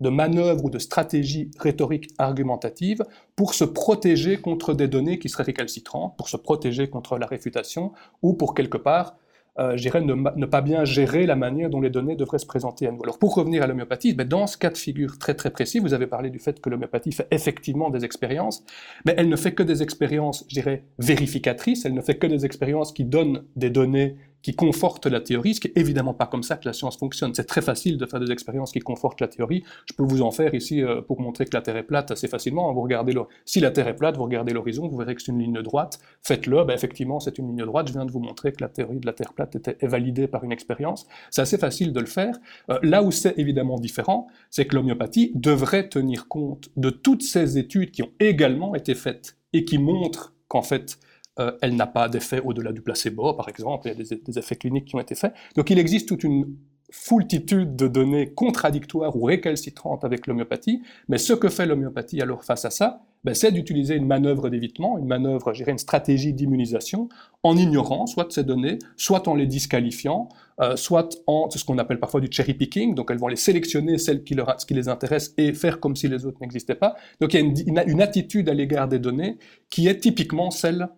de, 0.00 0.08
manœuvres 0.08 0.64
ou 0.64 0.70
de 0.70 0.78
stratégies 0.78 1.50
rhétoriques 1.58 2.10
argumentatives 2.18 3.02
pour 3.34 3.54
se 3.54 3.64
protéger 3.64 4.36
contre 4.36 4.74
des 4.74 4.86
données 4.86 5.18
qui 5.18 5.28
seraient 5.28 5.42
récalcitrantes, 5.42 6.16
pour 6.16 6.28
se 6.28 6.36
protéger 6.36 6.88
contre 6.88 7.18
la 7.18 7.26
réfutation, 7.26 7.92
ou 8.22 8.34
pour 8.34 8.54
quelque 8.54 8.78
part 8.78 9.16
euh, 9.60 9.76
je 9.76 9.82
dirais, 9.82 10.00
ne, 10.00 10.46
pas 10.46 10.62
bien 10.62 10.84
gérer 10.84 11.26
la 11.26 11.36
manière 11.36 11.68
dont 11.68 11.80
les 11.80 11.90
données 11.90 12.16
devraient 12.16 12.38
se 12.38 12.46
présenter 12.46 12.86
à 12.86 12.92
nous. 12.92 13.02
Alors 13.02 13.18
pour 13.18 13.34
revenir 13.34 13.62
à 13.62 13.66
l'homéopathie, 13.66 14.14
ben, 14.14 14.26
dans 14.26 14.46
ce 14.46 14.56
cas 14.56 14.70
de 14.70 14.78
figure 14.78 15.18
très 15.18 15.34
très 15.34 15.50
précis, 15.50 15.78
vous 15.78 15.92
avez 15.92 16.06
parlé 16.06 16.30
du 16.30 16.38
fait 16.38 16.60
que 16.60 16.70
l'homéopathie 16.70 17.12
fait 17.12 17.26
effectivement 17.30 17.90
des 17.90 18.04
expériences, 18.04 18.64
mais 19.04 19.14
elle 19.18 19.28
ne 19.28 19.36
fait 19.36 19.52
que 19.52 19.62
des 19.62 19.82
expériences, 19.82 20.44
je 20.48 20.54
dirais, 20.54 20.84
vérificatrices, 20.98 21.84
elle 21.84 21.94
ne 21.94 22.00
fait 22.00 22.16
que 22.16 22.26
des 22.26 22.46
expériences 22.46 22.92
qui 22.92 23.04
donnent 23.04 23.44
des 23.56 23.70
données 23.70 24.16
qui 24.42 24.54
conforte 24.54 25.06
la 25.06 25.20
théorie, 25.20 25.54
ce 25.54 25.60
qui 25.60 25.68
est 25.68 25.78
évidemment 25.78 26.14
pas 26.14 26.26
comme 26.26 26.42
ça 26.42 26.56
que 26.56 26.66
la 26.66 26.72
science 26.72 26.96
fonctionne. 26.96 27.34
C'est 27.34 27.44
très 27.44 27.62
facile 27.62 27.98
de 27.98 28.06
faire 28.06 28.20
des 28.20 28.32
expériences 28.32 28.72
qui 28.72 28.80
confortent 28.80 29.20
la 29.20 29.28
théorie. 29.28 29.64
Je 29.86 29.94
peux 29.94 30.02
vous 30.02 30.22
en 30.22 30.30
faire 30.30 30.54
ici 30.54 30.82
euh, 30.82 31.02
pour 31.02 31.20
montrer 31.20 31.44
que 31.44 31.54
la 31.54 31.62
Terre 31.62 31.76
est 31.76 31.82
plate 31.82 32.10
assez 32.10 32.28
facilement. 32.28 32.72
Vous 32.72 32.82
regardez 32.82 33.14
si 33.44 33.60
la 33.60 33.70
Terre 33.70 33.88
est 33.88 33.96
plate, 33.96 34.16
vous 34.16 34.24
regardez 34.24 34.52
l'horizon, 34.52 34.88
vous 34.88 34.96
verrez 34.96 35.14
que 35.14 35.22
c'est 35.22 35.32
une 35.32 35.38
ligne 35.38 35.62
droite. 35.62 35.98
Faites-le, 36.22 36.64
ben 36.64 36.74
effectivement 36.74 37.20
c'est 37.20 37.38
une 37.38 37.48
ligne 37.48 37.64
droite. 37.64 37.88
Je 37.88 37.92
viens 37.92 38.06
de 38.06 38.12
vous 38.12 38.20
montrer 38.20 38.52
que 38.52 38.62
la 38.62 38.68
théorie 38.68 39.00
de 39.00 39.06
la 39.06 39.12
Terre 39.12 39.32
plate 39.32 39.56
était, 39.56 39.76
est 39.80 39.86
validée 39.86 40.26
par 40.26 40.44
une 40.44 40.52
expérience. 40.52 41.06
C'est 41.30 41.42
assez 41.42 41.58
facile 41.58 41.92
de 41.92 42.00
le 42.00 42.06
faire. 42.06 42.34
Euh, 42.70 42.78
là 42.82 43.02
où 43.02 43.10
c'est 43.10 43.38
évidemment 43.38 43.78
différent, 43.78 44.28
c'est 44.50 44.66
que 44.66 44.76
l'homéopathie 44.76 45.32
devrait 45.34 45.88
tenir 45.88 46.28
compte 46.28 46.70
de 46.76 46.90
toutes 46.90 47.22
ces 47.22 47.58
études 47.58 47.90
qui 47.90 48.02
ont 48.02 48.12
également 48.20 48.74
été 48.74 48.94
faites 48.94 49.36
et 49.52 49.64
qui 49.64 49.78
montrent 49.78 50.34
qu'en 50.48 50.62
fait 50.62 50.98
euh, 51.38 51.52
elle 51.62 51.76
n'a 51.76 51.86
pas 51.86 52.08
d'effet 52.08 52.40
au-delà 52.44 52.72
du 52.72 52.82
placebo, 52.82 53.34
par 53.34 53.48
exemple, 53.48 53.86
il 53.88 53.98
y 53.98 54.12
a 54.12 54.16
des, 54.16 54.38
effets 54.38 54.56
cliniques 54.56 54.86
qui 54.86 54.96
ont 54.96 55.00
été 55.00 55.14
faits. 55.14 55.32
Donc 55.56 55.70
il 55.70 55.78
existe 55.78 56.08
toute 56.08 56.24
une 56.24 56.56
foultitude 56.92 57.76
de 57.76 57.86
données 57.86 58.32
contradictoires 58.34 59.16
ou 59.16 59.22
récalcitrantes 59.22 60.04
avec 60.04 60.26
l'homéopathie, 60.26 60.82
mais 61.08 61.18
ce 61.18 61.32
que 61.32 61.48
fait 61.48 61.66
l'homéopathie 61.66 62.20
alors 62.20 62.44
face 62.44 62.64
à 62.64 62.70
ça, 62.70 63.02
ben, 63.22 63.34
c'est 63.34 63.52
d'utiliser 63.52 63.96
une 63.96 64.06
manœuvre 64.06 64.48
d'évitement, 64.48 64.98
une 64.98 65.06
manœuvre, 65.06 65.52
je 65.52 65.62
une 65.68 65.78
stratégie 65.78 66.32
d'immunisation, 66.32 67.08
en 67.42 67.56
ignorant 67.56 68.06
soit 68.06 68.32
ces 68.32 68.44
données, 68.44 68.78
soit 68.96 69.28
en 69.28 69.34
les 69.34 69.46
disqualifiant, 69.46 70.30
euh, 70.60 70.74
soit 70.74 71.16
en 71.26 71.48
ce 71.50 71.62
qu'on 71.64 71.78
appelle 71.78 72.00
parfois 72.00 72.20
du 72.20 72.28
cherry 72.30 72.54
picking, 72.54 72.94
donc 72.94 73.10
elles 73.10 73.18
vont 73.18 73.28
les 73.28 73.36
sélectionner, 73.36 73.98
celles 73.98 74.24
qui, 74.24 74.34
leur, 74.34 74.56
qui 74.56 74.74
les 74.74 74.88
intéressent, 74.88 75.34
et 75.36 75.52
faire 75.52 75.80
comme 75.80 75.96
si 75.96 76.08
les 76.08 76.24
autres 76.24 76.38
n'existaient 76.40 76.74
pas. 76.74 76.96
Donc 77.20 77.34
il 77.34 77.40
y 77.40 77.42
a 77.42 77.46
une, 77.46 77.90
une 77.90 78.02
attitude 78.02 78.48
à 78.48 78.54
l'égard 78.54 78.88
des 78.88 78.98
données 78.98 79.36
qui 79.68 79.86
est 79.86 80.00
typiquement 80.00 80.50
celle 80.50 80.88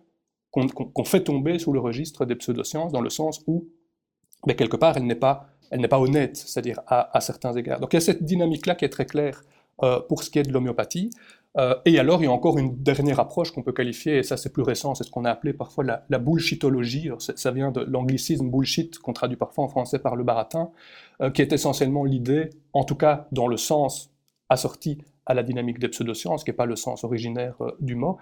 qu'on 0.53 1.05
fait 1.05 1.23
tomber 1.23 1.59
sous 1.59 1.73
le 1.73 1.79
registre 1.79 2.25
des 2.25 2.35
pseudosciences, 2.35 2.91
dans 2.91 3.01
le 3.01 3.09
sens 3.09 3.41
où, 3.47 3.67
ben, 4.45 4.55
quelque 4.55 4.77
part, 4.77 4.95
elle 4.97 5.05
n'est 5.05 5.15
pas, 5.15 5.49
honnête, 5.91 6.37
c'est-à-dire 6.37 6.81
à, 6.87 7.19
certains 7.21 7.53
égards. 7.53 7.79
Donc 7.79 7.93
il 7.93 7.95
y 7.95 7.97
a 7.97 8.01
cette 8.01 8.23
dynamique-là 8.23 8.75
qui 8.75 8.85
est 8.85 8.89
très 8.89 9.05
claire 9.05 9.41
euh, 9.81 9.99
pour 9.99 10.23
ce 10.23 10.29
qui 10.29 10.39
est 10.39 10.43
de 10.43 10.53
l'homéopathie. 10.53 11.09
Euh, 11.57 11.75
et 11.85 11.99
alors, 11.99 12.21
il 12.21 12.25
y 12.25 12.27
a 12.27 12.31
encore 12.31 12.57
une 12.57 12.81
dernière 12.81 13.19
approche 13.19 13.51
qu'on 13.51 13.63
peut 13.63 13.73
qualifier, 13.73 14.17
et 14.17 14.23
ça 14.23 14.37
c'est 14.37 14.51
plus 14.51 14.63
récent, 14.63 14.95
c'est 14.95 15.03
ce 15.03 15.11
qu'on 15.11 15.25
a 15.25 15.31
appelé 15.31 15.53
parfois 15.53 15.83
la, 15.83 16.05
la 16.09 16.19
bullshitologie. 16.19 17.09
ça 17.17 17.51
vient 17.51 17.71
de 17.71 17.81
l'anglicisme 17.81 18.49
bullshit, 18.49 18.99
qu'on 18.99 19.13
traduit 19.13 19.37
parfois 19.37 19.63
en 19.63 19.67
français 19.67 19.99
par 19.99 20.15
le 20.15 20.23
baratin, 20.23 20.71
euh, 21.21 21.31
qui 21.31 21.41
est 21.41 21.53
essentiellement 21.53 22.05
l'idée, 22.05 22.49
en 22.73 22.83
tout 22.83 22.95
cas 22.95 23.27
dans 23.31 23.47
le 23.47 23.57
sens 23.57 24.11
assorti 24.49 24.99
à 25.25 25.33
la 25.33 25.43
dynamique 25.43 25.79
des 25.79 25.87
pseudosciences, 25.87 26.43
qui 26.43 26.49
n'est 26.49 26.55
pas 26.55 26.65
le 26.65 26.75
sens 26.75 27.03
originaire 27.03 27.55
euh, 27.61 27.71
du 27.79 27.95
mot, 27.95 28.17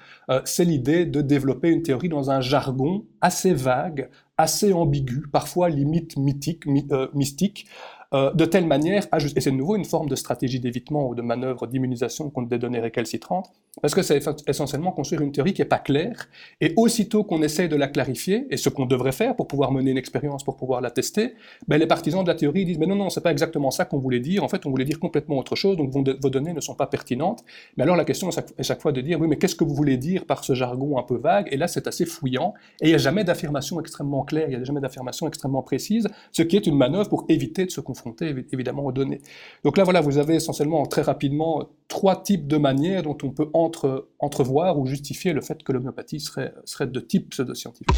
c'est 0.45 0.65
l'idée 0.65 1.05
de 1.05 1.21
développer 1.21 1.69
une 1.69 1.83
théorie 1.83 2.09
dans 2.09 2.31
un 2.31 2.41
jargon 2.41 3.05
assez 3.21 3.53
vague, 3.53 4.09
assez 4.37 4.73
ambigu, 4.73 5.23
parfois 5.31 5.69
limite 5.69 6.17
mythique, 6.17 6.65
mystique, 7.13 7.67
euh, 8.13 8.31
de 8.33 8.43
telle 8.43 8.65
manière, 8.65 9.07
et 9.13 9.41
c'est 9.41 9.51
de 9.51 9.55
nouveau 9.55 9.77
une 9.77 9.85
forme 9.85 10.09
de 10.09 10.15
stratégie 10.15 10.59
d'évitement 10.59 11.07
ou 11.07 11.15
de 11.15 11.21
manœuvre 11.21 11.65
d'immunisation 11.65 12.29
contre 12.29 12.49
des 12.49 12.57
données 12.57 12.81
récalcitrantes, 12.81 13.51
parce 13.81 13.95
que 13.95 14.01
c'est 14.01 14.21
essentiellement 14.47 14.91
construire 14.91 15.21
une 15.21 15.31
théorie 15.31 15.53
qui 15.53 15.61
n'est 15.61 15.67
pas 15.67 15.79
claire, 15.79 16.27
et 16.59 16.73
aussitôt 16.75 17.23
qu'on 17.23 17.41
essaye 17.41 17.69
de 17.69 17.77
la 17.77 17.87
clarifier, 17.87 18.47
et 18.49 18.57
ce 18.57 18.67
qu'on 18.67 18.85
devrait 18.85 19.13
faire 19.13 19.33
pour 19.37 19.47
pouvoir 19.47 19.71
mener 19.71 19.91
une 19.91 19.97
expérience, 19.97 20.43
pour 20.43 20.57
pouvoir 20.57 20.81
la 20.81 20.91
tester, 20.91 21.35
ben 21.69 21.77
les 21.77 21.87
partisans 21.87 22.21
de 22.21 22.27
la 22.27 22.35
théorie 22.35 22.65
disent, 22.65 22.79
mais 22.79 22.85
non, 22.85 22.95
non, 22.95 23.09
c'est 23.09 23.21
pas 23.21 23.31
exactement 23.31 23.71
ça 23.71 23.85
qu'on 23.85 23.99
voulait 23.99 24.19
dire, 24.19 24.43
en 24.43 24.49
fait, 24.49 24.65
on 24.65 24.71
voulait 24.71 24.83
dire 24.83 24.99
complètement 24.99 25.37
autre 25.37 25.55
chose, 25.55 25.77
donc 25.77 25.91
vos, 25.91 26.01
données 26.29 26.53
ne 26.53 26.59
sont 26.59 26.75
pas 26.75 26.87
pertinentes. 26.87 27.45
Mais 27.77 27.83
alors 27.83 27.95
la 27.95 28.03
question 28.03 28.29
est 28.29 28.63
chaque, 28.63 28.81
fois 28.81 28.91
de 28.91 28.99
dire, 28.99 29.21
oui, 29.21 29.27
mais 29.29 29.37
qu'est-ce 29.37 29.55
que 29.55 29.63
vous 29.63 29.75
voulez 29.75 29.95
dire 29.95 30.25
par 30.25 30.43
ce 30.43 30.53
jargon 30.53 30.97
un 30.97 31.03
peu 31.03 31.15
vague? 31.15 31.47
Et 31.51 31.55
là, 31.55 31.69
c'est 31.69 31.87
assez 31.87 32.05
fouillant, 32.05 32.53
et 32.81 32.87
il 32.87 32.89
n'y 32.89 32.95
a 32.95 32.97
jamais 32.97 33.23
d'affirmation 33.23 33.79
extrêmement 33.79 34.23
claire, 34.23 34.47
il 34.49 34.57
n'y 34.57 34.61
a 34.61 34.63
jamais 34.65 34.81
d'affirmation 34.81 35.29
extrêmement 35.29 35.61
précise, 35.61 36.09
ce 36.33 36.41
qui 36.43 36.57
est 36.57 36.67
une 36.67 36.75
manœuvre 36.75 37.07
pour 37.07 37.25
éviter 37.29 37.65
de 37.65 37.71
se 37.71 37.79
évidemment 38.21 38.85
aux 38.85 38.91
données. 38.91 39.21
Donc 39.63 39.77
là, 39.77 39.83
voilà, 39.83 40.01
vous 40.01 40.17
avez 40.17 40.35
essentiellement 40.35 40.85
très 40.85 41.01
rapidement 41.01 41.69
trois 41.87 42.21
types 42.21 42.47
de 42.47 42.57
manières 42.57 43.03
dont 43.03 43.17
on 43.23 43.31
peut 43.31 43.49
entre, 43.53 44.09
entrevoir 44.19 44.79
ou 44.79 44.85
justifier 44.85 45.33
le 45.33 45.41
fait 45.41 45.63
que 45.63 45.71
l'homéopathie 45.71 46.19
serait, 46.19 46.53
de 46.81 46.99
type 46.99 47.29
pseudo-scientifique. 47.29 47.95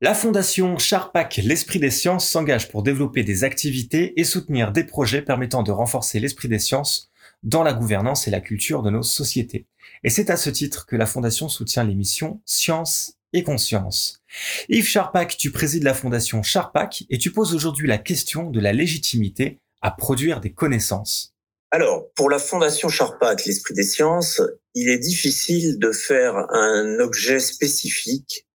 La 0.00 0.14
fondation 0.14 0.78
Charpak 0.78 1.40
L'Esprit 1.42 1.80
des 1.80 1.90
Sciences 1.90 2.28
s'engage 2.28 2.68
pour 2.68 2.84
développer 2.84 3.24
des 3.24 3.42
activités 3.42 4.20
et 4.20 4.22
soutenir 4.22 4.70
des 4.70 4.84
projets 4.84 5.22
permettant 5.22 5.64
de 5.64 5.72
renforcer 5.72 6.20
l'esprit 6.20 6.46
des 6.46 6.60
sciences 6.60 7.10
dans 7.42 7.64
la 7.64 7.72
gouvernance 7.72 8.28
et 8.28 8.30
la 8.30 8.40
culture 8.40 8.82
de 8.82 8.90
nos 8.90 9.02
sociétés. 9.02 9.66
Et 10.04 10.10
c'est 10.10 10.30
à 10.30 10.36
ce 10.36 10.50
titre 10.50 10.86
que 10.86 10.94
la 10.94 11.06
fondation 11.06 11.48
soutient 11.48 11.82
l'émission 11.82 12.40
Science 12.44 13.17
et 13.32 13.42
conscience. 13.42 14.22
Yves 14.68 14.86
Charpak, 14.86 15.36
tu 15.36 15.50
présides 15.50 15.84
la 15.84 15.94
fondation 15.94 16.42
Charpak 16.42 17.04
et 17.10 17.18
tu 17.18 17.30
poses 17.30 17.54
aujourd'hui 17.54 17.86
la 17.86 17.98
question 17.98 18.50
de 18.50 18.60
la 18.60 18.72
légitimité 18.72 19.58
à 19.82 19.90
produire 19.90 20.40
des 20.40 20.52
connaissances. 20.52 21.34
Alors, 21.70 22.10
pour 22.14 22.30
la 22.30 22.38
fondation 22.38 22.88
Charpak, 22.88 23.44
l'esprit 23.44 23.74
des 23.74 23.82
sciences, 23.82 24.40
il 24.74 24.88
est 24.88 24.98
difficile 24.98 25.78
de 25.78 25.92
faire 25.92 26.34
un 26.50 26.98
objet 27.00 27.40
spécifique, 27.40 28.46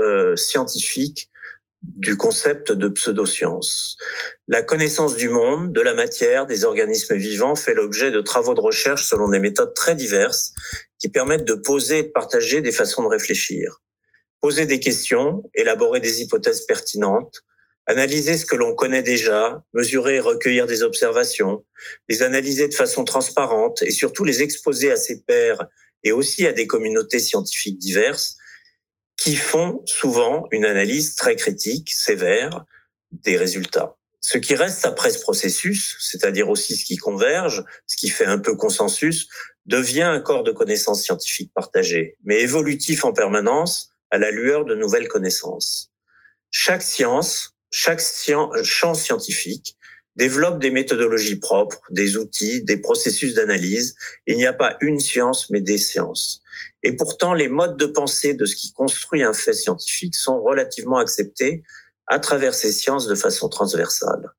euh, 0.00 0.34
scientifique, 0.34 1.30
du 1.82 2.16
concept 2.16 2.72
de 2.72 2.88
pseudoscience. 2.88 3.96
La 4.48 4.62
connaissance 4.62 5.14
du 5.14 5.28
monde, 5.28 5.72
de 5.72 5.80
la 5.80 5.94
matière, 5.94 6.46
des 6.46 6.64
organismes 6.64 7.14
vivants 7.14 7.54
fait 7.54 7.74
l'objet 7.74 8.10
de 8.10 8.20
travaux 8.20 8.54
de 8.54 8.60
recherche 8.60 9.06
selon 9.06 9.28
des 9.28 9.38
méthodes 9.38 9.74
très 9.74 9.94
diverses 9.94 10.52
qui 10.98 11.08
permettent 11.08 11.46
de 11.46 11.54
poser 11.54 11.98
et 11.98 12.02
de 12.02 12.08
partager 12.08 12.60
des 12.60 12.72
façons 12.72 13.04
de 13.04 13.08
réfléchir 13.08 13.80
poser 14.40 14.66
des 14.66 14.80
questions, 14.80 15.42
élaborer 15.54 16.00
des 16.00 16.22
hypothèses 16.22 16.66
pertinentes, 16.66 17.42
analyser 17.86 18.36
ce 18.36 18.44
que 18.44 18.54
l'on 18.54 18.74
connaît 18.74 19.02
déjà, 19.02 19.64
mesurer 19.72 20.16
et 20.16 20.20
recueillir 20.20 20.66
des 20.66 20.82
observations, 20.82 21.64
les 22.08 22.22
analyser 22.22 22.68
de 22.68 22.74
façon 22.74 23.04
transparente 23.04 23.82
et 23.82 23.90
surtout 23.90 24.24
les 24.24 24.42
exposer 24.42 24.90
à 24.90 24.96
ses 24.96 25.22
pairs 25.22 25.66
et 26.04 26.12
aussi 26.12 26.46
à 26.46 26.52
des 26.52 26.66
communautés 26.66 27.18
scientifiques 27.18 27.78
diverses 27.78 28.36
qui 29.16 29.36
font 29.36 29.82
souvent 29.86 30.46
une 30.52 30.64
analyse 30.64 31.16
très 31.16 31.34
critique, 31.34 31.92
sévère 31.92 32.64
des 33.10 33.36
résultats. 33.36 33.96
Ce 34.20 34.36
qui 34.36 34.54
reste 34.54 34.84
après 34.84 35.10
ce 35.10 35.20
processus, 35.20 35.96
c'est-à-dire 36.00 36.48
aussi 36.50 36.76
ce 36.76 36.84
qui 36.84 36.96
converge, 36.96 37.64
ce 37.86 37.96
qui 37.96 38.10
fait 38.10 38.26
un 38.26 38.38
peu 38.38 38.54
consensus, 38.54 39.28
devient 39.66 40.02
un 40.02 40.20
corps 40.20 40.44
de 40.44 40.52
connaissances 40.52 41.02
scientifiques 41.02 41.52
partagées, 41.54 42.16
mais 42.24 42.40
évolutif 42.40 43.04
en 43.04 43.12
permanence, 43.12 43.94
à 44.10 44.18
la 44.18 44.30
lueur 44.30 44.64
de 44.64 44.74
nouvelles 44.74 45.08
connaissances. 45.08 45.90
Chaque 46.50 46.82
science, 46.82 47.54
chaque 47.70 48.02
champ 48.62 48.94
scientifique 48.94 49.76
développe 50.16 50.58
des 50.58 50.70
méthodologies 50.70 51.38
propres, 51.38 51.80
des 51.90 52.16
outils, 52.16 52.62
des 52.64 52.78
processus 52.78 53.34
d'analyse. 53.34 53.94
Il 54.26 54.36
n'y 54.36 54.46
a 54.46 54.52
pas 54.52 54.76
une 54.80 54.98
science, 54.98 55.48
mais 55.50 55.60
des 55.60 55.78
sciences. 55.78 56.42
Et 56.82 56.96
pourtant, 56.96 57.34
les 57.34 57.48
modes 57.48 57.78
de 57.78 57.86
pensée 57.86 58.34
de 58.34 58.44
ce 58.44 58.56
qui 58.56 58.72
construit 58.72 59.22
un 59.22 59.32
fait 59.32 59.52
scientifique 59.52 60.16
sont 60.16 60.40
relativement 60.42 60.98
acceptés 60.98 61.62
à 62.08 62.18
travers 62.18 62.54
ces 62.54 62.72
sciences 62.72 63.06
de 63.06 63.14
façon 63.14 63.48
transversale. 63.48 64.32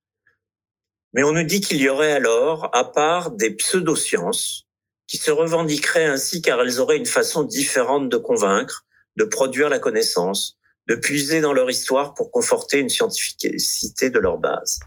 Mais 1.13 1.23
on 1.23 1.31
nous 1.31 1.43
dit 1.43 1.61
qu'il 1.61 1.81
y 1.81 1.89
aurait 1.89 2.11
alors, 2.11 2.69
à 2.75 2.91
part 2.91 3.31
des 3.31 3.51
pseudosciences, 3.51 4.67
qui 5.07 5.17
se 5.17 5.31
revendiqueraient 5.31 6.05
ainsi 6.05 6.41
car 6.41 6.61
elles 6.61 6.79
auraient 6.79 6.97
une 6.97 7.05
façon 7.05 7.43
différente 7.43 8.09
de 8.09 8.17
convaincre, 8.17 8.85
de 9.19 9.25
produire 9.25 9.69
la 9.69 9.79
connaissance, 9.79 10.57
de 10.87 10.95
puiser 10.95 11.41
dans 11.41 11.53
leur 11.53 11.69
histoire 11.69 12.13
pour 12.13 12.31
conforter 12.31 12.79
une 12.79 12.89
scientificité 12.89 14.09
de 14.09 14.17
leur 14.17 14.37
base. 14.37 14.79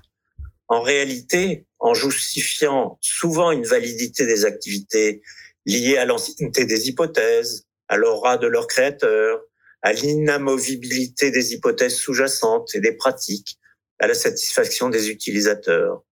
En 0.68 0.81
réalité, 0.81 1.66
en 1.79 1.92
justifiant 1.92 2.99
souvent 3.03 3.51
une 3.51 3.66
validité 3.66 4.25
des 4.25 4.47
activités 4.47 5.23
liées 5.66 5.99
à 5.99 6.07
l'ancienneté 6.07 6.64
des 6.64 6.88
hypothèses, 6.88 7.66
à 7.88 7.99
l'aura 7.99 8.38
de 8.38 8.47
leur 8.47 8.66
créateur, 8.66 9.42
à 9.83 9.92
l'inamovibilité 9.92 11.31
des 11.31 11.53
hypothèses 11.53 11.97
sous-jacentes 11.97 12.75
et 12.75 12.81
des 12.81 12.92
pratiques, 12.92 13.59
à 13.99 14.07
la 14.07 14.14
satisfaction 14.14 14.88
des 14.88 15.11
utilisateurs, 15.11 16.03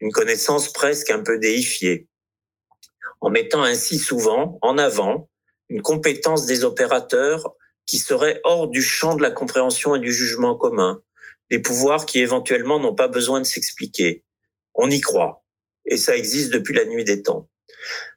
une 0.00 0.10
connaissance 0.10 0.72
presque 0.72 1.10
un 1.10 1.22
peu 1.22 1.38
déifiée, 1.38 2.08
en 3.20 3.30
mettant 3.30 3.62
ainsi 3.62 3.98
souvent 3.98 4.58
en 4.62 4.78
avant 4.78 5.30
une 5.68 5.82
compétence 5.82 6.46
des 6.46 6.64
opérateurs 6.64 7.54
qui 7.88 7.98
seraient 7.98 8.40
hors 8.44 8.68
du 8.68 8.82
champ 8.82 9.16
de 9.16 9.22
la 9.22 9.30
compréhension 9.30 9.96
et 9.96 9.98
du 9.98 10.12
jugement 10.12 10.54
commun, 10.54 11.02
des 11.50 11.58
pouvoirs 11.58 12.04
qui 12.04 12.20
éventuellement 12.20 12.78
n'ont 12.78 12.94
pas 12.94 13.08
besoin 13.08 13.40
de 13.40 13.46
s'expliquer. 13.46 14.24
On 14.74 14.90
y 14.90 15.00
croit, 15.00 15.42
et 15.86 15.96
ça 15.96 16.14
existe 16.14 16.52
depuis 16.52 16.74
la 16.74 16.84
nuit 16.84 17.04
des 17.04 17.22
temps. 17.22 17.48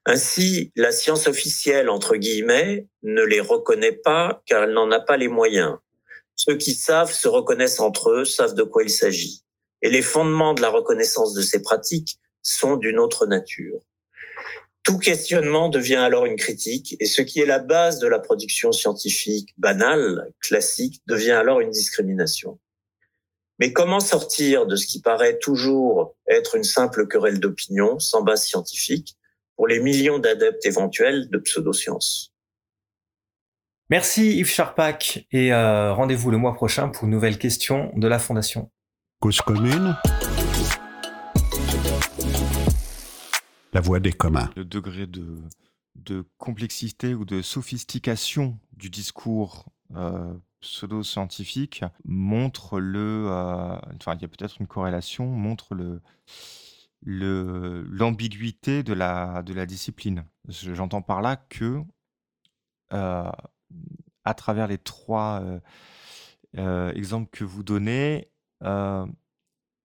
Ainsi, 0.05 0.73
la 0.75 0.91
science 0.91 1.27
officielle, 1.27 1.89
entre 1.89 2.17
guillemets, 2.17 2.88
ne 3.03 3.23
les 3.23 3.39
reconnaît 3.39 3.93
pas 3.93 4.43
car 4.45 4.63
elle 4.63 4.73
n'en 4.73 4.91
a 4.91 4.99
pas 4.99 5.15
les 5.15 5.29
moyens. 5.29 5.77
Ceux 6.36 6.57
qui 6.57 6.73
savent 6.73 7.13
se 7.13 7.29
reconnaissent 7.29 7.79
entre 7.79 8.10
eux, 8.12 8.25
savent 8.25 8.55
de 8.55 8.63
quoi 8.63 8.84
il 8.84 8.89
s'agit. 8.89 9.43
Et 9.81 9.89
les 9.89 10.01
fondements 10.01 10.53
de 10.53 10.62
la 10.62 10.69
reconnaissance 10.69 11.34
de 11.34 11.41
ces 11.41 11.62
pratiques 11.62 12.19
sont 12.41 12.75
d'une 12.75 12.99
autre 12.99 13.25
nature. 13.25 13.79
Tout 14.84 14.98
questionnement 14.98 15.70
devient 15.70 15.96
alors 15.96 16.26
une 16.26 16.38
critique 16.38 16.96
et 17.00 17.06
ce 17.06 17.22
qui 17.22 17.39
est 17.39 17.46
la 17.46 17.60
base 17.60 18.00
de 18.00 18.08
la 18.08 18.20
production 18.20 18.72
scientifique 18.72 19.54
banale, 19.58 20.32
classique, 20.39 21.02
devient 21.08 21.32
alors 21.32 21.60
une 21.60 21.70
discrimination. 21.70 22.60
Mais 23.60 23.74
comment 23.74 24.00
sortir 24.00 24.65
de 24.65 24.76
ce 24.76 24.88
qui 24.88 25.02
paraît 25.02 25.38
toujours 25.38 26.15
être 26.28 26.56
une 26.56 26.63
simple 26.63 27.08
querelle 27.08 27.39
d'opinion 27.39 28.00
sans 28.00 28.24
base 28.24 28.44
scientifique 28.44 29.17
pour 29.56 29.67
les 29.67 29.80
millions 29.80 30.17
d'adeptes 30.17 30.65
éventuels 30.65 31.30
de 31.30 31.38
pseudosciences? 31.38 32.34
Merci 33.91 34.38
Yves 34.38 34.50
Charpak 34.50 35.28
et 35.32 35.54
euh, 35.54 35.94
rendez-vous 35.94 36.32
le 36.32 36.38
mois 36.38 36.56
prochain 36.56 36.88
pour 36.89 37.04
une 37.04 37.12
nouvelle 37.12 37.38
question 37.38 37.91
de 37.96 38.08
la 38.08 38.17
Fondation. 38.17 38.72
Cause 39.20 39.41
commune 39.41 39.96
la 43.73 43.81
voix 43.81 43.99
des 43.99 44.12
communs. 44.12 44.49
Le 44.55 44.65
degré 44.65 45.07
de, 45.07 46.25
complexité 46.38 47.13
ou 47.13 47.25
de 47.25 47.41
sophistication 47.41 48.60
du 48.73 48.89
discours 48.89 49.65
euh, 49.95 50.34
pseudo-scientifique 50.60 51.84
montre 52.05 52.79
le, 52.79 53.27
euh, 53.27 53.75
enfin 53.95 54.15
il 54.15 54.21
y 54.21 54.25
a 54.25 54.27
peut-être 54.27 54.60
une 54.60 54.67
corrélation, 54.67 55.25
montre 55.25 55.75
le, 55.75 56.01
l'ambiguïté 57.03 58.84
de 58.84 58.93
la, 58.93 59.43
de 59.43 59.53
la 59.53 59.65
discipline. 59.65 60.25
J'entends 60.47 61.01
par 61.01 61.21
là 61.21 61.36
que 61.36 61.81
euh, 62.93 63.31
à 64.23 64.34
travers 64.34 64.67
les 64.67 64.77
trois 64.77 65.43
exemples 66.53 67.29
que 67.31 67.43
vous 67.43 67.63
donnez, 67.63 68.29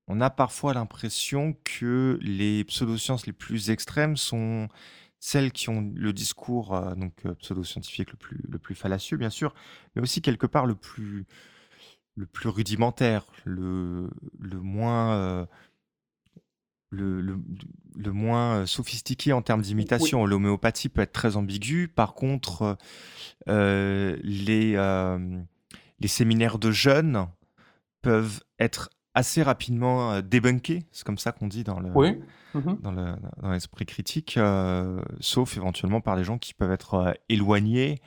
on 0.08 0.20
a 0.20 0.30
parfois 0.30 0.72
l'impression 0.74 1.56
que 1.64 2.18
les 2.22 2.64
pseudosciences 2.64 3.26
les 3.26 3.32
plus 3.32 3.70
extrêmes 3.70 4.16
sont 4.16 4.68
celles 5.18 5.50
qui 5.50 5.68
ont 5.70 5.90
le 5.94 6.12
discours 6.12 6.74
euh, 6.74 6.94
donc 6.94 7.14
euh, 7.26 7.34
pseudo-scientifique 7.34 8.10
le 8.12 8.16
plus, 8.16 8.38
le 8.48 8.58
plus 8.58 8.74
fallacieux, 8.74 9.16
bien 9.16 9.30
sûr, 9.30 9.54
mais 9.94 10.02
aussi 10.02 10.22
quelque 10.22 10.46
part 10.46 10.66
le 10.66 10.74
plus, 10.74 11.24
le 12.16 12.26
plus 12.26 12.48
rudimentaire, 12.48 13.24
le, 13.44 14.10
le 14.38 14.60
moins, 14.60 15.14
euh, 15.14 15.46
le, 16.90 17.20
le- 17.20 17.40
le 17.96 18.12
moins 18.12 18.66
sophistiqué 18.66 19.32
en 19.32 19.40
termes 19.42 19.62
d'imitation. 19.62 20.26
L'homéopathie 20.26 20.90
peut 20.90 21.00
être 21.00 21.12
très 21.12 21.36
ambiguë. 21.36 21.88
Par 21.88 22.12
contre, 22.14 22.76
les, 23.46 24.76
les 25.98 26.08
séminaires 26.08 26.58
de 26.58 26.70
jeunes 26.70 27.26
peuvent 28.02 28.42
être 28.58 28.90
assez 29.16 29.42
rapidement 29.42 30.12
euh, 30.12 30.20
débunkés, 30.22 30.84
c'est 30.92 31.04
comme 31.04 31.18
ça 31.18 31.32
qu'on 31.32 31.48
dit 31.48 31.64
dans 31.64 31.80
le, 31.80 31.90
Oui. 31.94 32.18
Mhm. 32.54 32.78
dans 32.82 32.92
le- 32.92 33.16
dans 33.42 33.50
l'esprit 33.50 33.86
critique, 33.86 34.36
euh, 34.36 35.02
sauf 35.20 35.56
éventuellement 35.56 36.00
par 36.00 36.16
des 36.16 36.22
gens 36.24 36.38
qui 36.38 36.54
peuvent 36.54 36.70
être 36.72 36.94
euh, 36.94 37.12
éloignés 37.28 38.00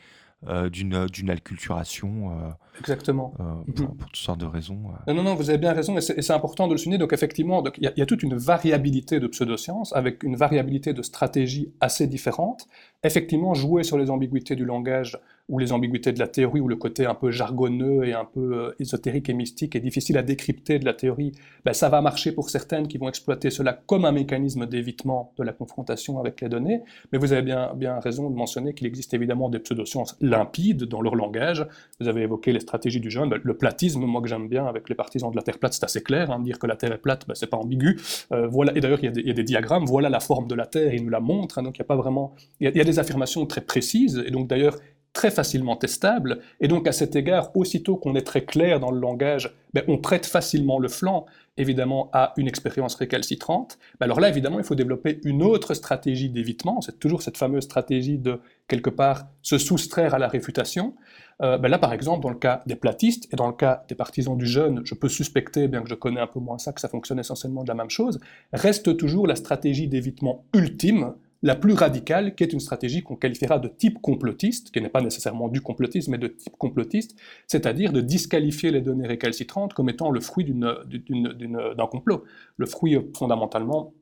euh, 0.48 0.69
d'une 0.69 1.06
d'une 1.08 1.30
acculturation 1.30 2.32
euh, 2.32 2.50
Exactement. 2.80 3.34
euh, 3.41 3.43
Mhm. 3.67 3.74
pour, 3.74 3.88
pour 3.98 4.08
toutes 4.08 4.15
sortes 4.15 4.39
de 4.39 4.45
raisons. 4.45 4.84
euh. 5.08 5.13
Non, 5.13 5.15
non, 5.22 5.24
non, 5.32 5.36
vous 5.36 5.50
avez 5.50 5.60
bien 5.60 5.74
raison, 5.74 5.98
et 5.98 6.02
c'est 6.02 6.32
important 6.32 6.67
de 6.67 6.72
le 6.74 6.78
souligner. 6.78 6.98
Donc, 6.98 7.12
effectivement, 7.12 7.62
donc, 7.62 7.78
il 7.78 7.91
y, 7.93 8.00
y 8.00 8.02
a 8.02 8.06
toute 8.06 8.24
une 8.24 8.38
variabilité 8.38 9.19
de 9.19 9.28
pseudosciences, 9.28 9.91
avec 9.93 10.24
une 10.24 10.38
variabilité 10.38 10.93
de 10.93 11.02
stratégies 11.02 11.74
assez 11.82 12.08
différentes. 12.08 12.67
Effectivement, 13.03 13.53
jouer 13.53 13.83
sur 13.83 13.97
les 13.97 14.09
ambiguïtés 14.09 14.55
du 14.55 14.65
langage 14.65 15.17
ou 15.47 15.57
les 15.57 15.71
ambiguïtés 15.71 16.12
de 16.13 16.19
la 16.19 16.27
théorie, 16.27 16.59
ou 16.59 16.67
le 16.67 16.75
côté 16.75 17.07
un 17.07 17.15
peu 17.15 17.31
jargonneux 17.31 18.05
et 18.05 18.13
un 18.13 18.23
peu 18.25 18.53
euh, 18.53 18.71
ésotérique 18.79 19.29
et 19.29 19.33
mystique 19.33 19.75
et 19.75 19.79
difficile 19.79 20.15
à 20.19 20.21
décrypter 20.21 20.77
de 20.77 20.85
la 20.85 20.93
théorie, 20.93 21.31
ben, 21.65 21.73
ça 21.73 21.89
va 21.89 22.01
marcher 22.01 22.31
pour 22.31 22.51
certaines 22.51 22.88
qui 22.88 22.99
vont 22.99 23.09
exploiter 23.09 23.49
cela 23.49 23.73
comme 23.73 24.05
un 24.05 24.12
mécanisme 24.12 24.67
d'évitement 24.67 25.33
de 25.39 25.43
la 25.43 25.51
confrontation 25.51 26.19
avec 26.19 26.39
les 26.41 26.49
données. 26.49 26.81
Mais 27.12 27.17
vous 27.17 27.33
avez 27.33 27.41
bien, 27.41 27.99
raison 27.99 28.29
de 28.29 28.35
mentionner 28.35 28.75
qu'il 28.75 28.85
existe 28.85 29.13
évidemment 29.15 29.49
des 29.49 29.57
pseudosciences 29.57 30.15
limpides 30.21 30.83
dans 30.83 31.01
leur 31.01 31.15
langage. 31.15 31.65
Vous 31.99 32.07
avez 32.07 32.21
évoqué 32.21 32.53
les 32.53 32.59
stratégies 32.59 32.99
du 32.99 33.09
jeune. 33.09 33.29
Ben, 33.29 33.39
le 33.43 33.57
platisme, 33.57 34.01
moi 34.05 34.21
que 34.21 34.27
j'aime 34.27 34.47
bien 34.49 34.67
avec 34.67 34.88
les 34.88 34.93
partisans 34.95 35.31
de 35.31 35.35
la 35.35 35.41
Terre 35.41 35.57
plate, 35.57 35.73
c'est 35.73 35.83
assez 35.83 36.03
clair. 36.03 36.29
hein, 36.29 36.39
dire 36.39 36.59
que 36.59 36.67
la 36.67 36.75
Terre 36.75 36.91
est 36.91 36.99
plate, 36.99 37.27
ben, 37.27 37.33
c'est 37.33 37.47
pas 37.49 37.57
ambigu. 37.57 37.97
Euh. 38.33 38.51
Et 38.75 38.81
d'ailleurs, 38.81 38.99
il 39.01 39.05
y, 39.25 39.31
a 39.31 39.33
des- 39.33 39.43
diagrammes. 39.43 39.85
Voilà 39.85 40.09
la 40.09 40.19
forme 40.19 40.47
de 40.47 40.53
la 40.53 40.67
Terre, 40.67 40.93
il 40.93 41.03
nous 41.05 41.09
la 41.09 41.21
montre. 41.21 41.57
hein, 41.57 41.63
donc 41.63 41.77
il 41.79 41.81
n'y 41.81 41.85
a 41.85 41.88
pas 41.88 41.95
vraiment. 41.95 42.35
Des 42.89 42.99
affirmations 42.99 43.45
très 43.45 43.62
précises 43.62 44.23
et 44.25 44.32
donc 44.32 44.47
d'ailleurs 44.47 44.78
très 45.13 45.32
facilement 45.32 45.75
testables. 45.75 46.39
Et 46.60 46.67
donc 46.67 46.88
à 46.88 46.91
cet 46.91 47.15
égard, 47.15 47.56
aussitôt 47.56 47.97
qu'on 47.97 48.15
est 48.15 48.21
très 48.21 48.45
clair 48.45 48.80
dans 48.80 48.91
le 48.91 48.99
langage, 48.99 49.56
ben, 49.73 49.84
on 49.88 49.97
prête 49.97 50.25
facilement 50.25 50.80
le 50.80 50.88
flanc 50.88 51.25
évidemment 51.58 52.10
à 52.13 52.34
une 52.38 52.47
expérience 52.47 52.95
récalcitrante. 52.95 53.78
Alors 53.99 54.19
là, 54.19 54.30
évidemment, 54.30 54.60
il 54.60 54.65
faut 54.65 54.75
développer 54.75 55.19
une 55.25 55.43
autre 55.43 55.73
stratégie 55.73 56.30
d'évitement. 56.30 56.80
C'est 56.80 56.99
toujours 56.99 57.21
cette 57.21 57.38
fameuse 57.38 57.65
stratégie 57.65 58.17
de 58.17 58.39
quelque 58.67 58.89
part 58.89 59.28
se 59.41 59.58
soustraire 59.58 60.13
à 60.15 60.19
la 60.19 60.30
réfutation. 60.30 60.95
Euh, 61.41 61.58
ben 61.58 61.67
là, 61.67 61.78
par 61.78 61.91
exemple, 61.91 62.23
dans 62.23 62.30
le 62.30 62.38
cas 62.38 62.62
des 62.65 62.75
platistes 62.75 63.28
et 63.34 63.36
dans 63.36 63.47
le 63.47 63.54
cas 63.54 63.84
des 63.89 63.95
partisans 63.95 64.38
du 64.38 64.45
jeune, 64.45 64.82
je 64.86 64.95
peux 64.95 65.10
suspecter, 65.10 65.67
bien 65.67 65.82
que 65.84 65.89
je 65.89 65.95
connais 65.95 66.21
un 66.21 66.28
peu 66.28 66.39
moins 66.39 66.58
ça, 66.58 66.71
que 66.71 66.80
ça 66.80 66.88
fonctionne 66.88 67.19
essentiellement 67.19 67.63
de 67.63 67.67
la 67.67 67.75
même 67.75 67.89
chose, 67.89 68.19
reste 68.54 68.95
toujours 68.95 69.28
la 69.28 69.36
stratégie 69.36 69.88
d'évitement 69.89 70.45
ultime, 70.54 71.13
la 71.41 71.56
plus 71.56 71.73
radicale, 71.73 72.36
qui 72.36 72.43
est 72.43 72.52
une 72.52 72.60
stratégie 72.60 73.02
qu'on 73.02 73.15
qualifiera 73.15 73.60
de 73.60 73.67
type 73.67 74.02
complotiste, 74.02 74.71
qui 74.71 74.82
n'est 74.82 74.89
pas 74.89 75.02
nécessairement 75.02 75.47
du 75.47 75.62
complotisme, 75.62 76.12
mais 76.12 76.17
de 76.17 76.28
type 76.28 76.58
complotiste, 76.58 77.15
c'est-à-dire 77.47 77.93
de 77.93 78.02
disqualifier 78.02 78.71
les 78.71 78.82
données 78.82 79.08
récalcitrantes 79.08 79.73
comme 79.73 79.89
étant 79.89 80.12
le 80.12 80.19
fruit 80.19 80.45
d'un 80.45 81.88
complot. 81.88 82.23
Le 82.58 82.65
fruit, 82.65 82.95
euh, 82.95 83.02
fondamentalement, 83.17 83.93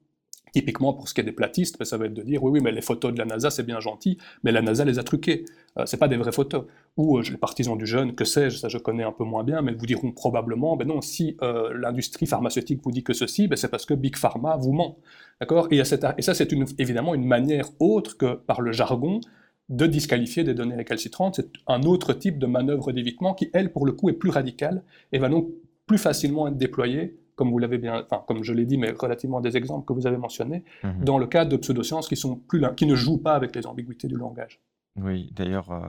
Typiquement, 0.54 0.94
pour 0.94 1.08
ce 1.08 1.14
qui 1.14 1.22
est 1.22 1.24
des 1.24 1.32
platistes, 1.32 1.78
ben, 1.78 1.86
ça 1.86 1.98
va 1.98 2.06
être 2.06 2.14
de 2.14 2.22
dire 2.22 2.44
oui, 2.44 2.52
oui, 2.52 2.60
mais 2.64 2.72
les 2.72 2.82
photos 2.82 3.14
de 3.14 3.18
la 3.18 3.26
NASA, 3.26 3.50
c'est 3.50 3.64
bien 3.64 3.80
gentil, 3.80 4.18
mais 4.44 4.52
la 4.52 4.62
NASA 4.62 4.86
les 4.86 5.00
a 5.00 5.04
truquées. 5.04 5.46
Euh, 5.78 5.86
c'est 5.86 5.98
pas 5.98 6.08
des 6.08 6.18
vraies 6.18 6.32
photos. 6.32 6.66
Ou 6.96 7.18
euh, 7.18 7.24
les 7.30 7.38
partisans 7.38 7.78
du 7.78 7.86
jeune, 7.86 8.16
que 8.16 8.26
sais-je, 8.26 8.58
ça 8.58 8.70
je 8.70 8.78
connais 8.78 9.04
un 9.04 9.12
peu 9.12 9.24
moins 9.24 9.44
bien, 9.44 9.62
mais 9.62 9.72
ils 9.72 9.78
vous 9.78 9.86
diront 9.86 10.12
probablement, 10.12 10.76
ben 10.78 10.88
non, 10.88 11.02
si 11.02 11.38
euh, 11.42 11.74
l'industrie 11.78 12.26
pharmaceutique 12.26 12.82
vous 12.84 12.92
dit 12.92 13.04
que 13.04 13.14
ceci, 13.14 13.48
ben 13.48 13.56
c'est 13.56 13.70
parce 13.70 13.86
que 13.86 13.94
Big 13.94 14.16
Pharma 14.16 14.58
vous 14.58 14.74
ment. 14.74 14.98
D'accord? 15.40 15.68
Et, 15.72 15.84
ça, 15.84 15.98
c'est 16.34 16.54
évidemment 16.80 17.14
une 17.14 17.26
manière 17.26 17.70
autre 17.80 18.18
que 18.18 18.36
par 18.36 18.62
le 18.62 18.72
jargon 18.72 19.22
de 19.70 19.86
disqualifier 19.86 20.44
des 20.44 20.54
données 20.54 20.76
récalcitrantes. 20.76 21.36
C'est 21.36 21.50
un 21.68 21.84
autre 21.84 22.14
type 22.14 22.40
de 22.40 22.48
manœuvre 22.48 22.92
d'évitement 22.94 23.34
qui, 23.34 23.50
elle, 23.54 23.72
pour 23.72 23.86
le 23.86 23.92
coup, 23.92 24.10
est 24.10 24.14
plus 24.14 24.30
radicale 24.30 24.84
et 25.12 25.20
va 25.20 25.30
donc 25.30 25.50
plus 25.86 25.98
facilement 25.98 26.48
être 26.48 26.58
déployée 26.58 27.18
comme 27.38 27.50
vous 27.52 27.60
l'avez 27.60 27.78
bien, 27.78 28.04
enfin, 28.04 28.22
comme 28.28 28.44
je 28.44 28.52
l'ai 28.52 28.66
dit, 28.66 28.78
mais 28.78 28.92
relativement 28.92 29.38
à 29.38 29.42
des 29.42 29.56
exemples 29.56 29.86
que 29.88 29.94
vous 29.94 30.06
avez 30.08 30.18
mentionnés, 30.18 30.66
Mhm. 30.84 31.06
dans 31.06 31.18
le 31.18 31.28
cas 31.28 31.46
de 31.46 31.56
pseudosciences 31.56 32.10
qui, 32.10 32.18
sont 32.18 32.36
plus, 32.36 32.62
qui 32.76 32.86
ne 32.86 32.96
jouent 32.96 33.20
pas 33.22 33.36
avec 33.36 33.56
les 33.56 33.66
ambiguïtés 33.66 34.08
du 34.10 34.16
langage. 34.18 34.60
Oui, 35.00 35.32
d'ailleurs, 35.36 35.72
euh, 35.72 35.80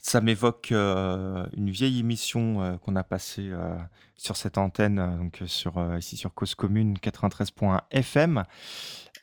ça 0.00 0.20
m'évoque 0.20 0.72
euh, 0.72 1.46
une 1.56 1.70
vieille 1.70 2.00
émission 2.00 2.60
euh, 2.62 2.76
qu'on 2.78 2.96
a 2.96 3.04
passée 3.04 3.50
sur 4.16 4.36
cette 4.36 4.58
antenne, 4.58 4.96
donc 5.18 5.40
sur, 5.46 5.74
ici 5.96 6.16
sur 6.16 6.34
Cause 6.34 6.54
Commune 6.56 6.98
93.1 6.98 7.80
FM. 7.92 8.42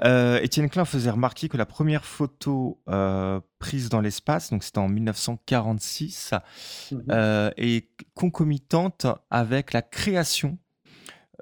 Euh, 0.04 0.40
Étienne 0.42 0.70
Klein 0.70 0.84
faisait 0.86 1.10
remarquer 1.10 1.48
que 1.50 1.56
la 1.58 1.66
première 1.66 2.06
photo 2.06 2.80
prise 3.60 3.90
dans 3.90 4.00
l'espace, 4.02 4.50
donc 4.52 4.64
c'était 4.64 4.80
en 4.80 4.88
1946, 4.90 6.34
Mhm. 6.92 7.52
est 7.58 7.90
concomitante 8.14 9.08
avec 9.30 9.74
la 9.74 9.82
création 9.82 10.58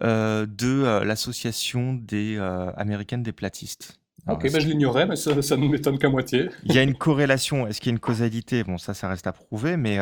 euh, 0.01 0.45
de 0.47 0.67
euh, 0.83 1.03
l'association 1.03 1.93
des 1.93 2.37
euh, 2.37 2.71
américaines 2.77 3.23
des 3.23 3.31
platistes. 3.33 3.99
Alors, 4.25 4.37
ok, 4.39 4.51
ben, 4.51 4.61
je 4.61 4.67
l'ignorais, 4.67 5.05
mais 5.05 5.15
ça, 5.17 5.41
ça 5.41 5.57
ne 5.57 5.67
m'étonne 5.67 5.97
qu'à 5.99 6.09
moitié. 6.09 6.49
il 6.63 6.73
y 6.73 6.79
a 6.79 6.83
une 6.83 6.95
corrélation. 6.95 7.67
Est-ce 7.67 7.81
qu'il 7.81 7.89
y 7.89 7.91
a 7.91 7.95
une 7.95 7.99
causalité? 7.99 8.63
Bon, 8.63 8.77
ça, 8.77 8.93
ça 8.93 9.09
reste 9.09 9.27
à 9.27 9.33
prouver, 9.33 9.75
mais 9.77 9.95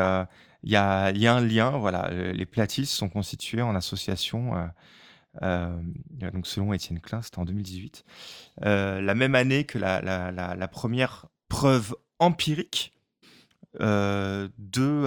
il 0.64 0.72
y, 0.72 0.76
a, 0.76 1.10
il 1.12 1.18
y 1.18 1.28
a 1.28 1.36
un 1.36 1.42
lien. 1.42 1.72
Voilà, 1.72 2.10
les 2.12 2.46
platistes 2.46 2.94
sont 2.94 3.10
constitués 3.10 3.64
en 3.64 3.74
association. 3.76 4.54
euh, 5.42 5.76
donc, 6.34 6.46
selon 6.46 6.72
Étienne 6.74 7.00
Klein, 7.00 7.22
c'était 7.22 7.40
en 7.40 7.46
2018, 7.46 8.04
Euh, 8.66 9.02
la 9.02 9.16
même 9.16 9.34
année 9.36 9.64
que 9.64 9.80
la, 9.80 10.02
la- 10.02 10.32
la- 10.32 10.56
la 10.56 10.68
première 10.68 11.26
preuve 11.50 11.96
empirique 12.20 12.94
euh, 13.80 14.50
de, 14.58 15.06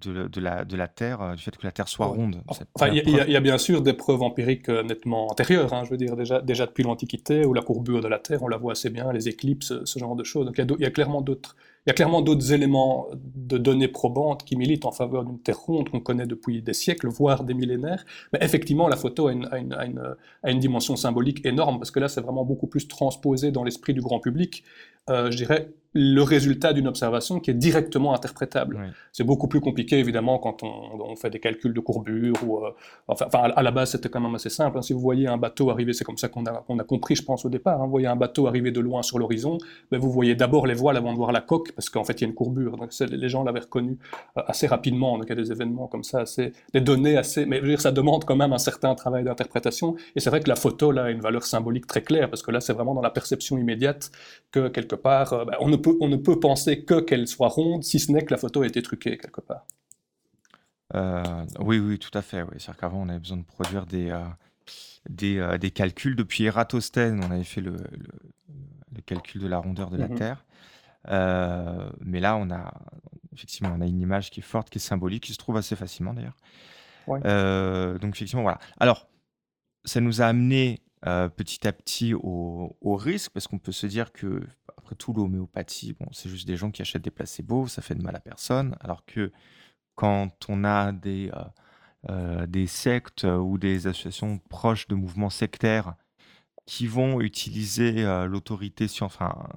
de, 0.00 0.28
de 0.28 0.40
la, 0.40 0.64
de 0.64 0.76
la 0.76 0.88
Terre, 0.88 1.20
euh, 1.22 1.34
du 1.34 1.42
fait 1.42 1.56
que 1.56 1.64
la 1.66 1.72
Terre 1.72 1.88
soit 1.88 2.06
ronde. 2.06 2.36
Enfin, 2.74 2.88
il 2.88 2.94
y, 3.08 3.20
a- 3.20 3.38
y 3.38 3.40
bien 3.40 3.58
sûr 3.58 3.82
des 3.82 3.92
preuves 3.92 4.22
empiriques 4.22 4.68
euh, 4.68 4.82
nettement 4.82 5.26
antérieures, 5.30 5.72
hein, 5.74 5.82
je 5.84 5.90
veux 5.90 5.96
dire, 5.96 6.16
déjà, 6.16 6.40
déjà 6.40 6.66
depuis 6.66 6.82
l'Antiquité, 6.84 7.44
où 7.44 7.54
la 7.54 7.62
courbure 7.62 8.00
de 8.00 8.08
la 8.08 8.18
Terre, 8.18 8.42
on 8.42 8.48
la 8.48 8.56
voit 8.56 8.72
assez 8.72 8.90
bien, 8.90 9.12
les 9.12 9.28
éclipses, 9.28 9.72
ce 9.84 9.98
genre 9.98 10.16
de 10.16 10.24
choses. 10.24 10.46
Donc 10.46 10.56
il 10.58 10.66
y 10.80 10.84
a, 10.84 10.88
y 10.88 10.92
clairement 10.92 11.20
d'autres. 11.20 11.56
Il 11.86 11.90
y 11.90 11.92
a 11.92 11.94
clairement 11.94 12.20
d'autres 12.20 12.52
éléments 12.52 13.06
de 13.34 13.56
données 13.56 13.88
probantes 13.88 14.44
qui 14.44 14.56
militent 14.56 14.84
en 14.84 14.92
faveur 14.92 15.24
d'une 15.24 15.38
Terre 15.38 15.58
ronde 15.58 15.88
qu'on 15.88 16.00
connaît 16.00 16.26
depuis 16.26 16.60
des 16.60 16.74
siècles, 16.74 17.08
voire 17.08 17.44
des 17.44 17.54
millénaires. 17.54 18.04
Mais 18.32 18.40
effectivement, 18.42 18.88
la 18.88 18.96
photo 18.96 19.28
a 19.28 19.32
une, 19.32 19.46
a 19.50 19.58
une- 19.58 19.72
a 19.72 19.86
une- 19.86 20.14
a 20.42 20.50
une 20.50 20.58
dimension 20.58 20.96
symbolique 20.96 21.46
énorme, 21.46 21.78
parce 21.78 21.90
que 21.90 21.98
là, 22.00 22.08
c'est 22.08 22.20
vraiment 22.20 22.44
beaucoup 22.44 22.66
plus 22.66 22.88
transposé 22.88 23.52
dans 23.52 23.64
l'esprit 23.64 23.94
du 23.94 24.02
grand 24.02 24.20
public. 24.20 24.64
Euh, 25.08 25.30
je 25.30 25.36
dirais 25.36 25.70
le 25.94 26.20
résultat 26.20 26.74
d'une 26.74 26.86
observation 26.86 27.40
qui 27.40 27.50
est 27.50 27.54
directement 27.54 28.14
interprétable. 28.14 28.76
Oui. 28.78 28.88
C'est 29.10 29.24
beaucoup 29.24 29.48
plus 29.48 29.60
compliqué, 29.60 29.98
évidemment, 29.98 30.38
quand 30.38 30.62
on, 30.62 31.00
on 31.00 31.16
fait 31.16 31.30
des 31.30 31.40
calculs 31.40 31.72
de 31.72 31.80
courbure. 31.80 32.34
Ou, 32.46 32.58
euh, 32.58 32.70
enfin, 33.08 33.26
à 33.32 33.62
la 33.62 33.70
base, 33.70 33.92
c'était 33.92 34.10
quand 34.10 34.20
même 34.20 34.34
assez 34.34 34.50
simple. 34.50 34.76
hein. 34.76 34.82
Si 34.82 34.92
vous 34.92 35.00
voyez 35.00 35.26
un 35.26 35.38
bateau 35.38 35.70
arriver, 35.70 35.94
c'est 35.94 36.04
comme 36.04 36.18
ça 36.18 36.28
qu'on 36.28 36.44
a, 36.44 36.84
compris, 36.84 37.16
je 37.16 37.22
pense, 37.22 37.46
au 37.46 37.48
départ. 37.48 37.80
hein. 37.80 37.84
Vous 37.86 37.90
voyez 37.90 38.06
un 38.06 38.16
bateau 38.16 38.46
arriver 38.46 38.70
de 38.70 38.80
loin 38.80 39.02
sur 39.02 39.18
l'horizon, 39.18 39.56
ben, 39.90 39.98
vous 39.98 40.10
voyez 40.10 40.34
d'abord 40.34 40.66
les 40.66 40.74
voiles 40.74 40.98
avant 40.98 41.12
de 41.12 41.16
voir 41.16 41.32
la 41.32 41.40
coque, 41.40 41.72
parce 41.72 41.88
qu'en 41.88 42.04
fait, 42.04 42.20
il 42.20 42.20
y 42.20 42.24
a 42.26 42.28
une 42.28 42.34
courbure. 42.34 42.76
Donc, 42.76 42.90
les 43.00 43.28
gens 43.30 43.42
l'avaient 43.42 43.60
reconnu 43.60 43.98
euh, 44.36 44.42
assez 44.46 44.66
rapidement. 44.66 45.16
Donc, 45.16 45.24
il 45.26 45.30
y 45.30 45.32
a 45.32 45.42
des 45.42 45.50
événements 45.52 45.86
comme 45.88 46.04
ça, 46.04 46.20
assez, 46.20 46.52
des 46.74 46.82
données 46.82 47.16
assez. 47.16 47.46
Mais 47.46 47.56
je 47.56 47.62
veux 47.62 47.68
dire, 47.70 47.80
ça 47.80 47.92
demande 47.92 48.26
quand 48.26 48.36
même 48.36 48.52
un 48.52 48.58
certain 48.58 48.94
travail 48.94 49.24
d'interprétation. 49.24 49.96
Et 50.14 50.20
c'est 50.20 50.28
vrai 50.28 50.40
que 50.40 50.50
la 50.50 50.56
photo, 50.56 50.92
là, 50.92 51.04
a 51.04 51.10
une 51.10 51.22
valeur 51.22 51.44
symbolique 51.44 51.86
très 51.86 52.02
claire, 52.02 52.28
parce 52.28 52.42
que 52.42 52.50
là, 52.50 52.60
c'est 52.60 52.74
vraiment 52.74 52.94
dans 52.94 53.00
la 53.02 53.10
perception 53.10 53.56
immédiate 53.56 54.10
que, 54.52 54.68
quelque 54.68 54.94
part, 55.02 55.32
euh, 55.32 55.44
ben, 55.44 55.56
on, 55.60 55.68
ne 55.68 55.76
peut, 55.76 55.96
on 56.00 56.08
ne 56.08 56.16
peut 56.16 56.38
penser 56.40 56.84
que 56.84 57.00
qu'elle 57.00 57.26
soit 57.26 57.48
ronde, 57.48 57.82
si 57.84 57.98
ce 57.98 58.12
n'est 58.12 58.22
que 58.24 58.32
la 58.32 58.38
photo 58.38 58.62
a 58.62 58.66
été 58.66 58.82
truquée, 58.82 59.16
quelque 59.18 59.40
part. 59.40 59.64
Euh, 60.94 61.22
oui, 61.60 61.78
oui, 61.78 61.98
tout 61.98 62.16
à 62.16 62.22
fait. 62.22 62.42
Oui. 62.42 62.48
C'est-à-dire 62.58 62.76
qu'avant, 62.80 63.02
on 63.02 63.08
avait 63.08 63.18
besoin 63.18 63.36
de 63.36 63.42
produire 63.44 63.84
des, 63.86 64.10
euh, 64.10 64.24
des, 65.08 65.38
euh, 65.38 65.58
des 65.58 65.70
calculs. 65.70 66.16
Depuis 66.16 66.44
Eratosthène, 66.44 67.22
on 67.24 67.30
avait 67.30 67.44
fait 67.44 67.60
le, 67.60 67.72
le- 67.72 67.78
le 68.94 69.02
calcul 69.02 69.40
de 69.42 69.46
la 69.46 69.58
rondeur 69.58 69.90
de 69.90 69.96
la 69.98 70.08
Mhm. 70.08 70.16
Terre. 70.16 70.44
Mais 72.00 72.20
là, 72.20 72.36
on 72.36 72.50
a 72.50 72.72
effectivement 73.34 73.72
on 73.76 73.80
a 73.80 73.86
une 73.86 74.00
image 74.00 74.30
qui 74.30 74.40
est 74.40 74.42
forte, 74.42 74.70
qui 74.70 74.78
est 74.78 74.80
symbolique, 74.80 75.22
qui 75.24 75.32
se 75.32 75.38
trouve 75.38 75.56
assez 75.56 75.76
facilement 75.76 76.14
d'ailleurs. 76.14 76.36
Ouais. 77.06 77.20
Donc 77.98 78.14
effectivement, 78.16 78.42
voilà. 78.42 78.58
Alors, 78.80 79.08
ça 79.84 80.00
nous 80.00 80.20
a 80.22 80.26
amené 80.26 80.80
euh, 81.06 81.28
petit 81.28 81.66
à 81.66 81.72
petit 81.72 82.14
au, 82.14 82.96
risque, 82.96 83.30
parce 83.32 83.46
qu'on 83.46 83.58
peut 83.58 83.72
se 83.72 83.86
dire 83.86 84.12
que, 84.12 84.42
après 84.76 84.96
tout, 84.96 85.12
l'homéopathie, 85.12 85.94
bon, 85.98 86.06
c'est 86.12 86.28
juste 86.28 86.46
des 86.46 86.56
gens 86.56 86.70
qui 86.70 86.82
achètent 86.82 87.02
des 87.02 87.10
placebos, 87.10 87.68
ça 87.68 87.82
fait 87.82 87.94
de 87.94 88.02
mal 88.02 88.16
à 88.16 88.20
personne, 88.20 88.76
alors 88.80 89.04
que 89.04 89.32
quand 89.94 90.30
on 90.48 90.64
a 90.64 90.92
des, 90.92 91.30
euh, 92.08 92.46
des 92.46 92.66
sectes 92.66 93.24
ou 93.24 93.58
des 93.58 93.86
associations 93.86 94.38
proches 94.48 94.88
de 94.88 94.94
mouvements 94.94 95.30
sectaires 95.30 95.94
qui 96.66 96.86
vont 96.86 97.20
utiliser 97.20 98.04
l'autorité, 98.26 98.86
enfin, 99.00 99.48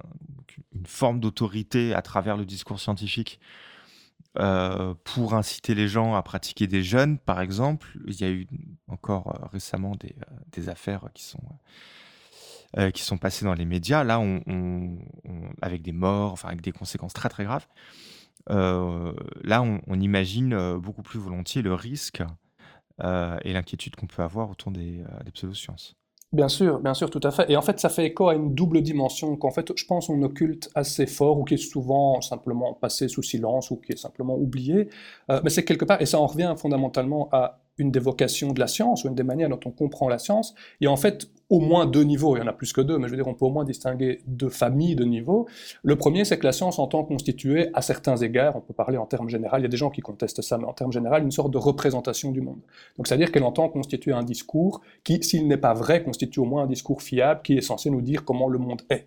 une 0.74 0.86
forme 0.86 1.20
d'autorité 1.20 1.94
à 1.94 2.02
travers 2.02 2.36
le 2.36 2.46
discours 2.46 2.80
scientifique 2.80 3.38
pour 4.34 5.34
inciter 5.34 5.74
les 5.74 5.88
gens 5.88 6.14
à 6.14 6.22
pratiquer 6.22 6.66
des 6.66 6.82
jeûnes, 6.82 7.18
par 7.18 7.40
exemple. 7.40 7.88
Il 8.06 8.20
y 8.20 8.24
a 8.24 8.30
eu 8.30 8.46
encore 8.88 9.48
récemment 9.52 9.94
des, 10.52 10.68
affaires 10.68 11.08
qui 11.14 11.24
sont, 11.24 11.40
qui 12.92 13.02
sont 13.02 13.18
passées 13.18 13.44
dans 13.44 13.54
les 13.54 13.64
médias, 13.64 14.04
là, 14.04 14.22
avec 15.60 15.82
des 15.82 15.92
morts, 15.92 16.32
enfin, 16.32 16.48
avec 16.48 16.62
des 16.62 16.72
conséquences 16.72 17.12
très 17.12 17.28
très 17.28 17.44
graves. 17.44 17.66
là, 18.48 19.62
on, 19.62 20.00
imagine 20.00 20.76
beaucoup 20.78 21.02
plus 21.02 21.18
volontiers 21.18 21.62
le 21.62 21.74
risque 21.74 22.22
et 23.00 23.52
l'inquiétude 23.52 23.96
qu'on 23.96 24.06
peut 24.06 24.22
avoir 24.22 24.50
autour 24.50 24.72
des 24.72 25.04
pseudosciences. 25.34 25.96
Bien 26.32 26.48
sûr, 26.48 26.80
bien 26.80 26.94
sûr, 26.94 27.10
tout 27.10 27.20
à 27.24 27.30
fait. 27.30 27.50
Et 27.50 27.56
en 27.58 27.62
fait, 27.62 27.78
ça 27.78 27.90
fait 27.90 28.06
écho 28.06 28.26
à 28.28 28.34
une 28.34 28.54
double 28.54 28.80
dimension 28.80 29.36
qu'en 29.36 29.50
fait, 29.50 29.70
je 29.76 29.84
pense, 29.84 30.08
on 30.08 30.22
occulte 30.22 30.70
assez 30.74 31.04
fort 31.06 31.38
ou 31.38 31.44
qui 31.44 31.54
est 31.54 31.56
souvent 31.58 32.22
simplement 32.22 32.72
passé 32.72 33.06
sous 33.08 33.22
silence 33.22 33.70
ou 33.70 33.76
qui 33.76 33.92
est 33.92 33.96
simplement 33.98 34.34
oublié. 34.36 34.88
Euh, 35.30 35.42
mais 35.44 35.50
c'est 35.50 35.64
quelque 35.64 35.84
part, 35.84 36.00
et 36.00 36.06
ça 36.06 36.18
en 36.18 36.26
revient 36.26 36.54
fondamentalement 36.56 37.28
à 37.32 37.60
une 37.76 37.90
des 37.90 38.00
vocations 38.00 38.52
de 38.52 38.60
la 38.60 38.66
science 38.66 39.04
ou 39.04 39.08
une 39.08 39.14
des 39.14 39.22
manières 39.24 39.50
dont 39.50 39.60
on 39.66 39.70
comprend 39.72 40.08
la 40.08 40.18
science. 40.18 40.54
Et 40.80 40.86
en 40.86 40.96
fait, 40.96 41.28
au 41.52 41.60
moins 41.60 41.84
deux 41.84 42.02
niveaux, 42.02 42.34
il 42.34 42.40
y 42.40 42.42
en 42.42 42.46
a 42.46 42.52
plus 42.54 42.72
que 42.72 42.80
deux, 42.80 42.96
mais 42.96 43.08
je 43.08 43.10
veux 43.10 43.18
dire, 43.18 43.28
on 43.28 43.34
peut 43.34 43.44
au 43.44 43.50
moins 43.50 43.64
distinguer 43.64 44.22
deux 44.26 44.48
familles 44.48 44.96
de 44.96 45.04
niveaux. 45.04 45.46
Le 45.82 45.96
premier, 45.96 46.24
c'est 46.24 46.38
que 46.38 46.46
la 46.46 46.52
science 46.52 46.78
entend 46.78 47.04
constituer, 47.04 47.68
à 47.74 47.82
certains 47.82 48.16
égards, 48.16 48.56
on 48.56 48.62
peut 48.62 48.72
parler 48.72 48.96
en 48.96 49.04
termes 49.04 49.28
généraux, 49.28 49.58
il 49.58 49.62
y 49.62 49.66
a 49.66 49.68
des 49.68 49.76
gens 49.76 49.90
qui 49.90 50.00
contestent 50.00 50.40
ça, 50.40 50.56
mais 50.56 50.64
en 50.64 50.72
termes 50.72 50.92
généraux, 50.92 51.18
une 51.18 51.30
sorte 51.30 51.50
de 51.50 51.58
représentation 51.58 52.30
du 52.30 52.40
monde. 52.40 52.60
Donc, 52.96 53.06
c'est-à-dire 53.06 53.30
qu'elle 53.30 53.44
entend 53.44 53.68
constituer 53.68 54.12
un 54.12 54.22
discours 54.22 54.80
qui, 55.04 55.22
s'il 55.22 55.46
n'est 55.46 55.58
pas 55.58 55.74
vrai, 55.74 56.02
constitue 56.02 56.40
au 56.40 56.46
moins 56.46 56.62
un 56.62 56.66
discours 56.66 57.02
fiable 57.02 57.42
qui 57.44 57.58
est 57.58 57.60
censé 57.60 57.90
nous 57.90 58.00
dire 58.00 58.24
comment 58.24 58.48
le 58.48 58.58
monde 58.58 58.80
est. 58.88 59.06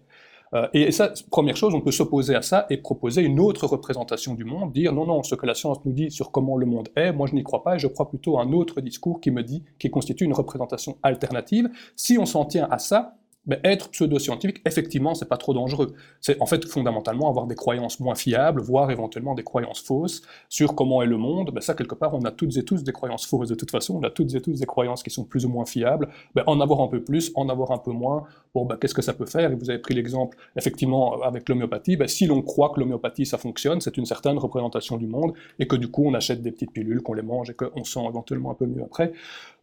Euh, 0.54 0.68
et 0.74 0.92
ça, 0.92 1.12
première 1.32 1.58
chose, 1.58 1.74
on 1.74 1.82
peut 1.82 1.92
s'opposer 1.92 2.36
à 2.36 2.42
ça 2.42 2.66
et 2.70 2.78
proposer 2.78 3.22
une 3.22 3.40
autre 3.40 3.66
représentation 3.68 4.36
du 4.36 4.44
monde, 4.44 4.72
dire 4.72 4.94
non, 4.94 5.06
non, 5.06 5.24
ce 5.24 5.36
que 5.36 5.46
la 5.46 5.54
science 5.54 5.80
nous 5.86 5.92
dit 5.92 6.12
sur 6.12 6.32
comment 6.32 6.58
le 6.58 6.66
monde 6.66 6.90
est, 6.96 7.12
moi 7.12 7.28
je 7.28 7.36
n'y 7.36 7.44
crois 7.44 7.64
pas 7.64 7.78
je 7.78 7.88
crois 7.88 8.08
plutôt 8.08 8.38
à 8.38 8.44
un 8.44 8.52
autre 8.54 8.82
discours 8.82 9.20
qui 9.20 9.32
me 9.32 9.44
dit, 9.44 9.64
qui 9.80 9.90
constitue 9.90 10.26
une 10.26 10.34
représentation 10.34 10.98
alternative. 11.04 11.70
Si 11.96 12.18
on 12.18 12.26
s'en 12.26 12.46
tient 12.46 12.68
à 12.70 12.80
ça, 12.80 13.16
ben, 13.48 13.60
être 13.64 13.90
pseudo-scientifique, 13.90 14.62
effectivement, 14.66 15.14
c'est 15.14 15.30
pas 15.30 15.38
trop 15.38 15.54
dangereux. 15.54 15.94
C'est 16.22 16.42
en 16.42 16.46
fait 16.46 16.66
fondamentalement 16.66 17.30
avoir 17.30 17.48
des 17.48 17.56
croyances 17.56 18.00
moins 18.00 18.16
fiables, 18.16 18.62
voire 18.62 18.92
éventuellement 18.92 19.36
des 19.36 19.44
croyances 19.44 19.82
fausses 19.82 20.22
sur 20.50 20.76
comment 20.76 21.02
est 21.02 21.08
le 21.08 21.18
monde. 21.18 21.52
Ben, 21.54 21.62
ça, 21.62 21.74
quelque 21.74 21.96
part, 21.96 22.14
on 22.14 22.24
a 22.26 22.32
toutes 22.32 22.58
et 22.58 22.64
tous 22.64 22.84
des 22.84 22.92
croyances 22.92 23.26
fausses 23.26 23.50
de 23.50 23.56
toute 23.56 23.72
façon. 23.72 24.00
On 24.02 24.04
a 24.04 24.10
toutes 24.10 24.34
et 24.34 24.42
tous 24.42 24.60
des 24.60 24.66
croyances 24.66 25.04
qui 25.04 25.10
sont 25.10 25.24
plus 25.24 25.46
ou 25.46 25.50
moins 25.50 25.66
fiables. 25.66 26.10
Ben, 26.34 26.44
en 26.48 26.60
avoir 26.60 26.82
un 26.82 26.88
peu 26.88 27.04
plus, 27.04 27.32
en 27.36 27.50
avoir 27.50 27.72
un 27.72 27.78
peu 27.78 27.92
moins. 27.92 28.24
Bon, 28.54 28.66
ben, 28.66 28.78
qu'est-ce 28.78 28.94
que 28.94 29.02
ça 29.02 29.14
peut 29.14 29.26
faire? 29.26 29.52
Et 29.52 29.56
vous 29.56 29.70
avez 29.70 29.80
pris 29.80 29.94
l'exemple, 29.94 30.38
effectivement, 30.56 31.22
avec 31.22 31.48
l'homéopathie. 31.50 31.98
Ben, 31.98 32.08
si 32.08 32.26
l'on 32.26 32.42
croit 32.42 32.70
que 32.70 32.80
l'homéopathie 32.80 33.26
ça 33.26 33.38
fonctionne, 33.38 33.82
c'est 33.82 33.98
une 33.98 34.06
certaine 34.06 34.38
représentation 34.38 34.98
du 34.98 35.08
monde, 35.08 35.34
et 35.60 35.68
que 35.68 35.76
du 35.76 35.90
coup, 35.90 36.04
on 36.06 36.14
achète 36.14 36.42
des 36.42 36.52
petites 36.52 36.72
pilules, 36.72 37.02
qu'on 37.02 37.14
les 37.14 37.22
mange 37.22 37.50
et 37.50 37.54
qu'on 37.54 37.84
sent 37.84 38.06
éventuellement 38.08 38.52
un 38.52 38.56
peu 38.56 38.66
mieux 38.66 38.84
après. 38.84 39.14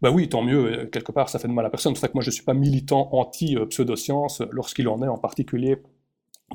Ben 0.03 0.11
oui, 0.11 0.29
tant 0.29 0.43
mieux. 0.43 0.87
Quelque 0.87 1.13
part, 1.13 1.29
ça 1.29 1.39
fait 1.39 1.49
de 1.49 1.53
mal 1.53 1.65
à 1.65 1.71
personne. 1.71 1.95
C'est 1.95 2.01
vrai 2.01 2.09
que 2.09 2.15
moi, 2.15 2.23
je 2.25 2.31
suis 2.31 2.43
pas 2.43 2.55
militant 2.55 3.09
anti 3.13 3.57
euh, 3.57 3.67
pseudosciences 3.67 4.43
lorsqu'il 4.51 4.89
en 4.89 5.01
est 5.03 5.09
en 5.09 5.19
particulier 5.19 5.79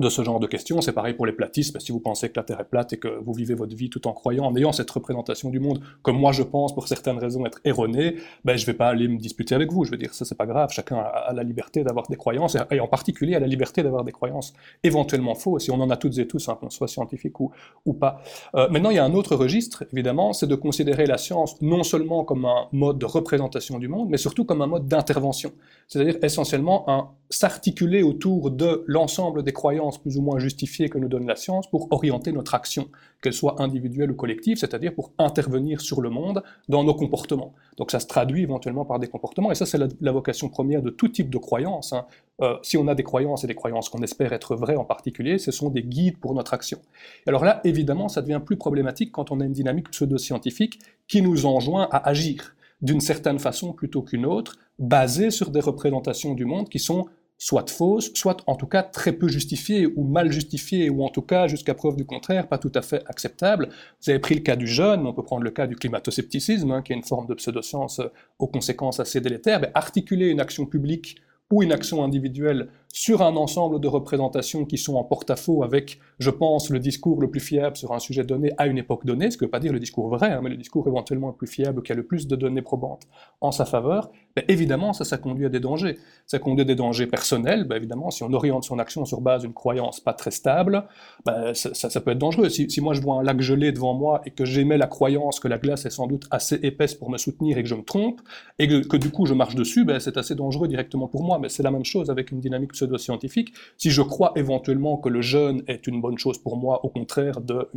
de 0.00 0.08
ce 0.08 0.22
genre 0.22 0.40
de 0.40 0.46
questions. 0.46 0.80
C'est 0.80 0.92
pareil 0.92 1.14
pour 1.14 1.26
les 1.26 1.32
platistes, 1.32 1.78
si 1.80 1.92
vous 1.92 2.00
pensez 2.00 2.28
que 2.28 2.34
la 2.36 2.44
Terre 2.44 2.60
est 2.60 2.68
plate 2.68 2.92
et 2.92 2.98
que 2.98 3.08
vous 3.08 3.32
vivez 3.32 3.54
votre 3.54 3.74
vie 3.74 3.90
tout 3.90 4.06
en 4.06 4.12
croyant, 4.12 4.44
en 4.44 4.56
ayant 4.56 4.72
cette 4.72 4.90
représentation 4.90 5.50
du 5.50 5.60
monde, 5.60 5.80
comme 6.02 6.18
moi 6.18 6.32
je 6.32 6.42
pense 6.42 6.74
pour 6.74 6.88
certaines 6.88 7.18
raisons 7.18 7.44
être 7.46 7.60
erronée, 7.64 8.16
ben 8.44 8.56
je 8.56 8.66
vais 8.66 8.74
pas 8.74 8.88
aller 8.88 9.08
me 9.08 9.18
disputer 9.18 9.54
avec 9.54 9.72
vous. 9.72 9.84
Je 9.84 9.90
veux 9.90 9.96
dire, 9.96 10.14
ça 10.14 10.24
c'est 10.24 10.36
pas 10.36 10.46
grave, 10.46 10.70
chacun 10.72 10.96
a, 10.96 11.32
la 11.32 11.42
liberté 11.42 11.82
d'avoir 11.84 12.08
des 12.08 12.16
croyances, 12.16 12.56
et, 12.70 12.80
en 12.80 12.88
particulier 12.88 13.34
a 13.34 13.40
la 13.40 13.46
liberté 13.46 13.82
d'avoir 13.82 14.04
des 14.04 14.12
croyances 14.12 14.52
éventuellement 14.82 15.34
fausses, 15.34 15.64
si 15.64 15.70
on 15.70 15.80
en 15.80 15.90
a 15.90 15.96
toutes 15.96 16.18
et 16.18 16.26
tous, 16.26 16.48
hein, 16.48 16.56
qu'on 16.60 16.70
soit 16.70 16.88
scientifique 16.88 17.40
ou, 17.40 17.50
ou 17.84 17.92
pas. 17.92 18.22
Euh, 18.54 18.68
maintenant, 18.70 18.90
il 18.90 18.96
y 18.96 19.00
a 19.00 19.04
un 19.04 19.14
autre 19.14 19.36
registre, 19.36 19.84
évidemment, 19.92 20.32
c'est 20.32 20.46
de 20.46 20.54
considérer 20.54 21.06
la 21.06 21.18
science 21.18 21.60
non 21.60 21.82
seulement 21.82 22.24
comme 22.24 22.44
un 22.44 22.68
mode 22.72 22.98
de 22.98 23.06
représentation 23.06 23.78
du 23.78 23.88
monde, 23.88 24.08
mais 24.10 24.16
surtout 24.16 24.44
comme 24.44 24.62
un 24.62 24.66
mode 24.66 24.86
d'intervention. 24.86 25.52
C'est-à-dire 25.88 26.18
essentiellement 26.22 27.16
s'articuler 27.30 28.02
autour 28.02 28.50
de 28.50 28.84
l'ensemble 28.86 29.42
des 29.42 29.52
croyances 29.52 29.98
plus 29.98 30.18
ou 30.18 30.22
moins 30.22 30.38
justifiées 30.38 30.90
que 30.90 30.98
nous 30.98 31.08
donne 31.08 31.26
la 31.26 31.34
science 31.34 31.68
pour 31.68 31.88
orienter 31.90 32.30
notre 32.30 32.54
action, 32.54 32.88
qu'elle 33.22 33.32
soit 33.32 33.60
individuelle 33.60 34.10
ou 34.10 34.14
collective, 34.14 34.58
c'est-à-dire 34.58 34.94
pour 34.94 35.12
intervenir 35.18 35.80
sur 35.80 36.02
le 36.02 36.10
monde 36.10 36.42
dans 36.68 36.84
nos 36.84 36.94
comportements. 36.94 37.54
Donc 37.78 37.90
ça 37.90 38.00
se 38.00 38.06
traduit 38.06 38.42
éventuellement 38.42 38.84
par 38.84 38.98
des 38.98 39.08
comportements, 39.08 39.50
et 39.50 39.54
ça 39.54 39.64
c'est 39.64 39.78
la, 39.78 40.12
vocation 40.12 40.50
première 40.50 40.82
de 40.82 40.90
tout 40.90 41.08
type 41.08 41.30
de 41.30 41.38
croyances. 41.38 41.94
Hein. 41.94 42.06
Euh, 42.42 42.56
si 42.62 42.76
on 42.76 42.86
a 42.86 42.94
des 42.94 43.02
croyances 43.02 43.44
et 43.44 43.46
des 43.46 43.54
croyances 43.54 43.88
qu'on 43.88 44.02
espère 44.02 44.32
être 44.34 44.56
vraies 44.56 44.76
en 44.76 44.84
particulier, 44.84 45.38
ce 45.38 45.52
sont 45.52 45.70
des 45.70 45.82
guides 45.82 46.18
pour 46.18 46.34
notre 46.34 46.52
action. 46.52 46.78
alors 47.26 47.44
là, 47.44 47.60
évidemment, 47.64 48.08
ça 48.08 48.20
devient 48.20 48.40
plus 48.44 48.56
problématique 48.56 49.10
quand 49.10 49.30
on 49.30 49.40
a 49.40 49.44
une 49.44 49.52
dynamique 49.52 49.90
pseudo-scientifique 49.90 50.80
qui 51.06 51.22
nous 51.22 51.46
enjoint 51.46 51.88
à 51.90 52.08
agir 52.08 52.54
d'une 52.80 53.00
certaine 53.00 53.38
façon 53.38 53.72
plutôt 53.72 54.02
qu'une 54.02 54.24
autre, 54.24 54.56
basée 54.78 55.30
sur 55.30 55.50
des 55.50 55.60
représentations 55.60 56.34
du 56.34 56.44
monde 56.44 56.68
qui 56.68 56.78
sont 56.78 57.06
soit 57.38 57.70
fausses, 57.70 58.10
soit 58.14 58.42
en 58.46 58.56
tout 58.56 58.66
cas 58.66 58.82
très 58.82 59.12
peu 59.12 59.28
justifiées 59.28 59.86
ou 59.86 60.02
mal 60.02 60.32
justifiées, 60.32 60.90
ou 60.90 61.04
en 61.04 61.08
tout 61.08 61.22
cas, 61.22 61.46
jusqu'à 61.46 61.74
preuve 61.74 61.94
du 61.94 62.04
contraire, 62.04 62.48
pas 62.48 62.58
tout 62.58 62.72
à 62.74 62.82
fait 62.82 63.02
acceptables. 63.06 63.68
Vous 64.02 64.10
avez 64.10 64.18
pris 64.18 64.34
le 64.34 64.40
cas 64.40 64.56
du 64.56 64.66
jeûne, 64.66 65.06
on 65.06 65.12
peut 65.12 65.22
prendre 65.22 65.44
le 65.44 65.50
cas 65.52 65.68
du 65.68 65.76
climato-scepticisme, 65.76 66.72
hein, 66.72 66.82
qui 66.82 66.92
est 66.92 66.96
une 66.96 67.04
forme 67.04 67.26
de 67.26 67.34
pseudoscience 67.34 68.00
euh, 68.00 68.08
aux 68.40 68.48
conséquences 68.48 68.98
assez 68.98 69.20
délétères. 69.20 69.60
Mais 69.60 69.70
articuler 69.74 70.28
une 70.28 70.40
action 70.40 70.66
publique 70.66 71.16
ou 71.50 71.62
une 71.62 71.72
action 71.72 72.02
individuelle 72.02 72.68
sur 72.92 73.22
un 73.22 73.36
ensemble 73.36 73.80
de 73.80 73.88
représentations 73.88 74.64
qui 74.64 74.78
sont 74.78 74.96
en 74.96 75.04
porte-à-faux 75.04 75.62
avec, 75.62 76.00
je 76.18 76.30
pense, 76.30 76.70
le 76.70 76.78
discours 76.78 77.20
le 77.20 77.30
plus 77.30 77.40
fiable 77.40 77.76
sur 77.76 77.92
un 77.92 77.98
sujet 77.98 78.24
donné 78.24 78.52
à 78.56 78.66
une 78.66 78.78
époque 78.78 79.04
donnée, 79.04 79.30
ce 79.30 79.36
qui 79.36 79.44
ne 79.44 79.46
veut 79.46 79.50
pas 79.50 79.60
dire 79.60 79.72
le 79.72 79.78
discours 79.78 80.08
vrai, 80.08 80.32
hein, 80.32 80.40
mais 80.42 80.50
le 80.50 80.56
discours 80.56 80.88
éventuellement 80.88 81.28
le 81.28 81.34
plus 81.34 81.46
fiable 81.46 81.82
qui 81.82 81.92
a 81.92 81.94
le 81.94 82.04
plus 82.04 82.26
de 82.26 82.36
données 82.36 82.62
probantes 82.62 83.06
en 83.40 83.52
sa 83.52 83.64
faveur, 83.64 84.10
ben, 84.38 84.44
évidemment, 84.48 84.92
ça, 84.92 85.04
ça 85.04 85.18
conduit 85.18 85.46
à 85.46 85.48
des 85.48 85.60
dangers. 85.60 85.98
Ça 86.26 86.38
conduit 86.38 86.62
à 86.62 86.64
des 86.64 86.74
dangers 86.74 87.06
personnels, 87.06 87.64
ben, 87.64 87.76
évidemment, 87.76 88.10
si 88.10 88.22
on 88.22 88.32
oriente 88.32 88.64
son 88.64 88.78
action 88.78 89.04
sur 89.04 89.20
base 89.20 89.42
d'une 89.42 89.52
croyance 89.52 90.00
pas 90.00 90.12
très 90.12 90.30
stable, 90.30 90.84
ben, 91.24 91.54
ça, 91.54 92.00
peut 92.00 92.12
être 92.12 92.18
dangereux. 92.18 92.48
Si, 92.48 92.80
moi 92.80 92.94
je 92.94 93.00
vois 93.00 93.16
un 93.16 93.22
lac 93.22 93.40
gelé 93.40 93.72
devant 93.72 93.94
moi 93.94 94.22
et 94.24 94.30
que 94.30 94.44
j'émets 94.44 94.78
la 94.78 94.86
croyance 94.86 95.40
que 95.40 95.48
la 95.48 95.58
glace 95.58 95.86
est 95.86 95.90
sans 95.90 96.06
doute 96.06 96.26
assez 96.30 96.58
épaisse 96.62 96.94
pour 96.94 97.10
me 97.10 97.18
soutenir 97.18 97.58
et 97.58 97.62
que 97.62 97.68
je 97.68 97.74
me 97.74 97.82
trompe, 97.82 98.20
et 98.58 98.68
que, 98.68 98.96
du 98.96 99.10
coup 99.10 99.26
je 99.26 99.34
marche 99.34 99.54
dessus, 99.54 99.86
c'est 99.98 100.16
assez 100.16 100.34
dangereux 100.34 100.68
directement 100.68 101.08
pour 101.08 101.24
moi. 101.24 101.38
Mais 101.38 101.48
c'est 101.48 101.62
la 101.62 101.70
même 101.70 101.84
chose 101.84 102.10
avec 102.10 102.30
une 102.30 102.40
dynamique 102.40 102.74
pseudo-scientifique. 102.78 103.52
Si 103.76 103.90
je 103.90 104.02
crois 104.02 104.32
éventuellement 104.36 104.96
que 104.96 105.08
le 105.08 105.20
jeûne 105.20 105.62
est 105.66 105.86
une 105.86 106.00
bonne 106.00 106.18
chose 106.18 106.38
pour 106.38 106.56
moi, 106.56 106.84
au 106.84 106.88
contraire 106.88 107.40
de 107.40 107.68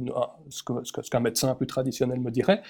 ce 0.49 1.09
qu'un 1.09 1.19
médecin 1.19 1.55
plus 1.55 1.67
traditionnel 1.67 2.19
me 2.19 2.31
dirait, 2.31 2.61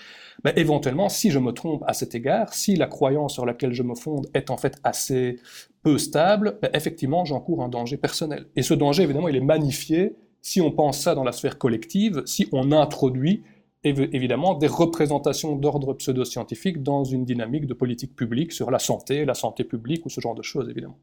éventuellement, 0.56 1.10
si 1.10 1.30
je 1.30 1.40
me 1.40 1.52
trompe 1.52 1.84
à 1.88 1.94
cet 1.94 2.16
égard, 2.16 2.54
si 2.54 2.76
la 2.76 2.88
croyance 2.88 3.34
sur 3.34 3.46
laquelle 3.46 3.74
je 3.74 3.84
me 3.84 3.96
fonde 3.96 4.28
est 4.34 4.50
en 4.50 4.58
fait 4.58 4.78
assez 4.84 5.40
peu 5.84 5.98
stable, 5.98 6.58
ben, 6.62 6.72
effectivement, 6.74 7.26
j'encours 7.26 7.64
un 7.64 7.70
danger 7.70 7.98
personnel. 7.98 8.46
Et 8.56 8.62
ce 8.62 8.74
danger, 8.74 9.04
évidemment, 9.04 9.28
il 9.28 9.36
est 9.36 9.42
magnifié 9.42 10.16
si 10.42 10.62
on 10.62 10.72
pense 10.72 11.00
ça 11.00 11.14
dans 11.16 11.24
la 11.24 11.32
sphère 11.32 11.58
collective, 11.58 12.24
si 12.26 12.48
on 12.52 12.72
introduit 12.72 13.44
évidemment 13.84 14.54
des 14.54 14.68
représentations 14.68 15.56
d'ordre 15.56 15.94
pseudo-scientifique 15.94 16.84
dans 16.84 17.04
une 17.04 17.26
dynamique 17.26 17.66
de 17.66 17.74
politique 17.74 18.16
publique 18.16 18.52
sur 18.52 18.70
la 18.70 18.78
santé, 18.78 19.26
la 19.26 19.34
santé 19.34 19.64
publique 19.64 20.06
ou 20.06 20.10
ce 20.10 20.22
genre 20.22 20.36
de 20.36 20.44
choses, 20.44 20.70
évidemment. 20.70 21.00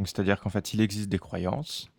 Mhm. 0.00 0.06
C'est-à-dire 0.06 0.40
qu'en 0.40 0.50
fait, 0.50 0.74
il 0.74 0.80
existe 0.80 1.08
des 1.08 1.18
croyances, 1.18 1.90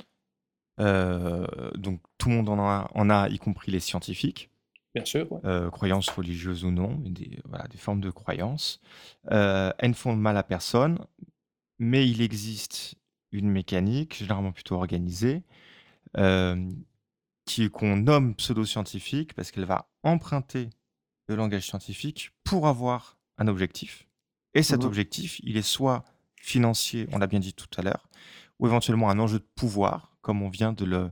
euh, 0.80 1.46
donc 1.76 2.02
tout 2.18 2.30
le 2.30 2.36
monde 2.36 2.50
en 2.50 2.60
a, 2.60 2.90
en 2.94 3.10
a, 3.10 3.30
y 3.30 3.38
compris 3.38 3.72
les 3.72 3.80
scientifiques. 3.80 4.50
Bien 4.94 5.06
sûr. 5.06 5.40
Euh, 5.46 5.70
croyances 5.70 6.10
religieuses 6.10 6.66
ou 6.66 6.72
non, 6.72 6.96
des, 7.06 7.40
voilà, 7.46 7.68
des 7.68 7.78
formes 7.78 8.02
de 8.02 8.10
croyances. 8.10 8.82
Euh, 9.32 9.72
elles 9.78 9.92
ne 9.92 9.96
font 9.96 10.16
mal 10.16 10.36
à 10.36 10.44
personne, 10.44 11.00
mais 11.80 12.10
il 12.10 12.22
existe 12.22 12.96
une 13.32 13.50
mécanique, 13.50 14.18
généralement 14.18 14.52
plutôt 14.52 14.76
organisée, 14.76 15.44
qu'on 17.74 17.98
nomme 17.98 18.36
pseudo-scientifique 18.36 19.34
parce 19.34 19.52
qu'elle 19.52 19.66
va 19.66 19.90
emprunter 20.04 20.70
le 21.28 21.36
langage 21.36 21.68
scientifique 21.68 22.32
pour 22.44 22.68
avoir 22.68 23.18
un 23.38 23.48
objectif. 23.48 24.08
Et 24.54 24.64
cet 24.64 24.84
mmh 24.84 24.88
objectif, 24.88 25.40
il 25.44 25.58
est 25.58 25.62
soit 25.62 26.04
financier, 26.42 27.08
on 27.12 27.18
l'a 27.20 27.28
bien 27.28 27.40
dit 27.40 27.54
tout 27.54 27.68
à 27.78 27.82
l'heure, 27.84 28.10
ou 28.60 28.68
éventuellement 28.68 29.10
un 29.10 29.20
enjeu 29.20 29.40
de 29.40 29.48
pouvoir, 29.56 30.12
comme 30.22 30.42
on 30.42 30.50
vient 30.50 30.74
de 30.74 30.86
le, 30.86 31.12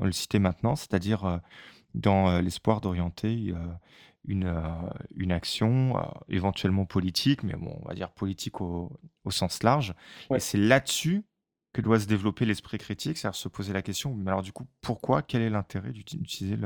le 0.00 0.12
citer 0.12 0.38
maintenant, 0.38 0.76
c'est-à-dire 0.76 1.24
euh, 1.24 1.38
dans 1.94 2.28
euh, 2.28 2.40
l'espoir 2.40 2.80
d'orienter 2.80 3.52
euh, 3.54 3.66
une, 4.26 4.52
une 5.16 5.32
action 5.32 5.94
éventuellement 6.28 6.84
politique, 6.84 7.42
mais 7.42 7.54
bon, 7.54 7.78
on 7.82 7.88
va 7.88 7.94
dire 7.94 8.10
politique 8.10 8.60
au, 8.60 8.92
au 9.24 9.30
sens 9.30 9.62
large. 9.62 9.94
Et 10.34 10.40
c'est 10.40 10.58
là-dessus 10.58 11.24
que 11.72 11.80
doit 11.80 12.00
se 12.00 12.06
développer 12.06 12.44
l'esprit 12.44 12.78
critique, 12.78 13.16
c'est-à-dire 13.16 13.38
se 13.38 13.48
poser 13.48 13.72
la 13.72 13.82
question, 13.82 14.14
mais 14.14 14.30
alors 14.30 14.42
du 14.42 14.52
coup, 14.52 14.66
pourquoi, 14.80 15.22
quel 15.22 15.42
est 15.42 15.50
l'intérêt 15.50 15.92
d'utiliser 15.92 16.56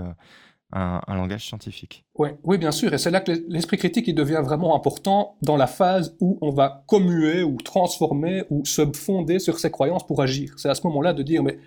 un, 0.72 1.14
langage 1.14 1.46
scientifique. 1.46 2.04
Oui, 2.16 2.30
oui, 2.44 2.58
bien 2.58 2.70
sûr. 2.70 2.92
Et 2.94 2.98
c'est 2.98 3.10
là 3.10 3.20
que 3.20 3.32
l'esprit 3.48 3.76
critique 3.76 4.14
devient 4.14 4.40
vraiment 4.42 4.74
important 4.74 5.36
dans 5.42 5.56
la 5.56 5.66
phase 5.66 6.16
où 6.20 6.38
on 6.40 6.50
va 6.50 6.84
commuer 6.86 7.42
ou 7.42 7.56
transformer 7.56 8.44
ou 8.50 8.64
se 8.64 8.82
fonder 8.94 9.38
sur 9.38 9.58
ses 9.58 9.70
croyances 9.70 10.06
pour 10.06 10.22
agir. 10.22 10.54
C'est 10.56 10.68
à 10.68 10.74
ce 10.74 10.86
moment-là 10.86 11.12
de 11.12 11.22
dire, 11.22 11.42
mais 11.42 11.58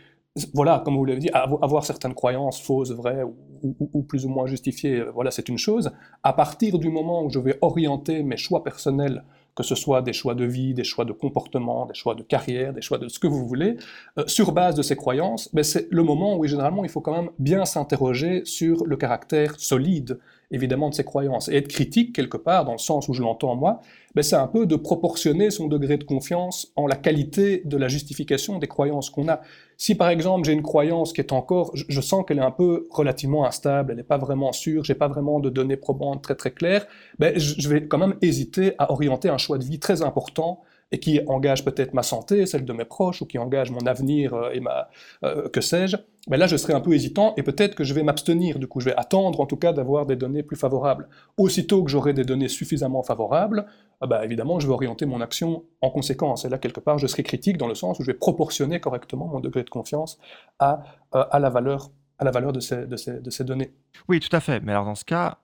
voilà, 0.54 0.82
comme 0.84 0.98
vous 0.98 1.06
l'avez 1.06 1.20
dit, 1.20 1.30
avoir 1.30 1.86
certaines 1.86 2.14
croyances 2.14 2.62
fausses, 2.62 2.92
vraies 2.92 3.24
ou, 3.64 4.04
plus 4.04 4.26
ou 4.26 4.30
moins 4.30 4.46
justifiées, 4.46 5.04
voilà, 5.14 5.32
c'est 5.32 5.50
une 5.50 5.58
chose. 5.58 5.92
À 6.24 6.34
partir 6.34 6.78
du 6.78 6.90
moment 6.90 7.24
où 7.24 7.30
je 7.30 7.40
vais 7.40 7.58
orienter 7.62 8.22
mes 8.22 8.38
choix 8.38 8.64
personnels 8.64 9.24
que 9.56 9.64
ce 9.64 9.76
soit 9.76 10.02
des 10.02 10.14
choix 10.14 10.36
de 10.36 10.46
vie, 10.46 10.74
des 10.74 10.84
choix 10.84 11.06
de 11.06 11.14
comportement, 11.14 11.86
des 11.86 11.94
choix 11.94 12.16
de 12.16 12.24
carrière, 12.24 12.74
des 12.74 12.82
choix 12.82 12.98
de 12.98 13.08
ce 13.08 13.20
que 13.20 13.28
vous 13.28 13.48
voulez, 13.48 13.78
euh, 14.18 14.28
sur 14.28 14.52
base 14.52 14.76
de 14.76 14.82
ces 14.82 14.96
croyances, 14.96 15.50
ben 15.54 15.64
c'est 15.64 15.88
le 15.92 16.04
moment 16.04 16.38
où 16.38 16.46
généralement 16.46 16.84
il 16.84 16.90
faut 16.90 17.02
quand 17.02 17.16
même 17.16 17.32
bien 17.40 17.66
s'interroger 17.66 18.44
sur 18.46 18.86
le 18.86 18.98
caractère 18.98 19.60
solide 19.60 20.20
évidemment 20.52 20.90
de 20.90 20.96
ces 20.96 21.04
croyances. 21.04 21.50
Et 21.50 21.56
être 21.56 21.68
critique 21.68 22.14
quelque 22.16 22.38
part, 22.38 22.66
dans 22.66 22.74
le 22.74 22.78
sens 22.78 23.08
où 23.08 23.14
je 23.14 23.22
l'entends 23.22 23.56
moi, 23.56 23.82
ben 24.16 24.22
c'est 24.22 24.36
un 24.36 24.48
peu 24.48 24.66
de 24.66 24.76
proportionner 24.76 25.50
son 25.52 25.68
degré 25.68 25.98
de 25.98 26.04
confiance 26.04 26.72
en 26.76 26.88
la 26.88 26.96
qualité 26.96 27.62
de 27.66 27.78
la 27.78 27.88
justification 27.88 28.60
des 28.60 28.68
croyances 28.68 29.10
qu'on 29.10 29.28
a. 29.28 29.42
Si 29.78 29.96
par 29.96 30.10
exemple 30.10 30.46
j'ai 30.46 30.54
une 30.54 30.62
croyance 30.62 31.12
qui 31.12 31.22
est 31.22 31.34
encore, 31.34 31.72
je, 31.74 32.02
sens 32.02 32.24
qu'elle 32.26 32.38
est 32.38 32.42
un 32.42 32.52
peu 32.52 32.88
relativement 32.92 33.46
instable, 33.46 33.92
elle 33.92 33.98
n'est 33.98 34.04
pas 34.04 34.18
vraiment 34.18 34.54
sûre, 34.54 34.86
j'ai 34.86 34.96
pas 34.96 35.10
vraiment 35.10 35.40
de 35.40 35.50
données 35.50 35.76
probantes 35.76 36.22
très 36.24 36.36
très 36.36 36.52
claires, 36.52 36.88
ben 37.20 37.38
je 37.38 37.68
vais 37.68 37.88
quand 37.88 37.98
même 37.98 38.16
hésiter 38.22 38.74
à 38.78 38.92
orienter 38.92 39.30
un 39.30 39.38
choix 39.38 39.58
de 39.58 39.66
vie 39.66 39.80
très 39.80 40.02
important 40.02 40.62
et 40.92 41.00
qui 41.00 41.20
engage 41.28 41.66
peut-être 41.66 41.94
ma 41.94 42.04
santé, 42.04 42.46
celle 42.46 42.66
de 42.66 42.74
mes 42.74 42.86
proches, 42.86 43.22
ou 43.22 43.26
qui 43.26 43.38
engage 43.38 43.72
mon 43.72 43.86
avenir 43.86 44.34
euh, 44.34 44.52
et 44.52 44.60
ma 44.60 44.90
euh, 45.24 45.50
que 45.50 45.62
sais-je, 45.62 45.98
mais 46.30 46.38
là 46.38 46.48
je 46.48 46.58
serai 46.58 46.74
un 46.74 46.80
peu 46.80 46.94
hésitant 46.94 47.34
et 47.38 47.44
peut-être 47.44 47.76
que 47.76 47.84
je 47.84 47.94
vais 47.94 48.04
m'abstenir. 48.04 48.60
Du 48.60 48.68
coup, 48.68 48.80
je 48.80 48.86
vais 48.86 48.96
attendre 48.96 49.40
en 49.40 49.46
tout 49.46 49.58
cas 49.58 49.74
d'avoir 49.74 50.06
des 50.06 50.16
données 50.16 50.44
plus 50.44 50.58
favorables. 50.58 51.08
Aussitôt 51.38 51.84
que 51.84 51.90
j'aurai 51.90 52.14
des 52.14 52.24
données 52.24 52.48
suffisamment 52.48 53.04
favorables, 53.04 53.66
ah 54.02 54.08
bah, 54.08 54.24
évidemment, 54.24 54.60
je 54.60 54.68
vais 54.68 54.74
orienter 54.74 55.06
mon 55.06 55.22
action 55.22 55.64
en 55.82 55.90
conséquence. 55.90 56.46
Et 56.46 56.50
là, 56.50 56.58
quelque 56.58 56.80
part, 56.80 56.98
je 56.98 57.08
serai 57.08 57.24
critique 57.24 57.58
dans 57.58 57.68
le 57.68 57.76
sens 57.76 58.00
où 58.00 58.04
je 58.04 58.12
vais 58.12 58.18
proportionner 58.18 58.80
correctement 58.80 59.28
mon 59.28 59.40
degré 59.40 59.64
de 59.64 59.70
confiance 59.70 60.20
à, 60.60 60.84
euh, 61.16 61.24
à 61.32 61.40
la 61.40 61.50
valeur 61.50 61.90
à 62.18 62.24
la 62.24 62.32
valeur 62.32 62.54
de 62.54 62.62
ces, 62.62 62.88
de, 62.88 62.96
ces, 62.96 63.20
de 63.20 63.30
ces 63.30 63.44
données. 63.44 63.74
Oui, 64.08 64.22
tout 64.22 64.34
à 64.34 64.40
fait. 64.40 64.62
Mais 64.62 64.72
alors 64.72 64.86
dans 64.86 64.96
ce 64.96 65.04
cas, 65.04 65.40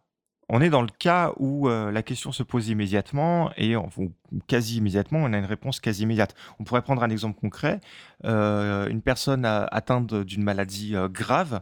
on 0.54 0.60
est 0.60 0.70
dans 0.70 0.82
le 0.82 0.90
cas 0.90 1.32
où 1.38 1.70
euh, 1.70 1.92
la 1.92 2.04
question 2.04 2.34
se 2.34 2.44
pose 2.44 2.68
immédiatement 2.68 3.52
et 3.56 3.74
quasi 4.48 4.78
immédiatement, 4.78 5.20
on 5.20 5.32
a 5.32 5.38
une 5.38 5.46
réponse 5.46 5.80
quasi 5.80 6.04
immédiate. 6.04 6.36
On 6.60 6.66
pourrait 6.66 6.82
prendre 6.82 7.04
un 7.04 7.10
exemple 7.10 7.40
concret. 7.40 7.80
Euh, 8.26 8.90
une 8.90 9.02
personne 9.02 9.46
atteinte 9.46 10.14
d'une 10.14 10.44
maladie 10.44 10.94
euh, 10.96 11.08
grave 11.08 11.62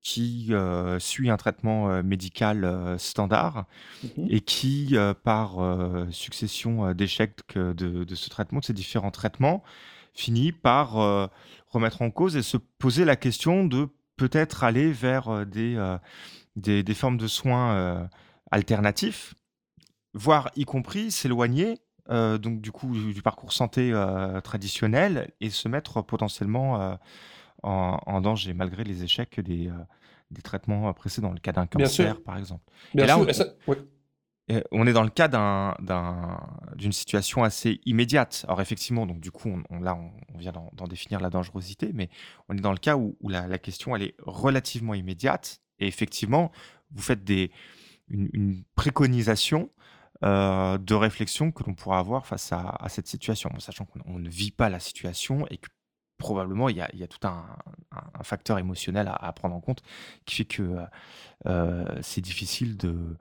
qui 0.00 0.52
suit 0.98 1.30
un 1.30 1.36
traitement 1.36 2.02
médical 2.02 2.96
standard 2.98 3.66
mmh 4.02 4.26
et 4.30 4.40
qui, 4.40 4.96
par 5.22 5.58
succession 6.10 6.92
d'échecs 6.92 7.54
de, 7.54 7.72
de, 7.72 8.14
ce 8.16 8.28
traitement, 8.28 8.58
de 8.58 8.64
ces 8.64 8.72
différents 8.72 9.12
traitements, 9.12 9.62
finit 10.12 10.50
par 10.50 10.94
remettre 11.68 12.02
en 12.02 12.10
cause 12.10 12.36
et 12.36 12.42
se 12.42 12.56
poser 12.56 13.04
la 13.04 13.14
question 13.14 13.64
de 13.64 13.88
peut-être 14.16 14.64
aller 14.64 14.90
vers 14.90 15.46
des 15.46 15.76
des, 16.56 16.94
formes 16.94 17.16
de 17.16 17.26
soins 17.26 17.74
euh, 17.74 18.06
alternatifs, 18.50 19.34
voire 20.14 20.50
y 20.56 20.64
compris 20.64 21.10
s'éloigner 21.10 21.78
euh, 22.10 22.36
donc 22.36 22.60
du 22.60 22.72
coup 22.72 22.92
du 23.12 23.22
parcours 23.22 23.52
santé 23.52 23.92
euh, 23.92 24.40
traditionnel 24.40 25.30
et 25.40 25.50
se 25.50 25.68
mettre 25.68 26.02
potentiellement 26.02 26.98
en, 27.62 28.20
danger 28.20 28.54
malgré 28.54 28.84
les 28.84 29.04
échecs 29.04 29.40
des, 29.40 29.70
des 30.30 30.42
traitements 30.42 30.92
précédents, 30.92 31.30
le 31.30 31.38
cas 31.38 31.52
d'un 31.52 31.66
cancer 31.66 32.20
par 32.22 32.36
exemple. 32.38 32.64
Bien 32.94 33.06
sûr, 33.06 33.18
on, 33.68 33.76
on 34.72 34.86
est 34.86 34.92
dans 34.92 35.04
le 35.04 35.10
cas 35.10 35.28
d'une 36.74 36.92
situation 36.92 37.44
assez 37.44 37.80
immédiate. 37.86 38.44
Alors 38.48 38.60
effectivement, 38.60 39.06
donc 39.06 39.20
du 39.20 39.30
coup, 39.30 39.50
on, 39.70 39.80
là, 39.80 39.96
on, 40.34 40.38
vient 40.38 40.52
d'en 40.52 40.86
définir 40.86 41.20
la 41.20 41.30
dangerosité, 41.30 41.92
mais 41.94 42.10
on 42.48 42.56
est 42.56 42.60
dans 42.60 42.72
le 42.72 42.78
cas 42.78 42.96
où, 42.96 43.16
la, 43.28 43.46
la, 43.46 43.58
question 43.58 43.94
elle 43.94 44.02
est 44.02 44.14
relativement 44.18 44.94
immédiate 44.94 45.60
et 45.82 45.86
effectivement, 45.86 46.52
vous 46.92 47.02
faites 47.02 47.28
une, 48.08 48.62
préconisation 48.76 49.70
euh, 50.22 50.78
de 50.78 50.94
réflexion 50.94 51.50
que 51.50 51.64
l'on 51.64 51.74
pourra 51.74 51.98
avoir 51.98 52.26
face 52.26 52.52
à, 52.52 52.86
cette 52.88 53.08
situation, 53.08 53.50
sachant 53.58 53.84
qu'on 53.84 54.18
ne 54.18 54.28
vit 54.28 54.52
pas 54.52 54.68
la 54.68 54.78
situation 54.78 55.46
et 55.50 55.58
que 55.58 55.68
probablement 56.18 56.68
il 56.68 56.76
y 56.76 56.80
a, 56.80 57.06
tout 57.08 57.26
un, 57.26 57.44
facteur 58.22 58.58
émotionnel 58.58 59.10
à, 59.12 59.32
prendre 59.32 59.56
en 59.56 59.60
compte 59.60 59.82
qui 60.24 60.36
fait 60.36 60.44
que 60.44 60.76
euh, 61.46 61.84
c'est 62.00 62.20
difficile 62.20 62.76
de, 62.76 63.16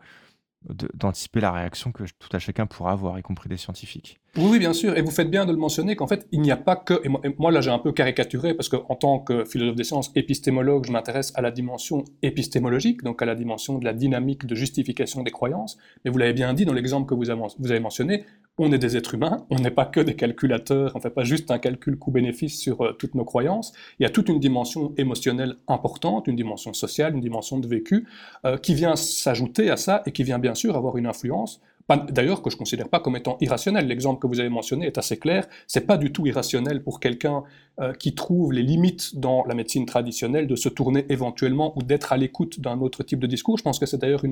d'anticiper 0.63 1.39
la 1.39 1.51
réaction 1.51 1.91
que 1.91 2.03
tout 2.03 2.29
à 2.33 2.39
chacun 2.39 2.67
pourra 2.67 2.91
avoir, 2.91 3.17
y 3.17 3.23
compris 3.23 3.49
des 3.49 3.57
scientifiques. 3.57 4.19
Oui, 4.37 4.59
bien 4.59 4.73
sûr, 4.73 4.95
et 4.95 5.01
vous 5.01 5.11
faites 5.11 5.29
bien 5.29 5.45
de 5.45 5.51
le 5.51 5.57
mentionner 5.57 5.95
qu'en 5.95 6.07
fait, 6.07 6.27
il 6.31 6.39
n'y 6.41 6.51
a 6.51 6.57
pas 6.57 6.75
que, 6.75 7.01
et 7.03 7.35
moi, 7.37 7.51
là 7.51 7.61
j'ai 7.61 7.71
un 7.71 7.79
peu 7.79 7.91
caricaturé, 7.91 8.53
parce 8.53 8.69
qu'en 8.69 8.95
tant 8.95 9.19
que 9.19 9.43
philosophe 9.43 9.75
des 9.75 9.83
sciences, 9.83 10.11
épistémologue, 10.15 10.85
je 10.85 10.91
m'intéresse 10.91 11.33
à 11.35 11.41
la 11.41 11.51
dimension 11.51 12.05
épistémologique, 12.21 13.03
donc 13.03 13.21
à 13.21 13.25
la 13.25 13.35
dimension 13.35 13.77
de 13.79 13.85
la 13.85 13.93
dynamique 13.93 14.45
de 14.45 14.55
justification 14.55 15.23
des 15.23 15.31
croyances, 15.31 15.77
mais 16.05 16.11
vous 16.11 16.17
l'avez 16.17 16.33
bien 16.33 16.53
dit 16.53 16.65
dans 16.65 16.73
l'exemple 16.73 17.09
que 17.09 17.15
vous 17.15 17.29
avez 17.29 17.79
mentionné, 17.79 18.23
on 18.61 18.71
est 18.71 18.77
des 18.77 18.97
êtres 18.97 19.15
humains, 19.15 19.45
on 19.49 19.59
n'est 19.59 19.71
pas 19.71 19.85
que 19.85 19.99
des 19.99 20.15
calculateurs, 20.15 20.91
on 20.95 20.99
ne 20.99 21.03
fait 21.03 21.09
pas 21.09 21.23
juste 21.23 21.51
un 21.51 21.59
calcul 21.59 21.97
coût-bénéfice 21.97 22.59
sur 22.59 22.81
euh, 22.81 22.93
toutes 22.93 23.15
nos 23.15 23.25
croyances, 23.25 23.73
il 23.99 24.03
y 24.03 24.05
a 24.05 24.09
toute 24.09 24.29
une 24.29 24.39
dimension 24.39 24.93
émotionnelle 24.97 25.55
importante, 25.67 26.27
une 26.27 26.35
dimension 26.35 26.73
sociale, 26.73 27.13
une 27.13 27.21
dimension 27.21 27.59
de 27.59 27.67
vécu, 27.67 28.07
euh, 28.45 28.57
qui 28.57 28.73
vient 28.73 28.95
s'ajouter 28.95 29.69
à 29.69 29.77
ça 29.77 30.03
et 30.05 30.11
qui 30.11 30.23
vient 30.23 30.39
bien 30.39 30.55
sûr 30.55 30.75
avoir 30.75 30.97
une 30.97 31.07
influence 31.07 31.61
D'ailleurs, 31.97 32.41
que 32.41 32.49
je 32.49 32.55
ne 32.55 32.59
considère 32.59 32.89
pas 32.89 32.99
comme 32.99 33.15
étant 33.15 33.37
irrationnel. 33.41 33.87
L'exemple 33.87 34.21
que 34.21 34.27
vous 34.27 34.39
avez 34.39 34.49
mentionné 34.49 34.85
est 34.85 34.97
assez 34.97 35.17
clair. 35.17 35.47
C'est 35.67 35.85
pas 35.85 35.97
du 35.97 36.11
tout 36.11 36.25
irrationnel 36.25 36.83
pour 36.83 36.99
quelqu'un 36.99 37.43
euh, 37.79 37.93
qui 37.93 38.15
trouve 38.15 38.53
les 38.53 38.63
limites 38.63 39.19
dans 39.19 39.43
la 39.45 39.55
médecine 39.55 39.85
traditionnelle 39.85 40.47
de 40.47 40.55
se 40.55 40.69
tourner 40.69 41.05
éventuellement 41.09 41.77
ou 41.77 41.83
d'être 41.83 42.13
à 42.13 42.17
l'écoute 42.17 42.59
d'un 42.59 42.79
autre 42.79 43.03
type 43.03 43.19
de 43.19 43.27
discours. 43.27 43.57
Je 43.57 43.63
pense 43.63 43.79
que 43.79 43.85
c'est 43.85 43.97
d'ailleurs 43.97 44.23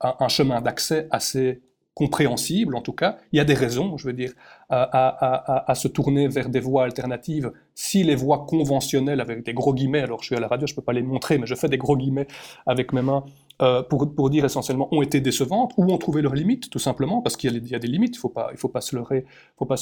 un, 0.00 0.28
chemin 0.28 0.60
d'accès 0.60 1.08
assez 1.10 1.60
compréhensible 1.94 2.74
en 2.74 2.80
tout 2.80 2.92
cas. 2.92 3.18
Il 3.32 3.36
y 3.36 3.40
a 3.40 3.44
des 3.44 3.54
raisons, 3.54 3.96
je 3.96 4.06
veux 4.06 4.12
dire, 4.12 4.32
à, 4.68 5.72
se 5.74 5.88
tourner 5.88 6.28
vers 6.28 6.48
des 6.48 6.60
voies 6.60 6.84
alternatives 6.84 7.52
si 7.74 8.02
les 8.02 8.16
voies 8.16 8.46
conventionnelles, 8.48 9.20
avec 9.20 9.44
des 9.44 9.54
gros 9.54 9.74
guillemets, 9.74 10.00
alors 10.00 10.20
je 10.20 10.26
suis 10.26 10.36
à 10.36 10.40
la 10.40 10.48
radio, 10.48 10.66
je 10.66 10.72
ne 10.72 10.76
peux 10.76 10.82
pas 10.82 10.92
les 10.92 11.02
montrer, 11.02 11.38
mais 11.38 11.46
je 11.46 11.54
fais 11.54 11.68
des 11.68 11.78
gros 11.78 11.96
guillemets 11.96 12.26
avec 12.66 12.92
mes 12.92 13.02
mains, 13.02 13.24
euh, 13.62 13.82
pour, 13.82 14.30
dire 14.30 14.44
essentiellement 14.44 14.88
ont 14.92 15.02
été 15.02 15.20
décevantes 15.20 15.72
ou 15.76 15.92
ont 15.92 15.98
trouvé 15.98 16.22
leurs 16.22 16.34
limites, 16.34 16.70
tout 16.70 16.78
simplement, 16.80 17.22
parce 17.22 17.36
qu'il 17.36 17.66
y, 17.68 17.74
a 17.74 17.78
des 17.78 17.86
limites, 17.86 18.16
il 18.16 18.18
ne 18.18 18.56
faut 18.56 18.68
pas, 18.68 18.80
se 18.80 18.96
leurrer, 18.96 19.26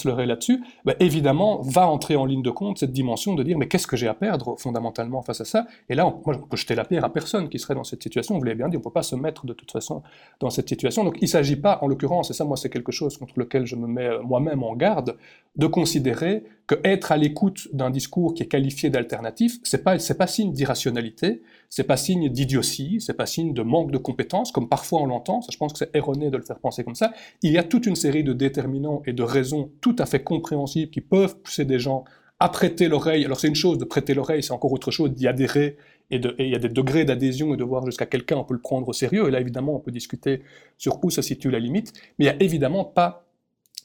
leurrer 0.05 0.27
là-dessus, 0.27 0.63
ben, 0.85 0.95
évidemment, 1.01 1.63
va 1.63 1.89
entrer 1.89 2.17
en 2.17 2.27
ligne 2.27 2.43
de 2.43 2.51
compte 2.51 2.79
cette 2.79 2.93
dimension 2.93 3.35
de 3.35 3.43
dire 3.43 3.57
mais 3.57 3.69
qu'est-ce 3.69 3.87
que 3.87 3.97
j'ai 3.97 4.09
à 4.09 4.15
perdre 4.15 4.57
fondamentalement 4.59 5.23
face 5.23 5.41
à 5.41 5.45
ça? 5.47 5.67
Et 5.89 5.95
là, 5.95 6.07
on, 6.07 6.21
moi, 6.27 6.37
on 6.43 6.47
peut 6.47 6.57
jeter 6.57 6.75
la 6.75 6.85
pierre 6.85 7.05
à 7.05 7.13
personne 7.13 7.49
qui 7.49 7.59
serait 7.59 7.75
dans 7.75 7.85
cette 7.85 8.03
situation, 8.03 8.37
vous 8.37 8.45
l'avez 8.45 8.57
bien 8.57 8.69
dit, 8.69 8.77
on 8.77 8.81
ne 8.81 8.85
peut 8.85 8.91
pas 8.91 9.03
se 9.03 9.17
mettre 9.17 9.47
de 9.47 9.55
toute 9.55 9.73
façon 9.73 10.03
dans 10.39 10.51
cette 10.51 10.69
situation. 10.69 11.05
Donc 11.05 11.17
il 11.21 11.25
ne 11.25 11.29
s'agit 11.29 11.57
pas, 11.57 11.79
en 11.81 11.87
l'occurrence, 11.87 12.31
et 12.31 12.35
ça 12.35 12.45
moi 12.45 12.59
c'est 12.59 12.71
quelque 12.71 12.93
chose 12.93 13.17
contre 13.17 13.39
lequel 13.39 13.65
je 13.65 13.77
me 13.77 13.87
mets 13.87 14.07
euh, 14.07 14.23
moi-même 14.23 14.63
en 14.63 14.75
garde, 14.77 15.17
de 15.57 15.67
considérer 15.67 16.45
que 16.67 16.75
être 16.85 17.13
à 17.13 17.17
l'écoute 17.17 17.69
d'un 17.73 17.91
discours 17.91 18.35
qui 18.35 18.43
est 18.43 18.47
qualifié 18.47 18.91
d'alternatif, 18.91 19.61
pas 19.85 19.99
c'est 19.99 20.17
pas 20.17 20.27
signe 20.27 20.53
d'irrationalité, 20.53 21.43
c'est 21.75 21.85
pas 21.85 21.97
signe 21.97 22.29
d'idiotie, 22.29 22.99
c'est 23.01 23.15
pas 23.15 23.25
signe 23.25 23.55
de 23.55 23.63
manque 23.63 23.93
de 23.93 23.97
compétences 23.97 24.53
comme 24.53 24.69
parfois 24.69 25.01
on 25.01 25.07
l'entend. 25.07 25.41
Je 25.51 25.57
pense 25.57 25.73
que 25.73 25.79
c'est 25.79 25.97
erroné 25.97 26.29
de 26.29 26.37
le 26.37 26.43
faire 26.43 26.59
penser 26.59 26.85
comme 26.85 26.95
ça. 26.95 27.15
Il 27.41 27.51
y 27.51 27.57
a 27.57 27.63
toute 27.63 27.87
une 27.87 27.97
série 27.97 28.23
de 28.23 28.35
déterminants 28.35 29.01
et 29.07 29.15
de 29.15 29.23
raisons 29.23 29.71
tout 29.81 29.97
à 29.99 30.05
fait 30.05 30.23
compréhensibles 30.23 30.91
qui 30.91 31.01
peuvent 31.01 31.39
pousser 31.39 31.65
des 31.65 31.79
gens 31.79 32.05
à 32.41 32.51
prêter 32.51 32.89
l'oreille. 32.89 33.25
Alors 33.25 33.41
c'est 33.41 33.49
une 33.49 33.55
chose 33.55 33.79
de 33.79 33.87
prêter 33.87 34.13
l'oreille, 34.13 34.43
c'est 34.43 34.53
encore 34.53 34.71
autre 34.71 34.91
chose 34.91 35.15
d'y 35.15 35.27
adhérer 35.27 35.79
et, 36.11 36.21
il 36.41 36.51
y 36.51 36.55
a 36.55 36.59
des 36.59 36.69
degrés 36.69 37.07
d'adhésion 37.07 37.55
et 37.55 37.57
de 37.57 37.65
voir 37.65 37.87
jusqu'à 37.87 38.05
quelqu'un 38.05 38.37
on 38.37 38.45
peut 38.45 38.53
le 38.53 38.61
prendre 38.61 38.87
au 38.87 38.93
sérieux. 38.93 39.27
Et 39.27 39.31
là 39.31 39.41
évidemment 39.41 39.75
on 39.75 39.81
peut 39.81 39.93
discuter 39.93 40.43
sur 40.77 41.03
où 41.03 41.09
se 41.09 41.23
situe 41.23 41.51
la 41.51 41.59
limite, 41.59 41.95
mais 42.19 42.27
il 42.27 42.29
n'y 42.29 42.35
a 42.35 42.43
évidemment 42.43 42.85
pas 42.85 43.25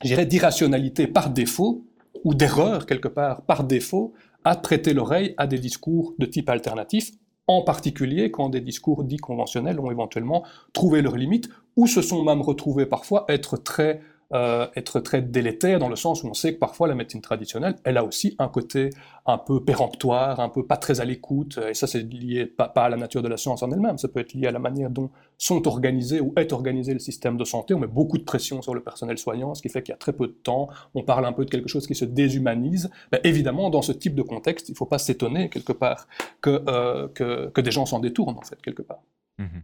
j'irais, 0.03 0.25
d'irrationalité 0.25 1.07
par 1.07 1.29
défaut, 1.29 1.85
ou 2.25 2.33
d'erreur 2.33 2.85
quelque 2.85 3.07
part 3.07 3.43
par 3.43 3.63
défaut, 3.63 4.13
à 4.43 4.57
prêter 4.57 4.93
l'oreille 4.93 5.33
à 5.37 5.47
des 5.47 5.59
discours 5.59 6.15
de 6.19 6.25
type 6.25 6.49
alternatif, 6.49 7.11
en 7.47 7.61
particulier 7.61 8.29
quand 8.31 8.49
des 8.49 8.61
discours 8.61 9.03
dits 9.03 9.17
conventionnels 9.17 9.79
ont 9.79 9.91
éventuellement 9.91 10.43
trouvé 10.73 11.01
leurs 11.01 11.17
limites, 11.17 11.49
ou 11.75 11.87
se 11.87 12.01
sont 12.01 12.23
même 12.23 12.41
retrouvés 12.41 12.85
parfois 12.85 13.25
être 13.29 13.57
très 13.57 14.01
euh, 14.33 14.67
être 14.75 14.99
très 14.99 15.21
délétère 15.21 15.79
dans 15.79 15.87
le 15.87 15.95
sens 15.95 16.23
où 16.23 16.27
on 16.27 16.33
sait 16.33 16.53
que 16.53 16.59
parfois 16.59 16.87
la 16.87 16.95
médecine 16.95 17.21
traditionnelle, 17.21 17.75
elle 17.85 17.97
a 17.97 18.03
aussi 18.03 18.35
un 18.39 18.49
côté 18.49 18.89
un 19.25 19.37
peu 19.37 19.63
péremptoire, 19.63 20.41
un 20.41 20.49
peu 20.49 20.65
pas 20.65 20.75
très 20.75 20.99
à 20.99 21.05
l'écoute, 21.05 21.59
et 21.69 21.73
ça 21.73 21.87
c'est 21.87 22.01
lié 22.01 22.45
pas, 22.45 22.65
à 22.65 22.89
la 22.89 22.97
nature 22.97 23.21
de 23.21 23.29
la 23.29 23.37
science 23.37 23.63
en 23.63 23.71
elle-même, 23.71 23.97
ça 23.97 24.09
peut 24.09 24.19
être 24.19 24.33
lié 24.33 24.47
à 24.47 24.51
la 24.51 24.59
manière 24.59 24.89
dont 24.89 25.09
sont 25.37 25.65
organisés 25.67 26.19
ou 26.19 26.33
est 26.35 26.51
organisé 26.51 26.91
le 26.91 26.99
système 26.99 27.37
de 27.37 27.45
santé, 27.45 27.73
on 27.73 27.79
met 27.79 27.87
beaucoup 27.87 28.17
de 28.17 28.23
pression 28.23 28.61
sur 28.61 28.73
le 28.73 28.81
personnel 28.81 29.17
soignant, 29.17 29.55
ce 29.55 29.61
qui 29.61 29.69
fait 29.69 29.81
qu'il 29.81 29.93
y 29.93 29.95
a 29.95 29.97
très 29.97 30.13
peu 30.13 30.27
de 30.27 30.33
temps, 30.33 30.67
on 30.93 31.03
parle 31.03 31.25
un 31.25 31.33
peu 31.33 31.45
de 31.45 31.49
quelque 31.49 31.69
chose 31.69 31.87
qui 31.87 31.95
se 31.95 32.05
déshumanise, 32.05 32.89
ben, 33.11 33.21
évidemment 33.23 33.69
dans 33.69 33.81
ce 33.81 33.93
type 33.93 34.15
de 34.15 34.23
contexte, 34.23 34.67
il 34.67 34.73
ne 34.73 34.77
faut 34.77 34.85
pas 34.85 34.99
s'étonner 34.99 35.49
quelque 35.49 35.73
part 35.73 36.07
que, 36.41 36.63
euh, 36.67 37.07
que, 37.07 37.49
que, 37.49 37.61
des 37.61 37.71
gens 37.71 37.85
s'en 37.85 37.99
détournent 37.99 38.37
en 38.37 38.41
fait 38.41 38.61
quelque 38.61 38.81
part. 38.81 38.99
Mmh 39.37 39.59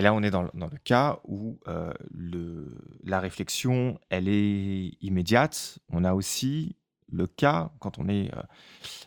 et 0.00 0.02
là, 0.02 0.14
on 0.14 0.22
est 0.22 0.30
dans, 0.30 0.44
le 0.44 0.78
cas 0.82 1.20
où 1.24 1.60
euh, 1.68 1.92
la 3.04 3.20
réflexion, 3.20 4.00
elle 4.08 4.28
est 4.28 4.96
immédiate. 5.02 5.78
On 5.90 6.04
a 6.04 6.14
aussi 6.14 6.74
le 7.12 7.26
cas, 7.26 7.70
quand 7.80 7.98
on 7.98 8.08
est 8.08 8.34
euh, 8.34 8.40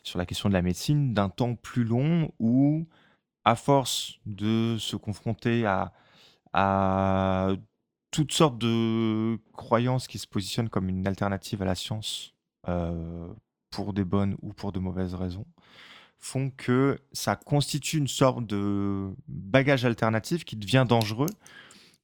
sur 0.04 0.20
la 0.20 0.28
question 0.28 0.50
de 0.50 0.54
la 0.54 0.62
médecine, 0.62 1.16
d'un 1.16 1.30
temps 1.30 1.56
plus 1.56 1.84
long 1.84 2.32
où, 2.38 2.88
à 3.44 3.56
force 3.56 4.20
de 4.28 4.78
se 4.78 4.96
confronter 4.96 5.66
à, 5.66 5.94
à 6.54 7.50
toutes 8.12 8.32
sortes 8.32 8.60
de 8.60 9.40
croyances 9.54 10.06
qui 10.06 10.20
se 10.20 10.28
positionnent 10.28 10.70
comme 10.70 10.90
une 10.90 11.08
alternative 11.08 11.64
à 11.64 11.66
la 11.66 11.74
science, 11.74 12.36
euh, 12.68 13.34
pour 13.72 13.94
des 13.94 14.06
bonnes 14.06 14.38
ou 14.44 14.54
pour 14.54 14.72
de 14.72 14.78
mauvaises 14.78 15.16
raisons, 15.16 15.48
font 16.24 16.52
que 16.52 17.00
ça 17.12 17.36
constitue 17.36 17.98
une 17.98 18.08
sorte 18.08 18.46
de 18.48 19.14
bagage 19.28 19.84
alternatif 19.84 20.46
qui 20.46 20.56
devient 20.56 20.86
dangereux, 20.88 21.30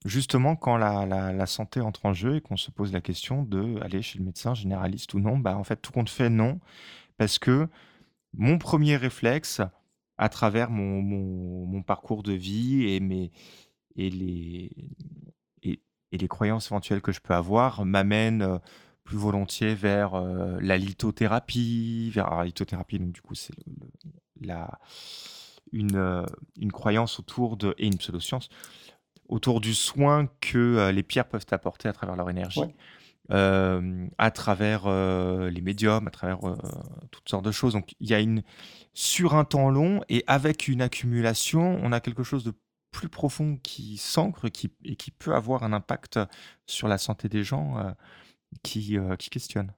justement 0.03 0.57
quand 0.57 0.75
la, 0.75 1.05
la, 1.05 1.45
santé 1.45 1.79
entre 1.79 2.05
en 2.05 2.13
jeu 2.13 2.35
et 2.35 2.41
qu'on 2.41 2.57
se 2.57 2.69
pose 2.69 2.91
la 2.91 2.99
question 2.99 3.43
de 3.43 3.79
aller 3.81 4.01
chez 4.01 4.19
le 4.19 4.25
médecin 4.25 4.53
généraliste 4.53 5.13
ou 5.13 5.19
non. 5.19 5.37
Bah, 5.37 5.57
en 5.57 5.63
fait, 5.63 5.77
tout 5.77 5.93
compte 5.93 6.09
fait, 6.09 6.29
non. 6.29 6.59
Parce 7.17 7.39
que 7.39 7.69
mon 8.33 8.57
premier 8.57 8.97
réflexe, 8.97 9.61
à 10.17 10.27
travers 10.27 10.69
mon, 10.69 11.01
mon, 11.01 11.81
parcours 11.81 12.21
de 12.21 12.33
vie 12.33 12.89
et, 12.89 12.99
mes, 12.99 13.31
et, 13.95 14.09
les, 14.09 14.69
et, 15.63 15.79
les 16.11 16.27
croyances 16.27 16.67
éventuelles 16.67 17.01
que 17.01 17.13
je 17.13 17.21
peux 17.21 17.33
avoir, 17.33 17.85
m'amène 17.85 18.41
euh, 18.41 18.57
plus 19.09 19.17
volontiers 19.17 19.73
vers 19.73 20.13
euh, 20.13 20.59
la 20.61 20.77
lithothérapie, 20.77 22.11
vers 22.13 22.29
la 22.29 22.45
lithothérapie, 22.45 22.99
donc 22.99 23.11
du 23.11 23.21
coup 23.21 23.33
c'est 23.33 23.55
la, 24.39 24.79
une, 25.71 25.95
euh, 25.95 26.23
une 26.59 26.71
croyance 26.71 27.19
autour 27.19 27.57
de, 27.57 27.73
et 27.79 27.87
une 27.87 27.97
pseudo-science, 27.97 28.49
autour 29.27 29.61
du 29.61 29.73
soin 29.73 30.29
que 30.41 30.59
euh, 30.59 30.91
les 30.91 31.01
pierres 31.01 31.27
peuvent 31.27 31.47
apporter 31.49 31.89
à 31.89 31.93
travers 31.93 32.15
leur 32.15 32.29
énergie, 32.29 32.61
à 33.31 34.31
travers 34.31 34.87
les 34.87 35.61
médiums, 35.61 36.07
à 36.07 36.11
travers 36.11 36.39
toutes 37.11 37.29
sortes 37.29 37.45
de 37.45 37.51
choses. 37.51 37.73
Donc 37.73 37.95
il 37.99 38.09
y 38.09 38.13
a 38.13 38.19
une, 38.19 38.43
sur 38.93 39.35
un 39.35 39.43
temps 39.43 39.69
long 39.69 40.01
et 40.09 40.23
avec 40.25 40.67
une 40.67 40.81
accumulation, 40.81 41.79
on 41.83 41.91
a 41.91 41.99
quelque 41.99 42.23
chose 42.23 42.43
de 42.43 42.53
plus 42.91 43.09
profond 43.09 43.57
qui 43.61 43.97
s'ancre 43.97 44.49
qui, 44.49 44.71
et 44.83 44.95
qui 44.95 45.11
peut 45.11 45.35
avoir 45.35 45.63
un 45.63 45.73
impact 45.73 46.19
sur 46.65 46.87
la 46.87 46.97
santé 46.97 47.29
des 47.29 47.43
gens 47.43 47.93
qui, 48.63 48.97
euh, 48.97 49.15
qui 49.15 49.29
questionne. 49.29 49.71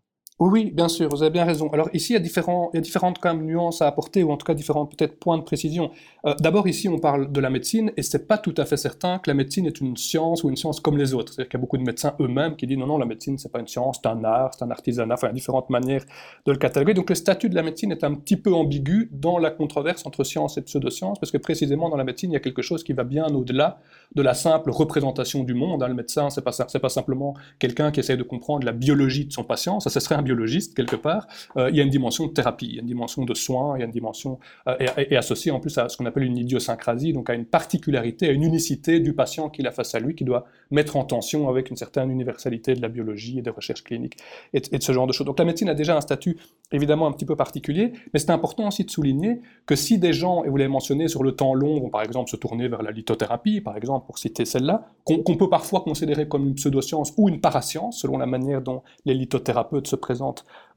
Oui, 0.43 0.71
bien 0.71 0.87
sûr, 0.87 1.07
vous 1.07 1.21
avez 1.21 1.29
bien 1.29 1.45
raison. 1.45 1.69
Alors 1.71 1.87
ici, 1.93 2.13
il 2.13 2.15
y 2.15 2.17
a, 2.17 2.81
différentes 2.81 3.25
nuances 3.25 3.83
à 3.83 3.87
apporter, 3.87 4.23
ou 4.23 4.31
en 4.31 4.37
tout 4.37 4.43
cas 4.43 4.55
différents 4.55 4.87
peut-être 4.87 5.19
points 5.19 5.37
de 5.37 5.43
précision. 5.43 5.91
Euh, 6.25 6.33
d'abord, 6.39 6.67
ici, 6.67 6.89
on 6.89 6.97
parle 6.97 7.31
de 7.31 7.39
la 7.39 7.51
médecine, 7.51 7.91
et 7.95 8.01
c'est 8.01 8.27
pas 8.27 8.39
tout 8.39 8.55
à 8.57 8.65
fait 8.65 8.75
certain 8.75 9.19
que 9.19 9.29
la 9.29 9.35
médecine 9.35 9.67
est 9.67 9.79
une 9.79 9.95
science 9.97 10.43
ou 10.43 10.49
une 10.49 10.55
science 10.55 10.79
comme 10.79 10.97
les 10.97 11.13
autres. 11.13 11.31
C'est-à-dire 11.31 11.47
qu'il 11.47 11.59
y 11.59 11.61
a 11.61 11.63
beaucoup 11.63 11.77
de 11.77 11.83
médecins 11.83 12.15
eux-mêmes 12.19 12.55
qui 12.55 12.65
disent 12.65 12.79
non, 12.79 12.87
non, 12.87 12.97
la 12.97 13.05
médecine, 13.05 13.37
c'est 13.37 13.51
pas 13.51 13.59
une 13.59 13.67
science, 13.67 13.99
c'est 14.01 14.09
un 14.09 14.23
art, 14.23 14.55
c'est 14.57 14.65
un 14.65 14.71
artisanat, 14.71 15.13
enfin, 15.13 15.27
il 15.27 15.29
y 15.29 15.33
a 15.33 15.35
différentes 15.35 15.69
manières 15.69 16.03
de 16.47 16.51
le 16.51 16.57
cataloguer. 16.57 16.95
Donc 16.95 17.09
le 17.09 17.15
statut 17.15 17.47
de 17.47 17.53
la 17.53 17.61
médecine 17.61 17.91
est 17.91 18.03
un 18.03 18.15
petit 18.15 18.35
peu 18.35 18.51
ambigu 18.51 19.09
dans 19.11 19.37
la 19.37 19.51
controverse 19.51 20.07
entre 20.07 20.23
science 20.23 20.57
et 20.57 20.63
pseudo-science, 20.63 21.19
parce 21.19 21.31
que 21.31 21.37
précisément 21.37 21.87
dans 21.87 21.97
la 21.97 22.03
médecine, 22.03 22.31
il 22.31 22.33
y 22.33 22.37
a 22.37 22.39
quelque 22.39 22.63
chose 22.63 22.83
qui 22.83 22.93
va 22.93 23.03
bien 23.03 23.27
au-delà 23.27 23.77
de 24.15 24.23
la 24.23 24.33
simple 24.33 24.71
représentation 24.71 25.43
du 25.43 25.53
monde. 25.53 25.83
Hein. 25.83 25.87
Le 25.87 25.93
médecin, 25.93 26.31
c'est 26.31 26.43
pas, 26.43 26.51
pas 26.51 26.89
simplement 26.89 27.35
quelqu'un 27.59 27.91
qui 27.91 27.99
essaie 27.99 28.17
de 28.17 28.23
comprendre 28.23 28.65
la 28.65 28.71
biologie 28.71 29.25
de 29.25 29.31
son 29.31 29.43
patient, 29.43 29.79
ça, 29.79 29.91
ce 29.91 29.99
serait 29.99 30.15
un 30.15 30.30
biologiste 30.31 30.75
quelque 30.75 30.95
part 30.95 31.27
euh, 31.57 31.69
il 31.69 31.75
y 31.75 31.79
a 31.79 31.83
une 31.83 31.89
dimension 31.89 32.27
de 32.27 32.31
thérapie, 32.31 32.67
il 32.67 32.75
y 32.75 32.77
a 32.77 32.81
une 32.81 32.87
dimension 32.87 33.23
de 33.23 33.33
soins, 33.33 33.77
il 33.77 33.79
y 33.79 33.83
a 33.83 33.85
une 33.85 33.91
dimension, 33.91 34.39
euh, 34.67 34.75
et, 34.97 35.15
associée 35.15 35.51
en 35.51 35.59
plus 35.59 35.77
à 35.77 35.89
ce 35.89 35.97
qu'on 35.97 36.05
appelle 36.05 36.23
une 36.23 36.37
idiosyncrasie, 36.37 37.13
donc 37.13 37.29
à 37.29 37.33
une 37.33 37.45
particularité, 37.45 38.29
à 38.29 38.31
une 38.31 38.43
unicité 38.43 38.99
du 38.99 39.13
patient 39.13 39.49
qu'il 39.49 39.67
a 39.67 39.71
face 39.71 39.95
à 39.95 39.99
lui, 39.99 40.15
qui 40.15 40.23
doit 40.23 40.45
mettre 40.69 40.95
en 40.95 41.03
tension 41.03 41.49
avec 41.49 41.69
une 41.69 41.75
certaine 41.75 42.09
universalité 42.09 42.73
de 42.73 42.81
la 42.81 42.89
biologie 42.89 43.39
et 43.39 43.41
des 43.41 43.49
recherches 43.49 43.83
cliniques, 43.83 44.17
et, 44.53 44.59
de 44.59 44.83
ce 44.83 44.91
genre 44.91 45.07
de 45.07 45.13
choses. 45.13 45.27
Donc 45.27 45.39
la 45.39 45.45
médecine 45.45 45.69
a 45.69 45.73
déjà 45.73 45.95
un 45.95 46.01
statut 46.01 46.37
évidemment 46.71 47.07
un 47.07 47.11
petit 47.11 47.25
peu 47.25 47.35
particulier, 47.35 47.93
mais 48.13 48.19
c'est 48.19 48.31
important 48.31 48.67
aussi 48.67 48.85
de 48.85 48.91
souligner 48.91 49.41
que 49.65 49.75
si 49.75 49.97
des 49.97 50.13
gens, 50.13 50.43
et 50.43 50.49
vous 50.49 50.57
l'avez 50.57 50.69
mentionné, 50.69 51.07
sur 51.07 51.23
le 51.23 51.33
temps 51.33 51.53
long, 51.53 51.79
vont 51.79 51.89
par 51.89 52.01
exemple 52.01 52.29
se 52.29 52.35
tourner 52.35 52.67
vers 52.67 52.81
la 52.81 52.91
lithothérapie, 52.91 53.61
par 53.61 53.77
exemple, 53.77 54.05
pour 54.05 54.17
citer 54.17 54.45
celle-là, 54.45 54.87
qu'on 55.03 55.35
peut 55.35 55.49
parfois 55.49 55.81
considérer 55.81 56.27
comme 56.27 56.47
une 56.47 56.55
pseudoscience 56.55 57.13
ou 57.17 57.27
une 57.27 57.41
parascience, 57.41 57.99
selon 57.99 58.17
la 58.17 58.25
manière 58.25 58.61
dont 58.61 58.83
les 59.05 59.13
lithothérapeutes 59.13 59.87
se 59.87 59.95
présentent 59.95 60.20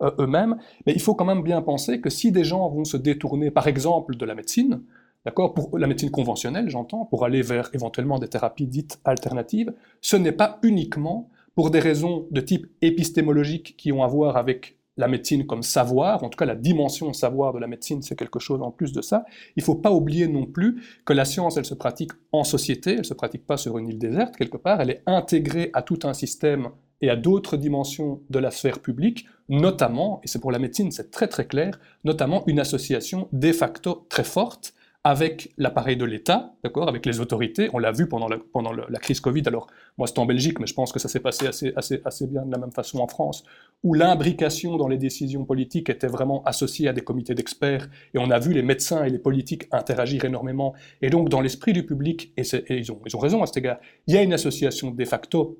euh, 0.02 0.10
eux-mêmes, 0.18 0.58
mais 0.86 0.92
il 0.92 1.00
faut 1.00 1.14
quand 1.14 1.24
même 1.24 1.42
bien 1.42 1.62
penser 1.62 2.00
que 2.00 2.10
si 2.10 2.32
des 2.32 2.44
gens 2.44 2.68
vont 2.68 2.84
se 2.84 2.96
détourner, 2.96 3.50
par 3.50 3.66
exemple, 3.66 4.16
de 4.16 4.24
la 4.24 4.34
médecine, 4.34 4.82
d'accord, 5.24 5.54
pour 5.54 5.78
la 5.78 5.86
médecine 5.86 6.10
conventionnelle, 6.10 6.68
j'entends, 6.68 7.04
pour 7.04 7.24
aller 7.24 7.42
vers 7.42 7.70
éventuellement 7.72 8.18
des 8.18 8.28
thérapies 8.28 8.66
dites 8.66 9.00
alternatives, 9.04 9.72
ce 10.00 10.16
n'est 10.16 10.32
pas 10.32 10.58
uniquement 10.62 11.30
pour 11.54 11.70
des 11.70 11.80
raisons 11.80 12.26
de 12.30 12.40
type 12.40 12.66
épistémologique 12.82 13.76
qui 13.76 13.92
ont 13.92 14.02
à 14.02 14.08
voir 14.08 14.36
avec 14.36 14.76
la 14.96 15.08
médecine 15.08 15.46
comme 15.46 15.62
savoir, 15.62 16.22
en 16.22 16.28
tout 16.28 16.36
cas 16.36 16.44
la 16.44 16.54
dimension 16.54 17.12
savoir 17.12 17.52
de 17.52 17.58
la 17.58 17.66
médecine, 17.66 18.02
c'est 18.02 18.16
quelque 18.16 18.38
chose 18.38 18.62
en 18.62 18.70
plus 18.70 18.92
de 18.92 19.02
ça. 19.02 19.24
Il 19.56 19.60
ne 19.60 19.64
faut 19.64 19.74
pas 19.74 19.90
oublier 19.90 20.28
non 20.28 20.46
plus 20.46 20.82
que 21.04 21.12
la 21.12 21.24
science, 21.24 21.56
elle 21.56 21.64
se 21.64 21.74
pratique 21.74 22.12
en 22.32 22.44
société, 22.44 22.92
elle 22.92 22.98
ne 22.98 23.02
se 23.02 23.14
pratique 23.14 23.46
pas 23.46 23.56
sur 23.56 23.76
une 23.78 23.88
île 23.88 23.98
déserte 23.98 24.36
quelque 24.36 24.56
part, 24.56 24.80
elle 24.80 24.90
est 24.90 25.02
intégrée 25.06 25.70
à 25.72 25.82
tout 25.82 25.98
un 26.04 26.14
système 26.14 26.68
et 27.04 27.10
à 27.10 27.16
d'autres 27.16 27.58
dimensions 27.58 28.22
de 28.30 28.38
la 28.38 28.50
sphère 28.50 28.78
publique, 28.78 29.26
notamment, 29.50 30.20
et 30.24 30.28
c'est 30.28 30.40
pour 30.40 30.52
la 30.52 30.58
médecine, 30.58 30.90
c'est 30.90 31.10
très 31.10 31.28
très 31.28 31.46
clair, 31.46 31.78
notamment 32.02 32.42
une 32.46 32.58
association 32.58 33.28
de 33.32 33.52
facto 33.52 34.06
très 34.08 34.24
forte 34.24 34.72
avec 35.06 35.52
l'appareil 35.58 35.98
de 35.98 36.06
l'État, 36.06 36.54
d'accord, 36.64 36.88
avec 36.88 37.04
les 37.04 37.20
autorités. 37.20 37.68
On 37.74 37.78
l'a 37.78 37.92
vu 37.92 38.08
pendant, 38.08 38.26
la, 38.26 38.38
pendant 38.54 38.72
la 38.72 38.98
crise 38.98 39.20
Covid. 39.20 39.42
Alors, 39.44 39.66
moi, 39.98 40.06
c'est 40.06 40.18
en 40.18 40.24
Belgique, 40.24 40.58
mais 40.60 40.66
je 40.66 40.72
pense 40.72 40.92
que 40.92 40.98
ça 40.98 41.08
s'est 41.08 41.20
passé 41.20 41.46
assez, 41.46 41.74
assez, 41.76 42.00
assez 42.06 42.26
bien 42.26 42.46
de 42.46 42.50
la 42.50 42.56
même 42.56 42.72
façon 42.72 43.00
en 43.00 43.06
France, 43.06 43.44
où 43.82 43.92
l'imbrication 43.92 44.78
dans 44.78 44.88
les 44.88 44.96
décisions 44.96 45.44
politiques 45.44 45.90
était 45.90 46.06
vraiment 46.06 46.42
associée 46.44 46.88
à 46.88 46.94
des 46.94 47.02
comités 47.02 47.34
d'experts. 47.34 47.86
Et 48.14 48.18
on 48.18 48.30
a 48.30 48.38
vu 48.38 48.54
les 48.54 48.62
médecins 48.62 49.04
et 49.04 49.10
les 49.10 49.18
politiques 49.18 49.64
interagir 49.72 50.24
énormément. 50.24 50.72
Et 51.02 51.10
donc, 51.10 51.28
dans 51.28 51.42
l'esprit 51.42 51.74
du 51.74 51.84
public, 51.84 52.32
et, 52.38 52.44
et 52.68 52.78
ils, 52.78 52.90
ont, 52.90 52.98
ils 53.04 53.14
ont 53.14 53.20
raison 53.20 53.42
à 53.42 53.46
cet 53.46 53.58
égard, 53.58 53.76
il 54.06 54.14
y 54.14 54.16
a 54.16 54.22
une 54.22 54.32
association 54.32 54.90
de 54.90 55.04
facto 55.04 55.58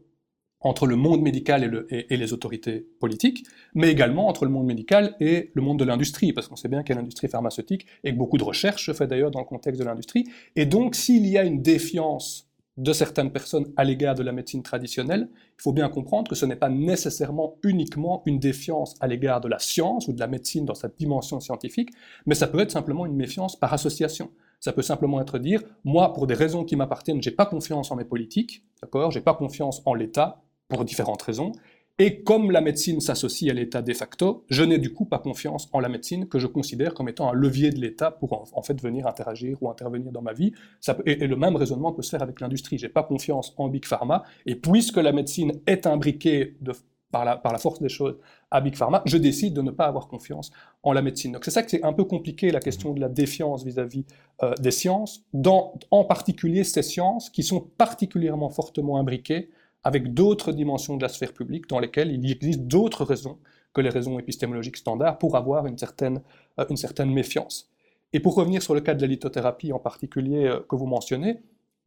entre 0.64 0.86
le 0.86 0.96
monde 0.96 1.20
médical 1.20 1.86
et, 1.90 2.16
les 2.16 2.32
autorités 2.32 2.86
politiques, 2.98 3.46
mais 3.74 3.90
également 3.90 4.26
entre 4.28 4.46
le 4.46 4.50
monde 4.50 4.66
médical 4.66 5.14
et 5.20 5.50
le 5.52 5.62
monde 5.62 5.78
de 5.78 5.84
l'industrie, 5.84 6.32
parce 6.32 6.48
qu'on 6.48 6.56
sait 6.56 6.68
bien 6.68 6.82
qu'il 6.82 6.94
y 6.94 6.98
a 6.98 7.00
l'industrie 7.00 7.28
pharmaceutique 7.28 7.86
et 8.02 8.12
que 8.12 8.16
beaucoup 8.16 8.38
de 8.38 8.44
recherches 8.44 8.86
se 8.86 8.92
fait 8.92 9.06
d'ailleurs 9.06 9.30
dans 9.30 9.40
le 9.40 9.44
contexte 9.44 9.78
de 9.78 9.84
l'industrie. 9.86 10.24
Et 10.56 10.64
donc, 10.64 10.94
s'il 10.94 11.26
y 11.26 11.38
a 11.38 11.44
une 11.44 11.62
défiance 11.62 12.48
de 12.76 12.92
certaines 12.92 13.30
personnes 13.30 13.72
à 13.76 13.84
l'égard 13.84 14.16
de 14.16 14.22
la 14.22 14.32
médecine 14.32 14.62
traditionnelle, 14.62 15.28
il 15.32 15.62
faut 15.62 15.72
bien 15.72 15.88
comprendre 15.88 16.28
que 16.28 16.34
ce 16.34 16.46
n'est 16.46 16.56
pas 16.56 16.70
nécessairement 16.70 17.56
uniquement 17.62 18.22
une 18.26 18.40
défiance 18.40 18.94
à 19.00 19.06
l'égard 19.06 19.40
de 19.40 19.48
la 19.48 19.58
science 19.60 20.08
ou 20.08 20.12
de 20.12 20.18
la 20.18 20.26
médecine 20.26 20.64
dans 20.64 20.74
sa 20.74 20.88
dimension 20.88 21.38
scientifique, 21.40 21.90
mais 22.26 22.34
ça 22.34 22.48
peut 22.48 22.58
être 22.58 22.72
simplement 22.72 23.06
une 23.06 23.14
méfiance 23.14 23.54
par 23.54 23.72
association. 23.72 24.30
Ça 24.60 24.72
peut 24.72 24.82
simplement 24.82 25.20
être 25.20 25.38
dire, 25.38 25.62
moi, 25.84 26.14
pour 26.14 26.26
des 26.26 26.34
raisons 26.34 26.64
qui 26.64 26.74
m'appartiennent, 26.74 27.22
j'ai 27.22 27.30
pas 27.30 27.46
confiance 27.46 27.90
en 27.90 27.96
mes 27.96 28.04
politiques, 28.04 28.64
d'accord, 28.82 29.10
j'ai 29.10 29.20
pas 29.20 29.34
confiance 29.34 29.82
en 29.84 29.94
l'État, 29.94 30.42
pour 30.74 30.84
différentes 30.84 31.22
raisons. 31.22 31.52
Et 32.00 32.24
comme 32.24 32.50
la 32.50 32.60
médecine 32.60 33.00
s'associe 33.00 33.48
à 33.48 33.54
l'État 33.54 33.80
de 33.80 33.94
facto, 33.94 34.44
je 34.50 34.64
n'ai 34.64 34.78
du 34.78 34.92
coup 34.92 35.04
pas 35.04 35.20
confiance 35.20 35.68
en 35.72 35.78
la 35.78 35.88
médecine 35.88 36.26
que 36.26 36.40
je 36.40 36.48
considère 36.48 36.92
comme 36.92 37.08
étant 37.08 37.30
un 37.30 37.32
levier 37.32 37.70
de 37.70 37.78
l'État 37.78 38.10
pour 38.10 38.48
en, 38.52 38.62
fait 38.62 38.80
venir 38.82 39.06
interagir 39.06 39.62
ou 39.62 39.70
intervenir 39.70 40.10
dans 40.10 40.22
ma 40.22 40.32
vie. 40.32 40.52
Et, 41.06 41.14
le 41.14 41.36
même 41.36 41.54
raisonnement 41.54 41.92
peut 41.92 42.02
se 42.02 42.10
faire 42.10 42.22
avec 42.22 42.40
l'industrie. 42.40 42.78
J'ai 42.78 42.88
pas 42.88 43.04
confiance 43.04 43.54
en 43.58 43.68
Big 43.68 43.84
Pharma 43.84 44.24
et 44.44 44.56
puisque 44.56 44.96
la 44.96 45.12
médecine 45.12 45.52
est 45.68 45.86
imbriquée 45.86 46.56
par, 47.12 47.24
la, 47.24 47.36
par 47.36 47.52
la 47.52 47.58
force 47.58 47.80
des 47.80 47.88
choses 47.88 48.18
à 48.50 48.60
Big 48.60 48.74
Pharma, 48.74 49.02
je 49.04 49.16
décide 49.16 49.54
de 49.54 49.62
ne 49.62 49.70
pas 49.70 49.86
avoir 49.86 50.08
confiance 50.08 50.50
en 50.82 50.92
la 50.92 51.00
médecine. 51.00 51.30
Donc 51.30 51.44
c'est 51.44 51.52
ça 51.52 51.62
que 51.62 51.70
c'est 51.70 51.84
un 51.84 51.92
peu 51.92 52.02
compliqué 52.02 52.50
la 52.50 52.58
question 52.58 52.92
de 52.92 53.00
la 53.00 53.08
défiance 53.08 53.62
vis-à-vis 53.64 54.04
euh, 54.42 54.52
des 54.60 54.72
sciences, 54.72 55.22
dans, 55.32 55.74
en 55.92 56.04
particulier 56.04 56.64
ces 56.64 56.82
sciences 56.82 57.30
qui 57.30 57.44
sont 57.44 57.60
particulièrement 57.60 58.50
fortement 58.50 58.98
imbriquées 58.98 59.50
avec 59.84 60.14
d'autres 60.14 60.52
dimensions 60.52 60.96
de 60.96 61.02
la 61.02 61.08
sphère 61.08 61.32
publique 61.32 61.68
dans 61.68 61.78
lesquelles 61.78 62.10
il 62.10 62.30
existe 62.30 62.62
d'autres 62.62 63.04
raisons 63.04 63.38
que 63.74 63.80
les 63.80 63.90
raisons 63.90 64.18
épistémologiques 64.18 64.78
standards 64.78 65.18
pour 65.18 65.36
avoir 65.36 65.66
une 65.66 65.76
certaine, 65.76 66.22
euh, 66.58 67.04
méfiance. 67.06 67.70
Et 68.12 68.20
pour 68.20 68.34
revenir 68.34 68.62
sur 68.62 68.74
le 68.74 68.80
cas 68.80 68.94
de 68.94 69.00
la 69.02 69.08
lithothérapie 69.08 69.72
en 69.72 69.78
particulier 69.78 70.46
euh, 70.46 70.60
que 70.68 70.76
vous 70.76 70.86
mentionnez, 70.86 71.40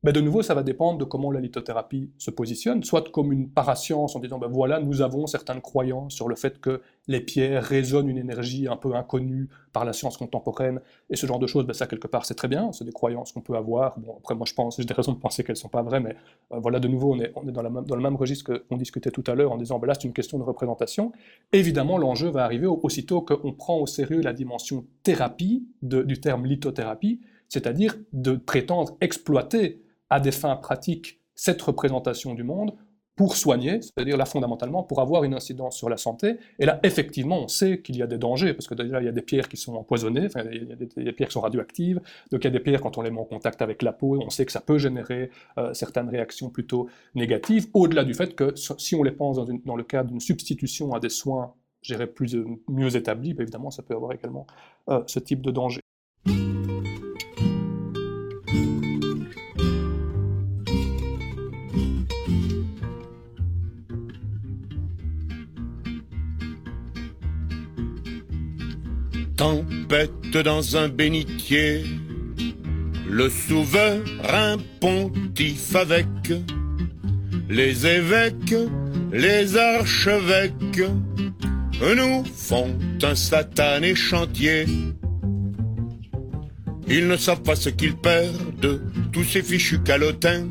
mais 0.04 0.14
de 0.14 0.22
nouveau, 0.22 0.43
ça 0.43 0.54
va 0.54 0.62
dépendre 0.62 1.00
de 1.00 1.04
comment 1.06 1.32
la 1.32 1.39
lithothérapie 1.39 2.12
se 2.20 2.30
positionne, 2.30 2.84
soit 2.84 3.12
comme 3.12 3.32
une 3.32 3.50
parascience 3.50 4.16
en 4.16 4.20
disant, 4.20 4.38
ben 4.38 4.48
voilà, 4.48 4.80
nous 4.80 5.02
avons 5.02 5.26
certaines 5.26 5.60
croyances 5.60 6.14
sur 6.14 6.28
le 6.28 6.36
fait 6.36 6.62
que 6.62 6.82
les 7.08 7.20
pierres 7.20 7.64
résonnent 7.64 8.08
une 8.08 8.20
énergie 8.20 8.68
un 8.68 8.76
peu 8.76 8.93
inconnue 8.93 9.50
par 9.74 9.86
la 9.86 9.93
science 9.93 10.16
contemporaine, 10.18 10.82
et 11.10 11.16
ce 11.16 11.26
genre 11.26 11.39
de 11.39 11.48
choses, 11.48 11.66
ben 11.66 11.74
ça 11.74 11.88
quelque 11.88 12.08
part 12.08 12.26
c'est 12.26 12.36
très 12.36 12.48
bien, 12.48 12.72
c'est 12.74 12.86
des 12.86 12.91
croyances 12.91 13.32
qu'on 13.32 13.41
peut 13.41 13.56
avoir. 13.56 13.98
Bon, 14.00 14.16
après 14.18 14.36
moi 14.36 14.45
je 14.48 14.54
pense, 14.54 14.78
j'ai 14.78 14.86
des 14.86 14.93
raisons 14.93 15.14
de 15.14 15.20
penser 15.20 15.43
qu'elles 15.43 15.56
ne 15.56 15.60
sont 15.60 15.68
pas 15.68 15.82
vraies, 15.82 16.00
mais 16.00 16.16
euh, 16.52 16.60
voilà, 16.60 16.80
de 16.80 16.88
nouveau, 16.88 17.16
on 17.16 17.20
est, 17.20 17.32
on 17.36 17.48
est 17.48 17.52
dans, 17.52 17.64
la 17.64 17.70
dans, 17.70 17.95
le 17.95 18.02
même 18.02 18.16
registre 18.16 18.54
qu'on 18.70 18.78
discutait 18.78 19.12
tout 19.12 19.24
à 19.26 19.34
l'heure 19.34 19.52
en 19.52 19.58
disant, 19.58 19.80
ben 19.80 19.88
là 19.88 19.95
c'est 19.95 20.08
une 20.08 20.14
question 20.14 20.38
de 20.38 20.43
représentation. 20.43 21.12
Évidemment, 21.54 21.98
l'enjeu 21.98 22.30
va 22.30 22.43
arriver 22.43 22.68
aussitôt 22.68 23.22
qu'on 23.22 23.52
prend 23.54 23.80
au 23.80 23.88
sérieux 23.88 24.22
la 24.22 24.34
dimension 24.34 24.86
thérapie 25.02 25.68
du 25.82 26.22
terme 26.22 26.45
lithothérapie, 26.45 27.20
c'est-à-dire 27.50 27.95
de 28.14 28.36
prétendre 28.36 28.95
exploiter 29.02 29.82
à 30.10 30.20
des 30.20 30.32
fins 30.32 30.55
pratiques 30.55 31.20
cette 31.36 31.62
représentation 31.62 32.34
du 32.34 32.43
monde 32.43 32.74
pour 33.18 33.36
soigner, 33.36 33.82
c'est-à-dire 33.82 34.16
là 34.16 34.26
fondamentalement 34.26 34.84
pour 34.84 35.01
avoir 35.01 35.24
une 35.24 35.34
incidence 35.34 35.76
sur 35.76 35.89
la 35.89 35.97
santé. 35.97 36.38
Et 36.60 36.68
là, 36.68 36.80
effectivement, 36.84 37.41
on 37.41 37.47
sait 37.47 37.82
qu'il 37.82 37.97
y 37.97 38.03
a 38.03 38.08
des 38.08 38.20
dangers, 38.20 38.53
parce 38.53 38.68
que 38.68 38.76
déjà, 38.76 39.01
il 39.01 39.05
y 39.05 39.10
a 39.10 39.12
des 39.12 39.24
pierres 39.24 39.49
qui 39.49 39.58
sont 39.58 39.74
empoisonnées, 39.74 40.28
enfin, 40.28 40.43
il, 40.51 40.68
y 40.70 40.72
a 40.72 40.76
des, 40.76 41.12
pierres 41.14 41.28
qui 41.28 41.34
sont 41.34 41.41
radioactives, 41.41 41.99
donc 42.32 42.43
il 42.43 42.45
y 42.45 42.47
a 42.47 42.51
des 42.51 42.60
pierres, 42.60 42.80
quand 42.80 42.99
on 42.99 43.01
les 43.01 43.10
met 43.10 43.20
en 43.20 43.26
contact 43.26 43.64
avec 43.64 43.82
la 43.82 43.91
peau, 43.91 44.20
on 44.24 44.30
sait 44.30 44.45
que 44.45 44.51
ça 44.51 44.62
peut 44.62 44.78
générer 44.78 45.32
euh, 45.58 45.74
certaines 45.74 46.10
réactions 46.10 46.51
plutôt 46.51 46.89
négatives, 47.16 47.68
au-delà 47.74 48.03
du 48.03 48.14
fait 48.14 48.36
que 48.36 48.53
si 48.55 48.93
on 48.93 49.01
les 49.01 49.12
pense 49.12 49.38
dans, 49.38 49.76
le 49.76 49.84
cadre 49.84 50.10
d'une 50.10 50.20
substitution 50.20 50.93
à 50.93 50.99
des 50.99 51.10
soins, 51.10 51.55
je 51.82 51.95
plus, 52.05 52.36
euh, 52.36 52.45
mieux 52.68 52.95
établis, 52.95 53.34
bah, 53.34 53.41
évidemment, 53.41 53.72
ça 53.72 53.82
peut 53.82 53.95
avoir 53.95 54.12
également 54.12 54.45
euh, 54.89 55.01
ce 55.08 55.18
type 55.18 55.41
de 55.41 55.49
danger. 55.49 55.82
Tempête 69.38 70.35
dans 70.43 70.77
un 70.77 70.89
bénitier, 70.89 71.83
le 73.07 73.29
souverain 73.29 74.57
pontife 74.81 75.75
avec 75.75 76.07
les 77.47 77.85
évêques, 77.85 78.55
les 79.13 79.55
archevêques, 79.55 80.81
nous 81.81 82.23
font 82.35 82.75
un 83.03 83.13
satané 83.13 83.93
chantier. 83.93 84.65
Ils 86.88 87.07
ne 87.07 87.15
savent 87.15 87.43
pas 87.43 87.55
ce 87.55 87.69
qu'ils 87.69 87.95
perdent, 87.95 88.81
tous 89.11 89.23
ces 89.23 89.43
fichus 89.43 89.83
calotins 89.83 90.47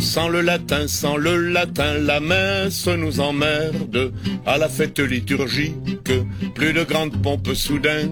sans 0.00 0.28
le 0.28 0.40
latin, 0.40 0.88
sans 0.88 1.16
le 1.16 1.36
latin, 1.36 1.94
la 1.98 2.20
messe 2.20 2.86
nous 2.86 3.20
emmerde. 3.20 4.12
À 4.46 4.58
la 4.58 4.68
fête 4.68 4.98
liturgique, 4.98 6.12
plus 6.54 6.72
de 6.72 6.82
grandes 6.84 7.20
pompes 7.22 7.54
soudain. 7.54 8.08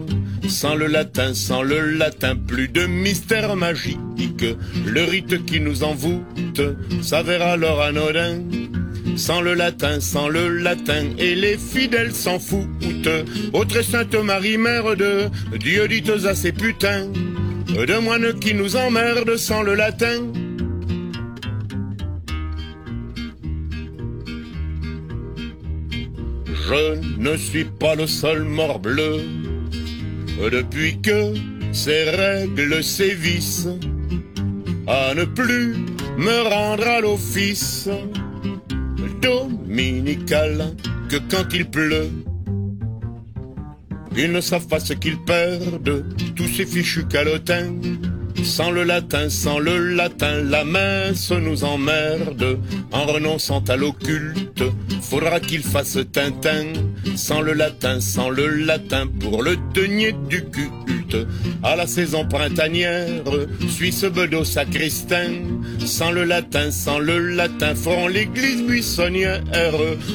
Sans 0.49 0.75
le 0.75 0.87
latin, 0.87 1.35
sans 1.35 1.63
le 1.63 1.81
latin, 1.93 2.37
plus 2.37 2.69
de 2.69 2.87
mystère 2.87 3.57
magique. 3.57 4.45
Le 4.87 5.05
rite 5.05 5.45
qui 5.47 5.61
nous 5.61 5.83
envoûte 5.83 6.61
s'avère 7.03 7.43
alors 7.43 7.83
anodin. 7.83 8.41
Sans 9.17 9.41
le 9.41 9.55
latin, 9.55 9.99
sans 10.01 10.29
le 10.29 10.49
latin, 10.49 11.07
et 11.19 11.35
les 11.35 11.57
fidèles 11.59 12.15
s'en 12.15 12.39
foutent. 12.39 13.09
Autre 13.53 13.83
Sainte 13.83 14.15
Marie, 14.15 14.59
mère 14.59 14.95
de 14.95 15.25
Dieu, 15.59 15.89
dites 15.89 16.11
à 16.25 16.35
ces 16.35 16.53
putains, 16.53 17.07
de 17.67 17.99
moines 17.99 18.39
qui 18.39 18.55
nous 18.55 18.77
emmerdent 18.77 19.37
sans 19.37 19.63
le 19.63 19.75
latin. 19.75 20.23
Je 26.69 27.01
ne 27.19 27.35
suis 27.39 27.65
pas 27.65 27.95
le 27.95 28.07
seul 28.07 28.43
mort 28.43 28.79
bleu 28.79 29.23
depuis 30.53 31.01
que 31.01 31.33
ces 31.73 32.11
règles 32.11 32.85
sévissent 32.85 33.69
à 34.87 35.15
ne 35.15 35.25
plus 35.25 35.77
me 36.19 36.43
rendre 36.43 36.87
à 36.87 37.01
l'office 37.01 37.89
dominical 39.23 40.77
que 41.09 41.17
quand 41.31 41.55
il 41.55 41.71
pleut. 41.71 42.11
Ils 44.15 44.31
ne 44.31 44.43
savent 44.43 44.69
pas 44.69 44.81
ce 44.81 44.93
qu'ils 44.93 45.25
perdent, 45.25 46.05
tous 46.37 46.49
ces 46.49 46.67
fichus 46.67 47.07
calotins 47.07 47.73
sans 48.49 48.71
le 48.71 48.83
latin, 48.83 49.29
sans 49.29 49.59
le 49.59 49.95
latin, 49.95 50.43
la 50.43 50.65
messe 50.65 51.31
nous 51.31 51.65
emmerde. 51.65 52.59
En 52.93 53.05
renonçant 53.05 53.63
à 53.69 53.77
l'occulte, 53.77 54.65
faudra 55.03 55.39
qu'il 55.39 55.63
fasse 55.63 55.99
Tintin. 56.13 56.73
Sans 57.15 57.43
le 57.43 57.53
latin, 57.53 58.01
sans 58.01 58.31
le 58.31 58.49
latin, 58.49 59.07
pour 59.21 59.43
le 59.43 59.57
denier 59.75 60.15
du 60.29 60.43
culte. 60.45 61.27
À 61.63 61.77
la 61.77 61.87
saison 61.87 62.27
printanière, 62.27 63.23
Suisse 63.69 64.05
bedeau 64.05 64.45
sacristain. 64.45 65.31
Sans 65.85 66.11
le 66.11 66.25
latin, 66.25 66.71
sans 66.71 66.99
le 66.99 67.19
latin, 67.19 67.75
feront 67.75 68.09
l'église 68.09 68.63
buissonnière. 68.63 69.43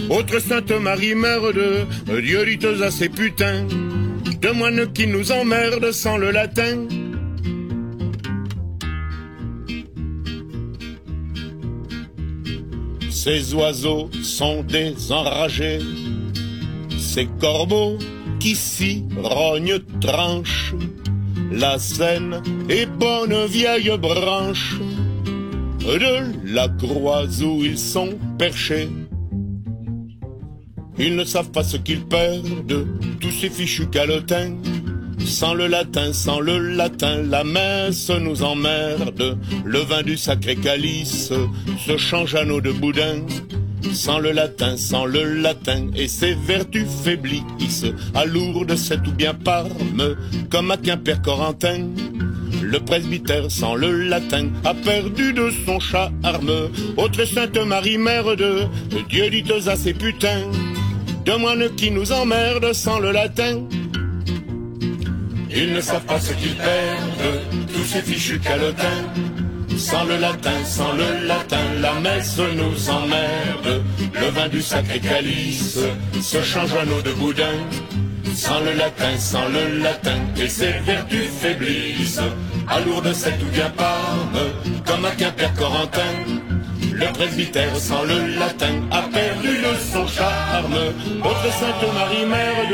Autre 0.09 0.39
Sainte 0.39 0.71
Marie, 0.71 1.15
mère 1.15 1.53
de 1.53 2.19
Dieu 2.19 2.45
dit 2.45 2.65
à 2.65 2.89
ces 2.89 3.09
putains. 3.09 3.65
De 4.41 4.49
moines 4.49 4.91
qui 4.91 5.07
nous 5.07 5.31
emmerdent 5.31 5.91
sans 5.91 6.17
le 6.17 6.31
latin. 6.31 6.87
Ces 13.23 13.53
oiseaux 13.53 14.09
sont 14.21 14.63
des 14.63 15.09
enragés, 15.09 15.79
ces 16.99 17.25
corbeaux 17.39 17.97
qui 18.37 18.53
s'y 18.53 19.05
rognent 19.15 19.79
tranchent. 20.01 20.75
La 21.49 21.79
Seine 21.79 22.41
est 22.67 22.85
bonne 22.85 23.45
vieille 23.45 23.97
branche 23.97 24.75
de 25.79 26.53
la 26.53 26.67
croix 26.67 27.23
où 27.41 27.63
ils 27.63 27.79
sont 27.79 28.19
perchés. 28.37 28.89
Ils 30.99 31.15
ne 31.15 31.23
savent 31.23 31.51
pas 31.51 31.63
ce 31.63 31.77
qu'ils 31.77 32.05
perdent, 32.05 32.85
tous 33.21 33.31
ces 33.31 33.49
fichus 33.49 33.87
calotins 33.87 34.57
sans 35.25 35.53
le 35.53 35.67
latin, 35.67 36.13
sans 36.13 36.39
le 36.39 36.59
latin, 36.59 37.23
la 37.23 37.43
messe 37.43 38.09
nous 38.09 38.43
emmerde. 38.43 39.37
Le 39.65 39.79
vin 39.79 40.01
du 40.01 40.17
sacré 40.17 40.55
calice 40.55 41.31
se 41.85 41.97
change 41.97 42.35
à 42.35 42.45
nos 42.45 42.61
de 42.61 42.71
boudin. 42.71 43.25
Sans 43.93 44.19
le 44.19 44.31
latin, 44.31 44.77
sans 44.77 45.05
le 45.05 45.35
latin, 45.35 45.87
et 45.95 46.07
ses 46.07 46.35
vertus 46.35 46.87
faiblissent. 47.03 47.85
À 48.15 48.25
Lourdes, 48.25 48.75
c'est 48.75 49.05
ou 49.05 49.11
bien 49.11 49.33
Parme, 49.33 50.15
comme 50.49 50.71
à 50.71 50.77
Quimper 50.77 51.21
Corentin. 51.21 51.89
Le 52.61 52.79
presbytère 52.79 53.51
sans 53.51 53.75
le 53.75 54.03
latin 54.03 54.47
a 54.63 54.73
perdu 54.73 55.33
de 55.33 55.49
son 55.65 55.79
charme. 55.79 56.69
Autre 56.97 57.25
Sainte 57.25 57.57
Marie, 57.57 57.97
mère 57.97 58.35
de 58.35 58.63
Dieu 59.09 59.29
dit 59.29 59.43
à 59.67 59.75
ses 59.75 59.93
putains, 59.93 60.49
de 61.25 61.33
moines 61.33 61.69
qui 61.75 61.91
nous 61.91 62.11
emmerdent 62.11 62.73
sans 62.73 62.99
le 62.99 63.11
latin. 63.11 63.63
Ils 65.55 65.71
ne 65.71 65.81
savent 65.81 66.05
pas 66.05 66.19
ce 66.19 66.33
qu'ils 66.33 66.55
perdent, 66.55 67.67
tous 67.73 67.85
ces 67.85 68.01
fichus 68.01 68.39
calotins. 68.39 69.05
Sans 69.77 70.03
le 70.05 70.17
latin, 70.17 70.63
sans 70.65 70.93
le 70.93 71.27
latin, 71.27 71.63
la 71.81 71.93
messe 71.99 72.37
nous 72.37 72.89
emmerde. 72.89 73.83
Le 74.13 74.27
vin 74.27 74.47
du 74.47 74.61
sacré 74.61 74.99
calice 74.99 75.79
se 76.21 76.41
change 76.41 76.73
en 76.73 76.91
eau 76.91 77.01
de 77.01 77.11
boudin. 77.13 77.57
Sans 78.35 78.59
le 78.61 78.73
latin, 78.73 79.17
sans 79.17 79.47
le 79.49 79.79
latin, 79.79 80.17
et 80.37 80.47
ses 80.47 80.71
vertus 80.85 81.29
faiblissent. 81.39 82.19
À 82.67 82.79
Lourdes, 82.79 83.13
c'est 83.13 83.37
tout 83.37 83.51
bien 83.53 83.69
Parme, 83.71 84.39
comme 84.85 85.05
à 85.05 85.11
Quimper 85.11 85.53
Corentin. 85.53 86.13
Le 86.93 87.11
presbytère 87.13 87.75
sans 87.75 88.03
le 88.03 88.39
latin 88.39 88.73
a 88.91 89.01
perdu 89.03 89.49
son 89.91 90.07
charme. 90.07 90.77
Autre 91.23 91.51
Sainte 91.59 91.93
Marie, 91.93 92.25
mère 92.25 92.67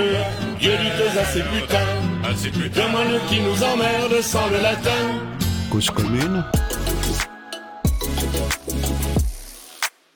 Dieu 0.60 0.72
dit 0.72 1.20
à 1.20 1.26
ses 1.26 1.42
putains. 1.42 2.09
C'est 2.36 2.52
plus 2.52 2.70
moines 2.92 3.20
qui 3.28 3.42
nous 3.42 3.64
emmerde 3.64 4.22
sans 4.22 4.48
le 4.50 4.62
latin. 4.62 5.26
Cause 5.72 5.90
commune. 5.90 6.44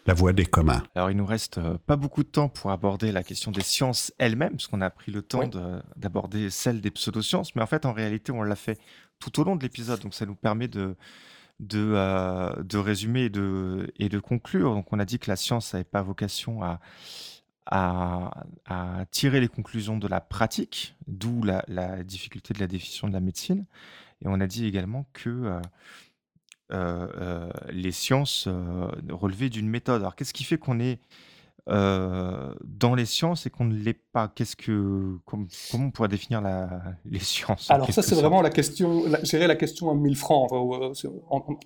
La 0.06 0.14
voix 0.14 0.32
des 0.32 0.46
communs. 0.46 0.84
Alors, 0.96 1.12
il 1.12 1.18
nous 1.18 1.26
reste 1.26 1.58
euh, 1.58 1.78
pas 1.86 1.96
beaucoup 1.96 2.24
de 2.24 2.28
temps 2.28 2.50
pour 2.50 2.72
aborder 2.72 3.12
la 3.12 3.24
question 3.24 3.52
des 3.52 3.62
sciences 3.62 4.14
elles-mêmes, 4.20 4.52
parce 4.52 4.68
qu'on 4.68 4.82
a 4.82 4.90
pris 4.90 5.12
le 5.12 5.22
temps 5.22 5.50
d'aborder 5.96 6.50
celle 6.50 6.82
des 6.82 6.92
pseudosciences, 6.92 7.56
mais 7.56 7.62
en 7.62 7.68
fait, 7.68 7.86
en 7.86 7.94
réalité, 7.94 8.32
on 8.32 8.44
l'a 8.44 8.56
fait 8.56 8.80
tout 9.20 9.40
au 9.40 9.44
long 9.44 9.56
de 9.56 9.64
l'épisode, 9.64 10.00
donc 10.02 10.14
ça 10.14 10.26
nous 10.26 10.36
permet 10.36 10.68
de, 10.68 10.96
de, 11.60 11.94
euh, 11.96 12.54
de 12.64 12.78
résumer 12.78 13.24
et 13.24 13.30
de, 13.30 13.92
et 13.98 14.10
de 14.10 14.20
conclure. 14.20 14.74
Donc, 14.74 14.94
on 14.94 15.00
a 15.00 15.06
dit 15.06 15.20
que 15.20 15.32
la 15.32 15.36
science 15.36 15.74
n'avait 15.74 15.84
pas 15.84 16.02
vocation 16.02 16.64
à, 16.64 16.80
à, 17.66 18.32
tirer 19.12 19.40
les 19.40 19.48
conclusions 19.48 19.98
de 19.98 20.08
la 20.08 20.22
pratique, 20.22 20.96
d'où 21.08 21.44
la, 21.44 22.04
difficulté 22.04 22.54
de 22.54 22.60
la 22.60 22.68
définition 22.68 23.08
de 23.08 23.14
la 23.14 23.20
médecine. 23.20 23.66
Et 24.22 24.28
on 24.28 24.40
a 24.40 24.48
dit 24.48 24.66
également 24.66 25.06
que 25.14 25.60
euh, 26.72 27.50
les 27.72 27.92
sciences 27.92 28.48
relevaient 29.10 29.50
d'une 29.50 29.70
méthode. 29.70 30.02
Alors, 30.02 30.16
qu'est-ce 30.16 30.34
qui 30.34 30.44
fait 30.44 30.58
qu'on 30.58 30.80
est 30.80 31.00
dans 31.68 32.96
les 32.96 33.06
sciences 33.06 33.46
et 33.46 33.50
qu'on 33.50 33.66
ne 33.66 33.76
l'est 33.76 34.00
pas 34.12 34.28
Qu'est-ce 34.28 34.56
que, 34.56 35.18
comment 35.26 35.46
on 35.74 35.92
pourrait 35.92 36.08
définir 36.08 36.42
la, 36.42 36.70
les 37.06 37.20
sciences 37.20 37.70
Alors 37.72 37.92
ça, 37.92 38.02
c'est 38.02 38.16
vraiment 38.16 38.42
la 38.42 38.50
question, 38.50 39.04
la, 39.08 39.48
la 39.48 39.56
question 39.56 39.90
à 39.90 39.96
1000 39.96 40.16
francs, 40.16 40.52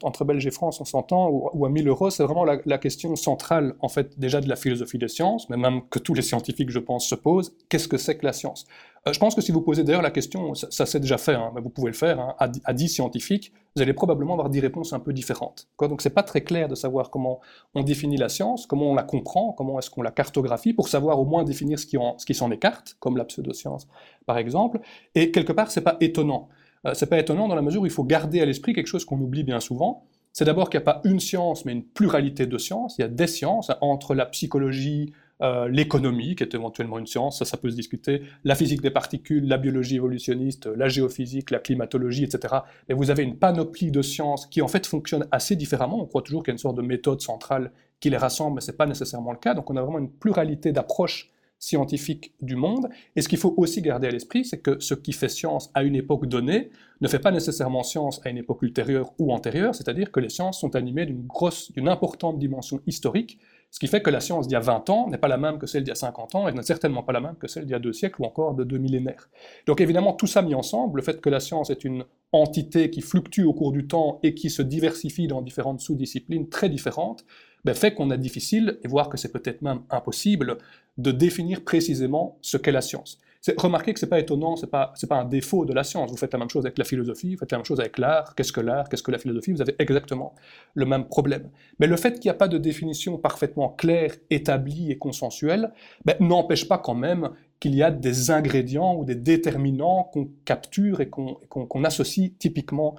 entre 0.04 0.26
Belge 0.26 0.46
et 0.46 0.52
France, 0.52 0.80
on 0.82 0.86
s'entend, 0.86 1.30
ou, 1.30 1.66
à 1.66 1.70
1000 1.70 1.88
euros, 1.88 2.10
c'est 2.10 2.24
vraiment 2.24 2.46
la, 2.46 2.78
question 2.78 3.16
centrale, 3.16 3.76
en 3.80 3.90
fait, 3.90 4.20
déjà 4.20 4.40
de 4.42 4.48
la 4.48 4.56
philosophie 4.56 4.98
des 4.98 5.08
sciences, 5.08 5.50
mais 5.50 5.58
même 5.58 5.82
que 5.90 6.00
tous 6.00 6.14
les 6.14 6.22
scientifiques, 6.22 6.70
je 6.70 6.80
pense, 6.80 7.08
se 7.08 7.16
posent. 7.16 7.56
Qu'est-ce 7.70 7.88
que 7.88 7.98
c'est 7.98 8.18
que 8.18 8.26
la 8.26 8.34
science? 8.34 8.66
euh, 8.97 8.97
je 9.12 9.20
pense 9.20 9.36
que 9.36 9.42
si 9.42 9.52
vous 9.52 9.62
posez 9.62 9.84
d'ailleurs 9.84 10.02
la 10.02 10.12
question, 10.12 10.54
ça, 10.56 10.86
s'est 10.86 11.00
déjà 11.00 11.18
fait, 11.18 11.36
hein, 11.36 11.52
mais 11.56 11.62
vous 11.62 11.70
pouvez 11.70 11.88
le 11.88 11.96
faire, 11.96 12.20
hein, 12.20 12.36
à, 12.40 12.50
à, 12.66 12.74
10 12.74 12.90
scientifiques, 12.90 13.54
vous 13.76 13.82
allez 13.82 13.94
probablement 13.94 14.34
avoir 14.34 14.50
10 14.50 14.60
réponses 14.60 14.94
un 14.94 15.00
peu 15.00 15.14
différentes. 15.14 15.68
Donc 15.80 16.02
c'est 16.02 16.10
pas 16.10 16.24
très 16.24 16.42
clair 16.42 16.68
de 16.68 16.76
savoir 16.76 17.10
comment 17.10 17.40
on 17.76 17.84
définit 17.84 18.18
la 18.18 18.30
science, 18.30 18.66
comment 18.66 18.92
on 18.92 18.96
la 18.96 19.04
comprend, 19.04 19.54
comment 19.54 19.80
est-ce 19.80 19.90
qu'on 19.90 20.02
la 20.02 20.12
cartographie, 20.12 20.74
pour 20.74 20.90
savoir 20.90 21.20
au 21.20 21.26
moins 21.26 21.44
définir 21.44 21.80
ce 21.80 21.86
qui, 21.86 21.98
ce 22.18 22.26
qui 22.26 22.34
s'en 22.34 22.52
écarte, 22.52 22.98
comme 23.00 23.18
la 23.18 23.26
pseudoscience 23.26 23.88
par 24.26 24.38
exemple. 24.38 24.80
Et 25.16 25.32
quelque 25.32 25.54
part, 25.54 25.72
c'est 25.72 25.82
pas 25.82 25.98
étonnant. 26.02 26.50
Euh, 26.86 26.94
c'est 26.94 27.08
pas 27.08 27.18
étonnant 27.18 27.48
dans 27.48 27.56
la 27.56 27.62
mesure 27.62 27.82
où 27.82 27.86
il 27.86 27.92
faut 27.92 28.04
garder 28.04 28.42
à 28.42 28.46
l'esprit 28.46 28.74
quelque 28.74 28.88
chose 28.88 29.06
qu'on 29.06 29.20
oublie 29.20 29.44
bien 29.44 29.60
souvent, 29.60 30.04
c'est 30.38 30.46
d'abord 30.46 30.70
qu'il 30.70 30.80
n'y 30.80 30.84
a 30.84 30.94
pas 30.94 31.02
une 31.04 31.20
science, 31.20 31.66
mais 31.66 31.72
une 31.72 31.84
pluralité 31.84 32.46
de 32.46 32.58
sciences. 32.60 32.96
Il 33.00 33.02
y 33.02 33.06
a 33.06 33.08
des 33.08 33.26
sciences, 33.26 33.72
hein, 33.72 33.78
entre 33.82 34.14
la 34.14 34.28
psychologie, 34.28 35.12
euh, 35.42 35.68
l'économie, 35.68 36.36
qui 36.36 36.44
est 36.44 36.54
éventuellement 36.56 36.98
une 36.98 37.06
science, 37.06 37.40
ça, 37.40 37.46
ça 37.46 37.58
peut 37.58 37.70
se 37.70 37.76
discuter, 37.76 38.24
la 38.44 38.56
physique 38.56 38.82
des 38.82 38.90
particules, 38.90 39.48
la 39.48 39.58
biologie 39.58 39.98
évolutionniste, 39.98 40.66
la 40.66 40.90
géophysique, 40.90 41.52
la 41.52 41.60
climatologie, 41.60 42.24
etc. 42.24 42.56
Mais 42.90 42.96
vous 42.96 43.12
avez 43.12 43.24
une 43.24 43.38
panoplie 43.38 43.92
de 43.92 44.02
sciences 44.02 44.48
qui 44.48 44.62
en 44.62 44.68
fait 44.68 44.88
fonctionnent 44.88 45.28
assez 45.32 45.56
différemment. 45.56 46.02
On 46.02 46.06
croit 46.06 46.24
toujours 46.24 46.44
qu'il 46.44 46.52
y 46.52 46.54
a 46.54 46.56
une 46.56 46.60
sorte 46.60 46.78
de 46.78 46.82
méthode 46.82 47.22
centrale 47.22 47.72
qui 48.00 48.10
les 48.10 48.18
rassemble, 48.18 48.56
mais 48.56 48.62
ce 48.62 48.72
n'est 48.72 48.78
pas 48.78 48.88
nécessairement 48.88 49.32
le 49.32 49.38
cas. 49.38 49.54
Donc 49.54 49.70
on 49.70 49.76
a 49.78 49.82
vraiment 49.82 50.00
une 50.00 50.12
pluralité 50.12 50.72
d'approches 50.72 51.32
scientifiques 51.60 52.34
du 52.42 52.56
monde. 52.56 52.88
Et 53.16 53.22
ce 53.22 53.28
qu'il 53.28 53.40
faut 53.40 53.54
aussi 53.58 53.82
garder 53.82 54.08
à 54.08 54.12
l'esprit, 54.12 54.46
c'est 54.46 54.60
que 54.60 54.80
ce 54.80 54.94
qui 54.94 55.12
fait 55.12 55.30
science 55.30 55.72
à 55.74 55.84
une 55.84 55.96
époque 55.96 56.28
donnée 56.28 56.70
ne 57.02 57.08
fait 57.08 57.20
pas 57.20 57.32
nécessairement 57.32 57.84
science 57.84 58.22
à 58.26 58.30
une 58.30 58.38
époque 58.38 58.62
ultérieure 58.62 59.12
ou 59.20 59.32
antérieure, 59.34 59.74
c'est-à-dire 59.76 60.12
que 60.12 60.20
les 60.20 60.30
sciences 60.30 60.60
sont 60.60 60.76
animées 60.76 61.06
d'une 61.06 61.26
grosse, 61.26 61.72
d'une 61.72 61.88
importante 61.88 62.40
dimension 62.40 62.80
historique 62.86 63.40
ce 63.72 63.80
qui 63.80 63.88
fait 63.88 64.02
que 64.02 64.10
la 64.10 64.22
science 64.22 64.48
d'il 64.48 64.54
y 64.54 64.58
a 64.58 64.62
20 64.62 64.90
ans 64.90 65.08
n'est 65.10 65.18
pas 65.18 65.28
la 65.28 65.38
même 65.38 65.60
que 65.60 65.68
celle 65.68 65.84
d'il 65.84 65.90
y 65.90 65.92
a 65.92 65.96
50 65.96 66.36
ans, 66.36 66.48
et 66.48 66.54
n'est 66.54 66.64
certainement 66.64 67.04
pas 67.04 67.14
la 67.14 67.20
même 67.20 67.36
que 67.36 67.48
celle 67.48 67.66
d'il 67.66 67.74
y 67.74 67.76
a 67.76 67.80
deux 67.80 67.94
siècles 67.94 68.22
ou 68.22 68.26
encore 68.26 68.54
de 68.54 68.64
deux 68.64 68.78
millénaires. 68.78 69.30
Donc 69.66 69.82
évidemment, 69.82 70.14
tout 70.14 70.28
ça 70.28 70.42
mis 70.42 70.56
ensemble, 70.56 71.00
le 71.00 71.04
fait 71.04 71.22
que 71.22 71.30
la 71.30 71.40
science 71.40 71.70
est 71.70 71.84
une 71.84 72.06
entité 72.32 72.90
qui 72.90 73.02
fluctue 73.02 73.44
au 73.44 73.54
cours 73.54 73.72
du 73.72 73.88
temps 73.88 74.20
et 74.24 74.34
qui 74.34 74.50
se 74.50 74.62
diversifie 74.62 75.28
dans 75.28 75.42
différentes 75.42 75.82
sous-disciplines 75.82 76.50
très 76.50 76.70
différentes, 76.70 77.26
ben, 77.66 77.74
fait 77.74 77.94
qu'on 77.94 78.10
a 78.12 78.18
difficile, 78.18 78.80
et 78.84 78.88
voire 78.88 79.10
que 79.10 79.18
c'est 79.18 79.32
peut-être 79.32 79.62
même 79.62 79.82
impossible, 79.90 80.58
de 80.98 81.12
définir 81.12 81.64
précisément 81.64 82.38
ce 82.42 82.58
qu'est 82.58 82.72
la 82.72 82.82
science. 82.82 83.20
Remarquez 83.58 83.94
que 83.94 84.00
ce 84.00 84.06
n'est 84.06 84.10
pas 84.10 84.20
étonnant, 84.20 84.56
ce 84.56 84.66
n'est 84.66 84.70
pas, 84.70 84.94
pas 85.10 85.16
un 85.16 85.26
défaut 85.26 85.66
de 85.66 85.74
la 85.74 85.84
science. 85.84 86.12
Vous 86.12 86.18
faites 86.18 86.34
la 86.34 86.40
même 86.40 86.50
chose 86.50 86.66
avec 86.66 86.78
la 86.78 86.84
philosophie, 86.84 87.36
vous 87.36 87.40
faites 87.40 87.52
la 87.52 87.58
même 87.58 87.66
chose 87.66 87.80
avec 87.80 87.98
l'art. 87.98 88.36
Qu'est-ce 88.36 88.52
que 88.52 88.62
l'art? 88.62 88.90
Qu'est-ce 88.90 89.04
que 89.04 89.12
la 89.12 89.18
philosophie? 89.18 89.52
Vous 89.52 89.62
avez 89.62 89.76
exactement 89.80 90.34
le 90.74 90.86
même 90.86 91.06
problème. 91.06 91.50
Mais 91.80 91.88
le 91.88 91.98
fait 91.98 92.14
qu'il 92.14 92.30
n'y 92.30 92.36
a 92.36 92.40
pas 92.40 92.48
de 92.48 92.58
définition 92.58 93.18
parfaitement 93.18 93.70
claire, 93.70 94.14
établie 94.30 94.92
et 94.92 94.98
consensuelle 94.98 95.72
ben, 96.06 96.16
n'empêche 96.20 96.68
pas 96.68 96.78
quand 96.78 96.96
même 96.96 97.30
qu'il 97.60 97.76
y 97.76 97.84
a 97.84 97.92
des 97.92 98.32
ingrédients 98.32 98.96
ou 98.96 99.06
des 99.06 99.16
déterminants 99.16 100.10
qu'on 100.14 100.30
capture 100.46 101.02
et 101.02 101.10
qu'on 101.10 101.84
associe 101.84 102.32
typiquement 102.38 102.96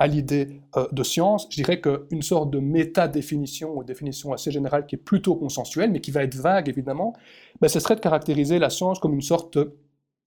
à 0.00 0.06
l'idée 0.06 0.60
euh, 0.76 0.88
de 0.90 1.02
science. 1.04 1.46
Je 1.50 1.56
dirais 1.56 1.80
qu'une 1.80 2.22
sorte 2.22 2.50
de 2.50 2.58
méta-définition 2.58 3.76
ou 3.76 3.84
définition 3.84 4.32
assez 4.32 4.50
générale 4.50 4.86
qui 4.86 4.96
est 4.96 4.98
plutôt 4.98 5.36
consensuelle, 5.36 5.92
mais 5.92 6.00
qui 6.00 6.10
va 6.10 6.24
être 6.24 6.34
vague 6.34 6.68
évidemment, 6.68 7.12
ben, 7.60 7.68
ce 7.68 7.78
serait 7.78 7.94
de 7.94 8.00
caractériser 8.00 8.58
la 8.58 8.70
science 8.70 8.98
comme 8.98 9.14
une 9.14 9.20
sorte 9.20 9.58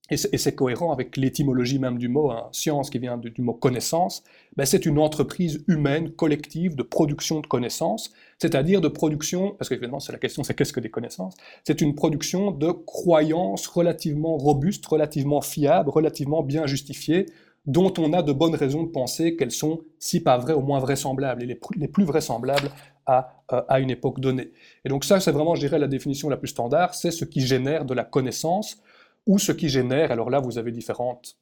et 0.10 0.18
c'est 0.18 0.54
cohérent 0.54 0.92
avec 0.92 1.16
l'étymologie 1.16 1.80
même 1.80 1.98
du 1.98 2.10
mot, 2.10 2.30
hein, 2.30 2.50
science 2.52 2.90
qui 2.90 3.00
vient 3.00 3.18
du, 3.18 3.42
mot 3.42 3.54
connaissance, 3.54 4.22
ben 4.58 4.66
c'est 4.66 4.86
une 4.86 5.00
entreprise 5.00 5.64
humaine, 5.68 6.12
collective, 6.12 6.76
de 6.76 6.84
production 6.84 7.40
de 7.40 7.48
connaissances, 7.48 8.12
c'est-à-dire 8.38 8.82
de 8.82 8.90
production, 8.90 9.56
parce 9.58 9.70
qu'évidemment 9.70 10.02
c'est 10.02 10.12
la 10.12 10.20
question, 10.20 10.44
c'est 10.44 10.56
qu'est-ce 10.56 10.74
que 10.74 10.82
des 10.82 10.92
connaissances? 10.92 11.36
C'est 11.64 11.80
une 11.80 11.96
production 11.96 12.52
de 12.52 12.72
croyances 12.72 13.66
relativement 13.66 14.38
robustes, 14.38 14.86
relativement 14.86 15.40
fiables, 15.40 15.90
relativement 15.90 16.44
bien 16.44 16.68
justifiées, 16.68 17.28
dont 17.66 17.94
on 17.98 18.14
a 18.14 18.22
de 18.22 18.34
bonnes 18.34 18.56
raisons 18.56 18.84
de 18.84 18.90
penser 18.90 19.36
qu'elles 19.36 19.52
sont, 19.52 19.82
si 20.00 20.22
pas 20.22 20.38
vraies, 20.38 20.54
au 20.54 20.62
moins 20.62 20.80
vraisemblables, 20.80 21.44
et 21.44 21.60
les, 21.76 21.88
plus 21.88 22.04
vraisemblables 22.04 22.70
à, 23.06 23.44
euh, 23.52 23.62
à, 23.68 23.80
une 23.80 23.90
époque 23.90 24.20
donnée. 24.20 24.52
Et 24.84 24.90
donc 24.90 25.06
ça, 25.06 25.20
c'est 25.20 25.32
vraiment, 25.32 25.56
je 25.56 25.62
dirais, 25.62 25.80
la 25.80 25.88
définition 25.88 26.30
la 26.30 26.38
plus 26.38 26.50
standard, 26.50 26.94
c'est 26.94 27.12
ce 27.12 27.26
qui 27.26 27.42
génère 27.42 27.86
de 27.86 27.94
la 27.94 28.04
connaissance, 28.04 28.82
ou 29.26 29.40
ce 29.40 29.54
qui 29.54 29.70
génère, 29.70 30.12
alors 30.12 30.30
là, 30.30 30.40
vous 30.40 30.58
avez 30.58 30.72
différentes 30.72 31.38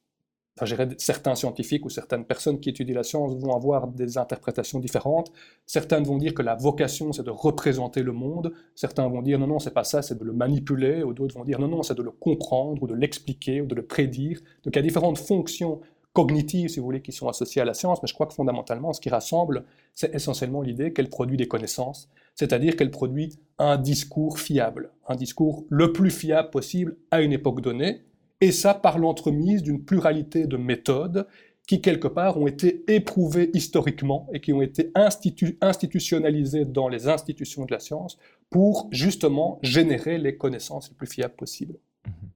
Enfin, 0.60 0.76
certains 0.98 1.34
scientifiques 1.34 1.86
ou 1.86 1.88
certaines 1.88 2.26
personnes 2.26 2.60
qui 2.60 2.68
étudient 2.68 2.94
la 2.94 3.04
science 3.04 3.34
vont 3.36 3.56
avoir 3.56 3.88
des 3.88 4.18
interprétations 4.18 4.80
différentes. 4.80 5.32
Certaines 5.64 6.04
vont 6.04 6.18
dire 6.18 6.34
que 6.34 6.42
la 6.42 6.56
vocation, 6.56 7.10
c'est 7.14 7.22
de 7.22 7.30
représenter 7.30 8.02
le 8.02 8.12
monde. 8.12 8.52
Certains 8.74 9.08
vont 9.08 9.22
dire 9.22 9.38
non, 9.38 9.46
non, 9.46 9.58
c'est 9.58 9.72
pas 9.72 9.84
ça, 9.84 10.02
c'est 10.02 10.18
de 10.18 10.24
le 10.24 10.34
manipuler. 10.34 11.02
Ou 11.04 11.14
d'autres 11.14 11.34
vont 11.36 11.44
dire 11.44 11.58
non, 11.58 11.68
non, 11.68 11.82
c'est 11.82 11.96
de 11.96 12.02
le 12.02 12.10
comprendre 12.10 12.82
ou 12.82 12.86
de 12.86 12.94
l'expliquer 12.94 13.62
ou 13.62 13.66
de 13.66 13.74
le 13.74 13.86
prédire. 13.86 14.40
Donc 14.62 14.74
il 14.74 14.76
y 14.76 14.78
a 14.78 14.82
différentes 14.82 15.16
fonctions 15.16 15.80
cognitives, 16.12 16.68
si 16.68 16.78
vous 16.78 16.84
voulez, 16.84 17.00
qui 17.00 17.12
sont 17.12 17.28
associées 17.28 17.62
à 17.62 17.64
la 17.64 17.74
science, 17.74 18.02
mais 18.02 18.08
je 18.08 18.14
crois 18.14 18.26
que 18.26 18.34
fondamentalement, 18.34 18.92
ce 18.92 19.00
qui 19.00 19.08
rassemble, 19.08 19.64
c'est 19.94 20.14
essentiellement 20.14 20.62
l'idée 20.62 20.92
qu'elle 20.92 21.08
produit 21.08 21.36
des 21.36 21.48
connaissances, 21.48 22.10
c'est-à-dire 22.34 22.76
qu'elle 22.76 22.90
produit 22.90 23.38
un 23.58 23.76
discours 23.76 24.38
fiable, 24.38 24.90
un 25.08 25.16
discours 25.16 25.64
le 25.68 25.92
plus 25.92 26.10
fiable 26.10 26.50
possible 26.50 26.96
à 27.10 27.22
une 27.22 27.32
époque 27.32 27.60
donnée, 27.60 28.02
et 28.40 28.52
ça 28.52 28.74
par 28.74 28.98
l'entremise 28.98 29.62
d'une 29.62 29.84
pluralité 29.84 30.46
de 30.46 30.56
méthodes 30.56 31.26
qui, 31.66 31.80
quelque 31.80 32.08
part, 32.08 32.38
ont 32.38 32.46
été 32.46 32.84
éprouvées 32.92 33.50
historiquement 33.54 34.28
et 34.32 34.40
qui 34.40 34.52
ont 34.52 34.62
été 34.62 34.90
institutionnalisées 34.94 36.64
dans 36.64 36.88
les 36.88 37.08
institutions 37.08 37.64
de 37.64 37.72
la 37.72 37.78
science 37.78 38.18
pour 38.50 38.88
justement 38.90 39.58
générer 39.62 40.18
les 40.18 40.36
connaissances 40.36 40.90
les 40.90 40.96
plus 40.96 41.06
fiables 41.06 41.36
possibles. 41.36 41.78
Mhm. 42.06 42.30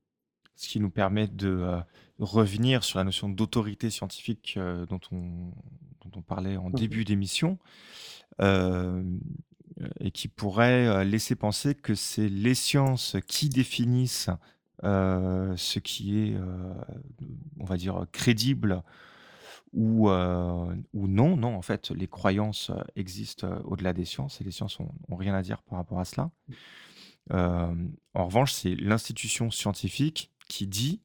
Ce 0.54 0.68
qui 0.68 0.80
nous 0.80 0.90
permet 0.90 1.26
de 1.26 1.48
euh, 1.48 1.80
revenir 2.18 2.84
sur 2.84 2.98
la 2.98 3.04
notion 3.04 3.28
d'autorité 3.28 3.90
scientifique 3.90 4.54
euh, 4.56 4.86
dont, 4.86 5.00
on, 5.12 5.52
parlait 6.22 6.56
en 6.56 6.70
mhm. 6.70 6.74
début 6.74 7.04
d'émission. 7.04 7.58
Euh, 8.40 9.02
et 10.00 10.10
qui 10.10 10.28
pourrait 10.28 11.04
laisser 11.04 11.36
penser 11.36 11.74
que 11.74 11.94
c'est 11.94 12.30
les 12.30 12.54
sciences 12.54 13.16
qui 13.26 13.50
définissent 13.50 14.30
ce 14.82 15.78
qui 15.78 16.18
est, 16.18 16.34
on 17.60 17.64
va 17.66 17.76
dire, 17.76 18.06
crédible 18.10 18.82
ou, 19.74 20.08
ou 20.08 21.08
non. 21.08 21.36
Non, 21.36 21.54
en 21.54 21.60
fait, 21.60 21.90
les 21.90 22.08
croyances 22.08 22.70
existent 22.96 23.60
au-delà 23.64 23.92
des 23.92 24.06
sciences 24.06 24.40
et 24.40 24.44
les 24.44 24.50
sciences 24.50 24.80
n'ont 24.80 25.16
rien 25.16 25.34
à 25.34 25.42
dire 25.42 25.62
par 25.64 25.76
rapport 25.76 26.00
à 26.00 26.06
cela. 26.06 26.30
en 27.30 28.24
revanche, 28.26 28.54
c'est 28.54 28.74
l'institution 28.76 29.50
scientifique 29.50 30.32
qui 30.48 30.66
dit 30.66 31.02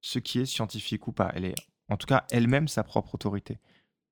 ce 0.00 0.18
qui 0.18 0.40
est 0.40 0.46
scientifique 0.46 1.06
ou 1.08 1.12
pas. 1.12 1.30
Elle 1.34 1.44
est, 1.44 1.54
en 1.88 1.96
tout 1.96 2.06
cas, 2.06 2.24
elle-même 2.30 2.68
sa 2.68 2.84
propre 2.84 3.14
autorité. 3.14 3.58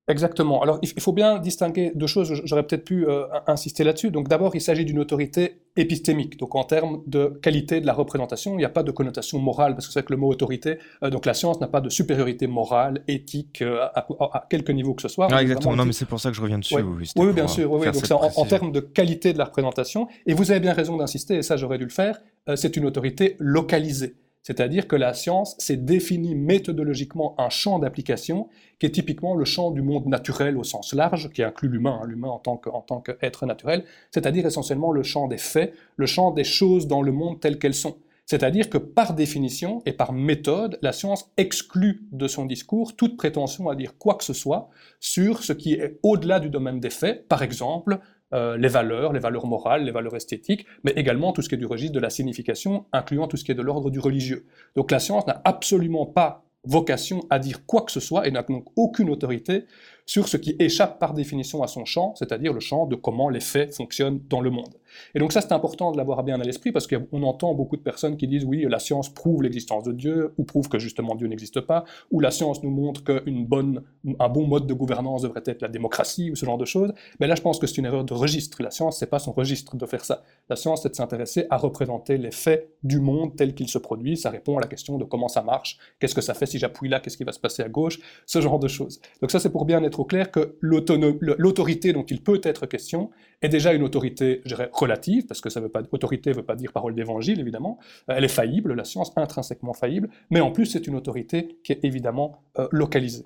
Exactement. 0.09 0.63
Alors, 0.63 0.79
il 0.81 0.99
faut 0.99 1.13
bien 1.13 1.37
distinguer 1.37 1.91
deux 1.93 2.07
choses, 2.07 2.41
j'aurais 2.43 2.63
peut-être 2.63 2.83
pu 2.83 3.07
euh, 3.07 3.27
insister 3.45 3.83
là-dessus. 3.83 4.09
Donc, 4.09 4.27
d'abord, 4.27 4.55
il 4.55 4.61
s'agit 4.61 4.83
d'une 4.83 4.97
autorité 4.97 5.61
épistémique, 5.77 6.37
donc 6.37 6.55
en 6.55 6.63
termes 6.63 7.03
de 7.05 7.39
qualité 7.43 7.79
de 7.79 7.85
la 7.85 7.93
représentation, 7.93 8.55
il 8.55 8.57
n'y 8.57 8.65
a 8.65 8.69
pas 8.69 8.81
de 8.81 8.89
connotation 8.89 9.37
morale, 9.37 9.75
parce 9.75 9.85
que 9.85 9.93
c'est 9.93 10.03
que 10.03 10.11
le 10.11 10.17
mot 10.17 10.27
autorité, 10.27 10.79
euh, 11.03 11.11
donc 11.11 11.27
la 11.27 11.35
science 11.35 11.61
n'a 11.61 11.67
pas 11.67 11.79
de 11.79 11.89
supériorité 11.89 12.47
morale, 12.47 13.03
éthique, 13.07 13.61
euh, 13.61 13.85
à, 13.93 14.47
quelque 14.49 14.71
niveau 14.71 14.95
que 14.95 15.03
ce 15.03 15.07
soit. 15.09 15.27
Ah, 15.31 15.43
exactement, 15.43 15.75
non, 15.75 15.85
mais 15.85 15.93
c'est 15.93 16.07
pour 16.07 16.19
ça 16.19 16.31
que 16.31 16.35
je 16.35 16.41
reviens 16.41 16.57
dessus. 16.57 16.75
Oui, 17.15 17.31
bien 17.31 17.47
sûr, 17.47 17.71
oui, 17.71 17.85
donc 17.85 18.03
c'est 18.03 18.11
en, 18.11 18.45
termes 18.45 18.71
de 18.71 18.79
qualité 18.79 19.31
de 19.31 19.37
la 19.37 19.45
représentation, 19.45 20.07
et 20.25 20.33
vous 20.33 20.49
avez 20.49 20.59
bien 20.59 20.73
raison 20.73 20.97
d'insister, 20.97 21.35
et 21.35 21.43
ça 21.43 21.55
j'aurais 21.55 21.77
dû 21.77 21.83
le 21.83 21.91
faire, 21.91 22.19
c'est 22.55 22.75
une 22.75 22.85
autorité 22.85 23.35
localisée. 23.39 24.15
C'est-à-dire 24.41 24.87
que 24.87 24.95
la 24.95 25.13
science 25.13 25.55
s'est 25.59 25.77
définie 25.77 26.33
méthodologiquement 26.35 27.35
un 27.37 27.49
champ 27.49 27.79
d'application 27.79 28.47
qui 28.79 28.85
est 28.85 28.91
typiquement 28.91 29.35
le 29.35 29.45
champ 29.45 29.71
du 29.71 29.81
monde 29.81 30.07
naturel 30.07 30.57
au 30.57 30.63
sens 30.63 30.93
large, 30.93 31.29
qui 31.31 31.43
inclut 31.43 31.69
l'humain, 31.69 31.99
hein, 32.01 32.07
l'humain 32.07 32.29
en 32.29 32.39
tant 32.39 33.01
qu'être 33.01 33.45
naturel, 33.45 33.83
c'est-à-dire 34.11 34.45
essentiellement 34.45 34.91
le 34.91 35.03
champ 35.03 35.27
des 35.27 35.37
faits, 35.37 35.73
le 35.97 36.05
champ 36.05 36.31
des 36.31 36.45
choses 36.45 36.87
dans 36.87 37.01
le 37.01 37.11
monde 37.11 37.39
telles 37.39 37.59
qu'elles 37.59 37.73
sont. 37.73 37.97
C'est-à-dire 38.29 38.69
que 38.69 38.77
par 38.77 39.15
définition 39.15 39.81
et 39.87 39.91
par 39.91 40.13
méthode, 40.13 40.77
la 40.83 40.93
science 40.93 41.31
exclut 41.37 42.03
de 42.11 42.27
son 42.27 42.45
discours 42.45 42.95
toute 42.95 43.17
prétention 43.17 43.69
à 43.69 43.75
dire 43.75 43.97
quoi 43.97 44.13
que 44.13 44.23
ce 44.23 44.33
soit 44.33 44.69
sur 44.99 45.43
ce 45.43 45.51
qui 45.51 45.73
est 45.73 45.97
au-delà 46.03 46.39
du 46.39 46.51
domaine 46.51 46.79
des 46.79 46.91
faits, 46.91 47.27
par 47.27 47.41
exemple 47.41 47.99
euh, 48.33 48.57
les 48.57 48.67
valeurs, 48.67 49.13
les 49.13 49.19
valeurs 49.19 49.47
morales, 49.47 49.83
les 49.83 49.91
valeurs 49.91 50.15
esthétiques, 50.15 50.65
mais 50.83 50.91
également 50.91 51.31
tout 51.33 51.41
ce 51.41 51.49
qui 51.49 51.55
est 51.55 51.59
du 51.59 51.65
registre 51.65 51.95
de 51.95 51.99
la 51.99 52.09
signification, 52.09 52.85
incluant 52.93 53.27
tout 53.27 53.37
ce 53.37 53.43
qui 53.43 53.51
est 53.51 53.55
de 53.55 53.61
l'ordre 53.61 53.89
du 53.89 53.99
religieux. 53.99 54.45
Donc 54.75 54.91
la 54.91 54.99
science 54.99 55.25
n'a 55.27 55.41
absolument 55.45 56.05
pas 56.05 56.43
vocation 56.65 57.25
à 57.29 57.39
dire 57.39 57.65
quoi 57.65 57.81
que 57.81 57.91
ce 57.91 57.99
soit 57.99 58.27
et 58.27 58.31
n'a 58.31 58.43
donc 58.43 58.65
aucune 58.75 59.09
autorité 59.09 59.65
sur 60.05 60.27
ce 60.27 60.37
qui 60.37 60.55
échappe 60.59 60.99
par 60.99 61.13
définition 61.13 61.63
à 61.63 61.67
son 61.67 61.85
champ, 61.85 62.13
c'est-à-dire 62.15 62.53
le 62.53 62.59
champ 62.59 62.85
de 62.85 62.95
comment 62.95 63.29
les 63.29 63.39
faits 63.39 63.73
fonctionnent 63.73 64.19
dans 64.29 64.41
le 64.41 64.49
monde. 64.49 64.73
Et 65.15 65.19
donc 65.19 65.31
ça, 65.33 65.41
c'est 65.41 65.51
important 65.51 65.91
de 65.91 65.97
l'avoir 65.97 66.23
bien 66.23 66.39
à 66.39 66.43
l'esprit 66.43 66.71
parce 66.71 66.87
qu'on 66.87 67.23
entend 67.23 67.53
beaucoup 67.53 67.77
de 67.77 67.81
personnes 67.81 68.17
qui 68.17 68.27
disent 68.27 68.45
oui, 68.45 68.65
la 68.69 68.79
science 68.79 69.09
prouve 69.09 69.43
l'existence 69.43 69.83
de 69.83 69.91
Dieu, 69.91 70.33
ou 70.37 70.43
prouve 70.43 70.69
que 70.69 70.79
justement 70.79 71.15
Dieu 71.15 71.27
n'existe 71.27 71.61
pas, 71.61 71.83
ou 72.11 72.19
la 72.19 72.31
science 72.31 72.63
nous 72.63 72.69
montre 72.71 73.03
qu'un 73.03 73.21
bon 73.25 74.47
mode 74.47 74.67
de 74.67 74.73
gouvernance 74.73 75.23
devrait 75.23 75.43
être 75.45 75.61
la 75.61 75.67
démocratie, 75.67 76.31
ou 76.31 76.35
ce 76.35 76.45
genre 76.45 76.57
de 76.57 76.65
choses. 76.65 76.93
Mais 77.19 77.27
là, 77.27 77.35
je 77.35 77.41
pense 77.41 77.59
que 77.59 77.67
c'est 77.67 77.77
une 77.77 77.85
erreur 77.85 78.03
de 78.03 78.13
registre. 78.13 78.61
La 78.61 78.71
science, 78.71 78.97
c'est 78.97 79.09
pas 79.09 79.19
son 79.19 79.31
registre 79.31 79.75
de 79.75 79.85
faire 79.85 80.05
ça. 80.05 80.23
La 80.49 80.55
science, 80.55 80.83
c'est 80.83 80.89
de 80.89 80.95
s'intéresser 80.95 81.45
à 81.49 81.57
représenter 81.57 82.17
les 82.17 82.31
faits 82.31 82.69
du 82.83 82.99
monde 82.99 83.35
tel 83.35 83.53
qu'il 83.53 83.69
se 83.69 83.77
produit. 83.77 84.17
Ça 84.17 84.29
répond 84.29 84.57
à 84.57 84.61
la 84.61 84.67
question 84.67 84.97
de 84.97 85.03
comment 85.03 85.27
ça 85.27 85.41
marche, 85.41 85.77
qu'est-ce 85.99 86.15
que 86.15 86.21
ça 86.21 86.33
fait 86.33 86.45
si 86.45 86.59
j'appuie 86.59 86.89
là, 86.89 86.99
qu'est-ce 86.99 87.17
qui 87.17 87.23
va 87.23 87.31
se 87.31 87.39
passer 87.39 87.63
à 87.63 87.69
gauche, 87.69 87.99
ce 88.25 88.41
genre 88.41 88.59
de 88.59 88.67
choses. 88.67 88.99
Donc 89.21 89.31
ça, 89.31 89.39
c'est 89.39 89.51
pour 89.51 89.65
bien 89.65 89.83
être 89.83 89.99
au 89.99 90.05
clair 90.05 90.31
que 90.31 90.57
l'autorité 90.61 91.93
dont 91.93 92.03
il 92.03 92.21
peut 92.21 92.41
être 92.43 92.65
question 92.65 93.09
est 93.41 93.49
déjà 93.49 93.73
une 93.73 93.83
autorité, 93.83 94.41
je 94.43 94.49
dirais, 94.49 94.69
relative, 94.89 95.25
parce 95.27 95.41
que 95.41 95.49
ça 95.49 95.59
veut 95.59 95.69
pas, 95.69 95.81
autorité 95.91 96.31
ne 96.31 96.35
veut 96.35 96.43
pas 96.43 96.55
dire 96.55 96.71
parole 96.71 96.95
d'évangile, 96.95 97.39
évidemment. 97.39 97.79
Euh, 98.09 98.15
elle 98.17 98.23
est 98.23 98.27
faillible, 98.27 98.73
la 98.73 98.83
science, 98.83 99.11
intrinsèquement 99.15 99.73
faillible, 99.73 100.09
mais 100.29 100.41
en 100.41 100.51
plus, 100.51 100.65
c'est 100.65 100.87
une 100.87 100.95
autorité 100.95 101.59
qui 101.63 101.71
est 101.71 101.83
évidemment 101.83 102.43
euh, 102.57 102.67
localisée. 102.71 103.25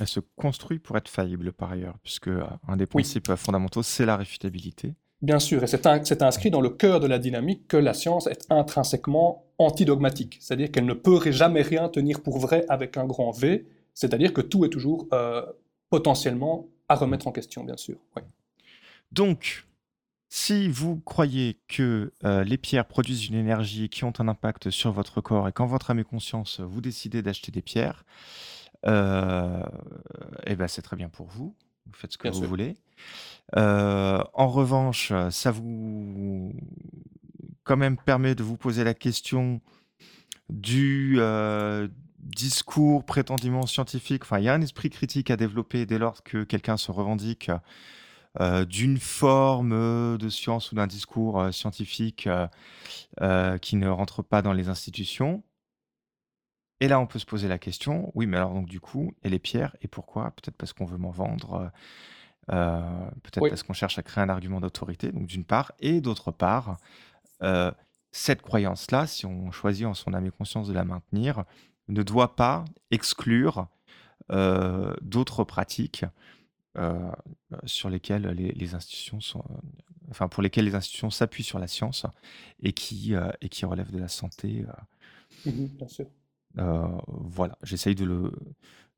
Elle 0.00 0.08
se 0.08 0.20
construit 0.36 0.78
pour 0.78 0.96
être 0.96 1.08
faillible, 1.08 1.52
par 1.52 1.72
ailleurs, 1.72 1.96
puisque 2.02 2.28
euh, 2.28 2.42
un 2.68 2.76
des 2.76 2.86
principes 2.86 3.34
fondamentaux, 3.34 3.82
c'est 3.82 4.06
la 4.06 4.16
réfutabilité. 4.16 4.94
Bien 5.22 5.38
sûr, 5.38 5.62
et 5.62 5.66
c'est 5.66 6.22
inscrit 6.22 6.50
dans 6.50 6.60
le 6.60 6.70
cœur 6.70 7.00
de 7.00 7.06
la 7.06 7.18
dynamique 7.18 7.66
que 7.68 7.76
la 7.76 7.94
science 7.94 8.26
est 8.26 8.46
intrinsèquement 8.50 9.46
antidogmatique, 9.58 10.38
c'est-à-dire 10.40 10.70
qu'elle 10.70 10.84
ne 10.84 10.92
peut 10.92 11.30
jamais 11.30 11.62
rien 11.62 11.88
tenir 11.88 12.22
pour 12.22 12.38
vrai 12.38 12.66
avec 12.68 12.96
un 12.98 13.06
grand 13.06 13.30
V, 13.30 13.66
c'est-à-dire 13.94 14.34
que 14.34 14.42
tout 14.42 14.66
est 14.66 14.68
toujours 14.68 15.08
potentiellement 15.88 16.66
à 16.88 16.96
remettre 16.96 17.26
en 17.26 17.32
question, 17.32 17.64
bien 17.64 17.76
sûr. 17.78 17.96
Donc, 19.12 19.64
si 20.36 20.66
vous 20.66 20.96
croyez 20.96 21.60
que 21.68 22.12
euh, 22.24 22.42
les 22.42 22.58
pierres 22.58 22.86
produisent 22.86 23.28
une 23.28 23.36
énergie 23.36 23.88
qui 23.88 24.02
ont 24.02 24.12
un 24.18 24.26
impact 24.26 24.68
sur 24.68 24.90
votre 24.90 25.20
corps 25.20 25.46
et 25.46 25.52
qu'en 25.52 25.66
votre 25.66 25.92
âme 25.92 26.00
et 26.00 26.04
conscience, 26.04 26.58
vous 26.58 26.80
décidez 26.80 27.22
d'acheter 27.22 27.52
des 27.52 27.62
pierres, 27.62 28.04
euh, 28.84 29.62
eh 30.44 30.56
ben 30.56 30.66
c'est 30.66 30.82
très 30.82 30.96
bien 30.96 31.08
pour 31.08 31.28
vous. 31.28 31.54
Vous 31.86 31.92
faites 31.92 32.14
ce 32.14 32.18
que 32.18 32.26
vous 32.26 32.42
voulez. 32.48 32.76
Euh, 33.54 34.24
en 34.32 34.48
revanche, 34.48 35.12
ça 35.30 35.52
vous 35.52 36.52
quand 37.62 37.76
même 37.76 37.96
permet 37.96 38.34
de 38.34 38.42
vous 38.42 38.56
poser 38.56 38.82
la 38.82 38.94
question 38.94 39.60
du 40.48 41.20
discours 42.18 43.04
prétendument 43.04 43.66
scientifique. 43.66 44.24
Enfin, 44.24 44.40
il 44.40 44.46
y 44.46 44.48
a 44.48 44.54
un 44.54 44.62
esprit 44.62 44.90
critique 44.90 45.30
à 45.30 45.36
développer 45.36 45.86
dès 45.86 45.98
lors 45.98 46.24
que 46.24 46.42
quelqu'un 46.42 46.76
se 46.76 46.90
revendique 46.90 47.52
euh, 48.40 48.64
d'une 48.64 48.98
forme 48.98 49.72
euh, 49.72 50.18
de 50.18 50.28
science 50.28 50.72
ou 50.72 50.74
d'un 50.74 50.88
discours 50.88 51.40
euh, 51.40 51.52
scientifique 51.52 52.28
qui 53.62 53.76
ne 53.76 53.88
rentre 53.88 54.22
pas 54.22 54.42
dans 54.42 54.52
les 54.52 54.68
institutions. 54.68 55.44
Et 56.80 56.88
là, 56.88 56.98
on 56.98 57.06
peut 57.06 57.20
se 57.20 57.26
poser 57.26 57.46
la 57.46 57.58
question, 57.58 58.10
oui, 58.14 58.26
mais 58.26 58.36
alors 58.36 58.52
donc 58.52 58.66
du 58.66 58.80
coup, 58.80 59.14
et 59.22 59.28
les 59.28 59.38
pierres, 59.38 59.76
et 59.80 59.88
pourquoi? 59.88 60.32
Peut-être 60.32 60.56
parce 60.56 60.72
qu'on 60.72 60.84
veut 60.84 60.98
m'en 60.98 61.12
vendre, 61.12 61.70
peut-être 62.48 63.48
parce 63.48 63.62
qu'on 63.62 63.72
cherche 63.72 63.98
à 63.98 64.02
créer 64.02 64.24
un 64.24 64.28
argument 64.28 64.60
d'autorité, 64.60 65.12
donc 65.12 65.26
d'une 65.26 65.44
part, 65.44 65.72
et 65.78 66.00
d'autre 66.00 66.32
part, 66.32 66.76
cette 68.10 68.42
croyance-là, 68.42 69.06
si 69.06 69.24
on 69.24 69.52
choisit 69.52 69.86
en 69.86 69.94
son 69.94 70.12
âme 70.12 70.26
et 70.26 70.30
conscience 70.32 70.66
de 70.66 70.74
la 70.74 70.84
maintenir, 70.84 71.44
ne 71.86 72.02
doit 72.02 72.34
pas 72.34 72.64
exclure 72.90 73.68
d'autres 74.28 75.44
pratiques 75.44 76.04
euh, 76.76 77.12
sur 77.66 77.88
lesquels 77.88 78.26
les, 78.26 78.74
institutions 78.74 79.20
sont, 79.20 79.44
euh, 79.50 79.54
enfin 80.10 80.26
pour 80.26 80.42
lesquels 80.42 80.64
les 80.64 80.74
institutions 80.74 81.08
s'appuient 81.08 81.44
sur 81.44 81.60
la 81.60 81.68
science 81.68 82.04
et 82.60 82.72
qui 82.72 83.14
euh, 83.14 83.30
et 83.40 83.48
qui 83.48 83.64
relèvent 83.64 83.92
de 83.92 84.00
la 84.00 84.08
santé. 84.08 84.64
Mmh 85.46 85.66
bien 85.66 85.88
sûr. 85.88 86.06
voilà, 86.56 87.56
j'essaye 87.62 87.94
de 87.94 88.04
le 88.04 88.32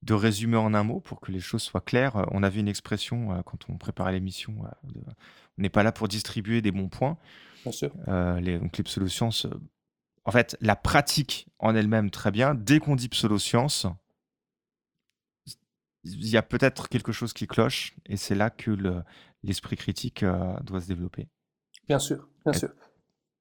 de 0.03 0.15
résumer 0.15 0.57
en 0.57 0.73
un 0.73 0.85
mot 0.85 1.01
pour 1.01 1.21
que 1.21 1.31
les 1.31 1.41
choses 1.41 1.63
soient 1.63 1.83
claires. 1.83 2.27
On 2.31 2.43
avait 2.43 2.61
une 2.61 2.69
expression 2.69 3.43
quand 3.45 3.69
on 3.69 3.77
préparait 3.77 4.13
l'émission. 4.13 4.55
on 4.95 5.61
n'est 5.63 5.69
pas 5.69 5.83
là 5.83 5.93
pour 5.93 6.09
distribuer 6.09 6.63
des 6.63 6.73
bons 6.73 6.89
points. 6.89 7.19
Bien 7.63 7.73
sûr. 7.73 7.93
les, 8.41 8.59
donc 8.59 8.79
les 8.79 8.85
pseudosciences, 8.85 9.47
en 10.25 10.31
fait, 10.31 10.57
la 10.63 10.77
pratique 10.77 11.49
en 11.59 11.75
elle-même 11.75 12.11
très 12.11 12.31
bien. 12.31 12.55
Dès 12.55 12.79
qu'on 12.79 12.97
dit 12.97 13.09
pseudosciences, 13.09 13.87
il 16.07 16.29
y 16.29 16.37
a 16.37 16.43
peut-être 16.43 16.89
quelque 16.89 17.13
chose 17.13 17.33
qui 17.33 17.47
cloche 17.47 17.95
et 18.07 18.17
c'est 18.17 18.35
là 18.35 18.51
que 18.51 18.71
l'esprit 19.43 19.77
critique 19.77 20.23
euh, 20.23 20.55
doit 20.63 20.81
se 20.81 20.89
développer. 20.89 21.29
Bien 21.89 21.99
sûr, 21.99 22.29
bien 22.45 22.53
sûr. 22.53 22.71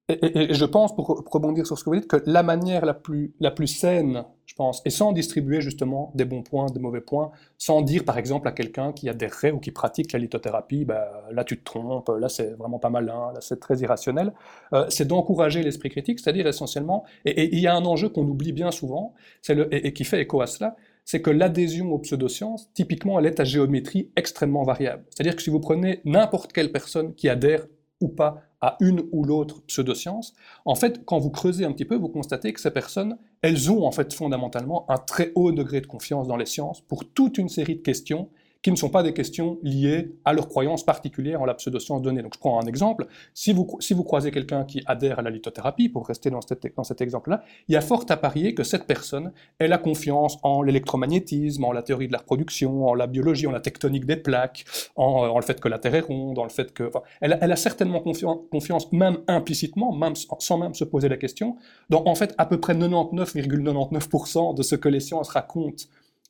Et, 0.07 0.53
je 0.53 0.65
pense, 0.65 0.95
pour, 0.95 1.23
rebondir 1.31 1.65
sur 1.65 1.79
ce 1.79 1.83
que 1.83 1.89
vous 1.89 1.95
dites, 1.95 2.07
que 2.07 2.21
la 2.27 2.43
manière 2.43 2.85
la 2.85 2.93
plus, 2.93 3.33
la 3.39 3.49
plus 3.49 3.65
saine, 3.65 4.23
je 4.45 4.53
pense, 4.53 4.83
et 4.85 4.91
sans 4.91 5.13
distribuer 5.13 5.61
justement 5.61 6.11
des 6.13 6.25
bons 6.25 6.43
points, 6.43 6.67
des 6.67 6.79
mauvais 6.79 7.01
points, 7.01 7.31
sans 7.57 7.81
dire 7.81 8.05
par 8.05 8.19
exemple 8.19 8.47
à 8.47 8.51
quelqu'un 8.51 8.93
qui 8.93 9.09
adhérerait 9.09 9.49
ou 9.49 9.59
qui 9.59 9.71
pratique 9.71 10.11
la 10.11 10.19
lithothérapie, 10.19 10.85
bah, 10.85 11.23
là 11.31 11.43
tu 11.43 11.57
te 11.57 11.63
trompes, 11.63 12.11
là 12.19 12.29
c'est 12.29 12.51
vraiment 12.51 12.77
pas 12.77 12.91
malin, 12.91 13.31
là 13.33 13.41
c'est 13.41 13.59
très 13.59 13.79
irrationnel, 13.79 14.33
euh, 14.73 14.85
c'est 14.89 15.07
d'encourager 15.07 15.63
l'esprit 15.63 15.89
critique, 15.89 16.19
c'est-à-dire 16.19 16.45
essentiellement, 16.45 17.03
et 17.25 17.55
il 17.55 17.59
y 17.59 17.65
a 17.65 17.75
un 17.75 17.85
enjeu 17.85 18.09
qu'on 18.09 18.27
oublie 18.27 18.51
bien 18.51 18.69
souvent, 18.69 19.15
le, 19.49 19.73
et, 19.73 19.91
qui 19.91 20.03
fait 20.03 20.21
écho 20.21 20.39
à 20.39 20.45
cela, 20.45 20.75
c'est 21.05 21.21
que 21.21 21.29
l'adhésion 21.29 21.93
aux 21.93 21.99
pseudosciences, 21.99 22.71
typiquement, 22.73 23.19
elle 23.19 23.27
est 23.27 23.39
à 23.39 23.43
géométrie 23.43 24.11
extrêmement 24.15 24.63
variable. 24.63 25.05
C'est-à-dire 25.09 25.35
que 25.35 25.41
si 25.41 25.51
vous 25.51 25.59
prenez 25.59 26.01
n'importe 26.03 26.51
quelle 26.51 26.71
personne 26.71 27.13
qui 27.13 27.29
adhère 27.29 27.67
ou 28.01 28.09
pas 28.09 28.41
à 28.59 28.75
une 28.81 29.03
ou 29.11 29.23
l'autre 29.23 29.61
pseudoscience, 29.67 30.33
en 30.65 30.75
fait, 30.75 31.05
quand 31.05 31.19
vous 31.19 31.29
creusez 31.29 31.63
un 31.63 31.71
petit 31.71 31.85
peu, 31.85 31.95
vous 31.95 32.09
constatez 32.09 32.51
que 32.51 32.59
ces 32.59 32.71
personnes, 32.71 33.17
elles 33.43 33.71
ont 33.71 33.85
en 33.85 33.91
fait 33.91 34.13
fondamentalement 34.13 34.85
un 34.89 34.97
très 34.97 35.31
haut 35.35 35.51
degré 35.51 35.79
de 35.79 35.87
confiance 35.87 36.27
dans 36.27 36.37
les 36.37 36.47
sciences 36.47 36.81
pour 36.81 37.07
toute 37.13 37.37
une 37.37 37.49
série 37.49 37.75
de 37.75 37.81
questions 37.81 38.29
qui 38.65 38.71
ne 38.71 38.75
sont 38.77 38.89
pas 38.89 39.03
des 39.03 39.13
questions 39.13 39.59
liées 39.61 40.15
à 40.25 40.33
leurs 40.33 40.47
croyances 40.47 40.83
particulières 40.83 41.39
en 41.39 41.45
la 41.45 41.53
pseudoscience 41.53 42.01
donnée. 42.01 42.23
Donc 42.23 42.33
je 42.33 42.39
prends 42.39 42.59
un 42.59 42.65
exemple, 42.65 43.05
si 43.35 43.53
vous, 43.53 43.67
si 43.79 43.93
vous 43.93 44.03
croisez 44.03 44.31
quelqu'un 44.31 44.63
qui 44.63 44.81
adhère 44.87 45.19
à 45.19 45.21
la 45.21 45.29
lithothérapie, 45.29 45.87
pour 45.87 46.07
rester 46.07 46.31
dans, 46.31 46.39
dans 46.75 46.83
cet 46.83 46.99
exemple-là, 46.99 47.43
il 47.67 47.73
y 47.73 47.75
a 47.75 47.81
fort 47.81 48.05
à 48.09 48.17
parier 48.17 48.55
que 48.55 48.63
cette 48.63 48.87
personne, 48.87 49.33
elle 49.59 49.71
a 49.71 49.77
confiance 49.77 50.39
en 50.41 50.63
l'électromagnétisme, 50.63 51.63
en 51.63 51.73
la 51.73 51.83
théorie 51.83 52.07
de 52.07 52.13
la 52.13 52.17
reproduction, 52.17 52.87
en 52.87 52.95
la 52.95 53.05
biologie, 53.05 53.45
en 53.45 53.51
la 53.51 53.59
tectonique 53.59 54.07
des 54.07 54.15
plaques, 54.15 54.65
en, 54.95 55.37
le 55.37 55.43
fait 55.43 55.59
que 55.61 55.67
la 55.67 55.77
Terre 55.77 55.93
est 55.93 55.99
ronde, 55.99 56.39
en 56.39 56.43
le 56.43 56.49
fait 56.49 56.73
que... 56.73 56.89
elle, 57.21 57.37
elle, 57.41 57.51
a 57.51 57.55
certainement 57.55 57.99
confiance, 57.99 58.39
confiance, 58.49 58.91
même 58.91 59.19
implicitement, 59.27 59.95
même, 59.95 60.15
sans 60.15 60.57
même 60.57 60.73
se 60.73 60.85
poser 60.85 61.07
la 61.07 61.17
question, 61.17 61.57
dans 61.91 62.03
en 62.07 62.15
fait 62.15 62.33
à 62.39 62.47
peu 62.47 62.59
près 62.59 62.73
99,99% 62.73 64.55
de 64.55 64.63
ce 64.63 64.75
que 64.75 64.89
les 64.89 65.01
sciences 65.01 65.29
racontent 65.29 65.85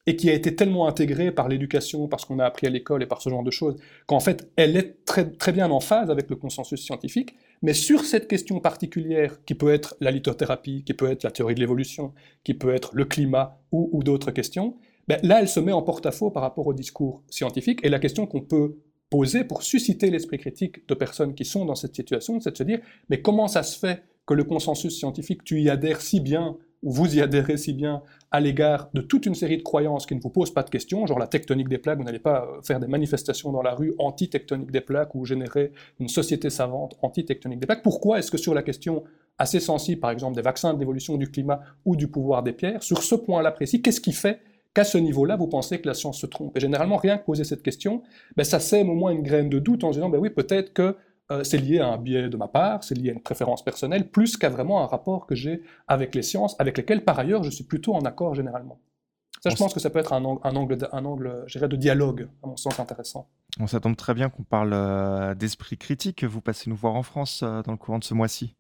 et 0.08 0.16
qui 0.16 0.30
a 0.30 0.34
été 0.34 0.56
tellement 0.56 0.88
intégrée 0.88 1.32
par 1.32 1.48
l'éducation, 1.48 2.08
par 2.08 2.20
ce 2.20 2.26
qu'on 2.26 2.40
a 2.40 2.46
appris 2.46 2.68
à 2.68 2.70
l'école 2.70 3.02
et 3.02 3.08
par 3.08 3.22
ce 3.22 3.30
genre 3.30 3.44
de 3.44 3.52
choses, 3.52 3.76
qu'en 4.06 4.20
fait, 4.20 4.52
elle 4.56 4.78
est 4.78 5.04
très, 5.06 5.30
très 5.32 5.52
bien 5.52 5.72
en 5.72 5.80
phase 5.80 6.12
avec 6.12 6.30
le 6.30 6.36
consensus 6.36 6.82
scientifique. 6.82 7.36
Mais 7.62 7.74
sur 7.74 8.06
cette 8.06 8.28
question 8.28 8.60
particulière, 8.60 9.44
qui 9.46 9.56
peut 9.56 9.74
être 9.74 9.96
la 10.00 10.12
lithothérapie, 10.12 10.84
qui 10.84 10.94
peut 10.94 11.10
être 11.10 11.24
la 11.24 11.32
théorie 11.32 11.56
de 11.56 11.60
l'évolution, 11.60 12.14
qui 12.44 12.54
peut 12.54 12.74
être 12.74 12.92
le 12.94 13.06
climat 13.06 13.60
ou, 13.72 14.04
d'autres 14.04 14.32
questions, 14.32 14.76
ben 15.08 15.20
là, 15.24 15.40
elle 15.42 15.50
se 15.50 15.60
met 15.60 15.72
en 15.72 15.82
porte-à-faux 15.82 16.32
par 16.32 16.44
rapport 16.44 16.68
au 16.68 16.74
discours 16.74 17.24
scientifique. 17.30 17.80
Et 17.84 17.90
la 17.90 18.00
question 18.00 18.28
qu'on 18.28 18.42
peut 18.42 18.78
poser 19.10 19.44
pour 19.44 19.64
susciter 19.64 20.10
l'esprit 20.10 20.38
critique 20.38 20.88
de 20.88 20.94
personnes 20.94 21.34
qui 21.34 21.46
sont 21.46 21.66
dans 21.66 21.76
cette 21.76 21.96
situation, 21.96 22.40
c'est 22.40 22.52
de 22.52 22.58
se 22.58 22.64
dire, 22.64 22.80
mais 23.10 23.22
comment 23.22 23.48
ça 23.48 23.64
se 23.64 23.78
fait 23.78 24.04
que 24.26 24.34
le 24.34 24.44
consensus 24.44 24.98
scientifique, 24.98 25.44
tu 25.44 25.62
y 25.62 25.70
adhères 25.70 26.02
si 26.02 26.20
bien 26.20 26.58
vous 26.84 27.16
y 27.16 27.22
adhérez 27.22 27.58
si 27.58 27.74
bien 27.74 28.02
à 28.32 28.40
l'égard 28.40 28.90
de 28.94 29.02
toute 29.02 29.26
une 29.26 29.36
série 29.36 29.58
de 29.58 29.64
croyances 29.64 30.06
qui 30.06 30.16
ne 30.16 30.22
vous 30.22 30.30
posent 30.30 30.54
pas 30.54 30.64
de 30.64 30.70
questions, 30.70 31.06
genre 31.08 31.20
la 31.20 31.28
tectonique 31.28 31.70
des 31.70 31.78
plaques, 31.78 31.98
vous 31.98 32.04
n'allez 32.04 32.20
pas 32.20 32.46
euh, 32.46 32.62
faire 32.62 32.80
des 32.80 32.88
manifestations 32.88 33.52
dans 33.52 33.62
la 33.62 33.74
rue 33.74 33.94
anti-tectonique 33.98 34.72
des 34.72 34.82
plaques 34.82 35.16
ou 35.16 35.26
générer 35.26 35.72
une 36.00 36.08
société 36.08 36.50
savante 36.50 36.96
anti-tectonique 37.02 37.60
des 37.60 37.66
plaques. 37.66 37.84
Pourquoi 37.84 38.20
est-ce 38.20 38.30
que 38.30 38.38
sur 38.38 38.54
la 38.54 38.62
question 38.64 39.04
assez 39.38 39.60
sensible, 39.60 40.00
par 40.00 40.12
exemple, 40.12 40.36
des 40.36 40.42
vaccins, 40.42 40.74
de 40.74 40.80
l'évolution 40.80 41.18
du 41.18 41.30
climat 41.30 41.62
ou 41.86 41.96
du 41.96 42.08
pouvoir 42.08 42.44
des 42.44 42.54
pierres, 42.54 42.84
sur 42.84 43.04
ce 43.04 43.16
point-là 43.16 43.52
précis, 43.52 43.82
qu'est-ce 43.82 44.02
qui 44.02 44.14
fait 44.14 44.40
qu'à 44.74 44.84
ce 44.84 44.98
niveau-là, 44.98 45.36
vous 45.38 45.48
pensez 45.48 45.80
que 45.80 45.88
la 45.88 45.94
science 45.94 46.20
se 46.20 46.26
trompe? 46.26 46.56
Et 46.58 46.60
généralement, 46.60 46.98
rien 46.98 47.18
que 47.18 47.26
poser 47.26 47.44
cette 47.44 47.64
question, 47.64 48.02
ben, 48.36 48.44
ça 48.44 48.60
sème 48.60 48.90
au 48.90 48.96
moins 48.96 49.12
une 49.12 49.24
graine 49.24 49.50
de 49.50 49.60
doute 49.60 49.84
en 49.84 49.92
disant, 49.92 50.10
ben 50.10 50.20
oui, 50.20 50.30
peut-être 50.30 50.74
que 50.74 50.96
euh, 51.32 51.44
c'est 51.44 51.58
lié 51.58 51.80
à 51.80 51.88
un 51.88 51.98
biais 51.98 52.30
de 52.30 52.38
ma 52.38 52.48
part, 52.48 52.84
c'est 52.84 52.96
lié 52.96 53.10
à 53.10 53.14
une 53.14 53.22
préférence 53.22 53.64
personnelle, 53.64 54.10
plus 54.10 54.38
qu'à 54.38 54.50
vraiment 54.50 54.82
un 54.82 54.86
rapport 54.86 55.26
que 55.26 55.36
j'ai 55.36 55.62
avec 55.88 56.16
les 56.16 56.22
sciences, 56.22 56.56
avec 56.60 56.78
lesquelles 56.78 57.04
par 57.04 57.18
ailleurs 57.20 57.44
je 57.44 57.50
suis 57.50 57.64
plutôt 57.64 57.94
en 57.96 58.02
accord 58.02 58.36
généralement. 58.36 58.80
Ça, 59.42 59.52
je 59.52 59.58
pense 59.58 59.74
que 59.76 59.80
ça 59.80 59.92
peut 59.92 60.00
être 60.00 60.14
un, 60.14 60.26
angle, 60.26 60.42
un 60.44 60.56
angle, 60.56 60.78
un 60.92 61.06
angle 61.06 61.46
de 61.70 61.76
dialogue, 61.76 62.28
à 62.42 62.48
mon 62.48 62.58
sens, 62.58 62.80
intéressant. 62.80 63.28
ça 63.68 63.80
tombe 63.80 63.96
très 63.96 64.16
bien 64.16 64.30
qu'on 64.30 64.42
parle 64.42 64.72
euh, 64.74 65.36
d'esprit 65.36 65.78
critique. 65.78 66.24
Vous 66.24 66.42
passez 66.42 66.68
nous 66.68 66.76
voir 66.76 66.96
en 66.96 67.04
France 67.04 67.42
euh, 67.44 67.62
dans 67.62 67.72
le 67.72 67.78
courant 67.78 68.00
de 68.00 68.04
ce 68.04 68.16
mois-ci. 68.16 68.56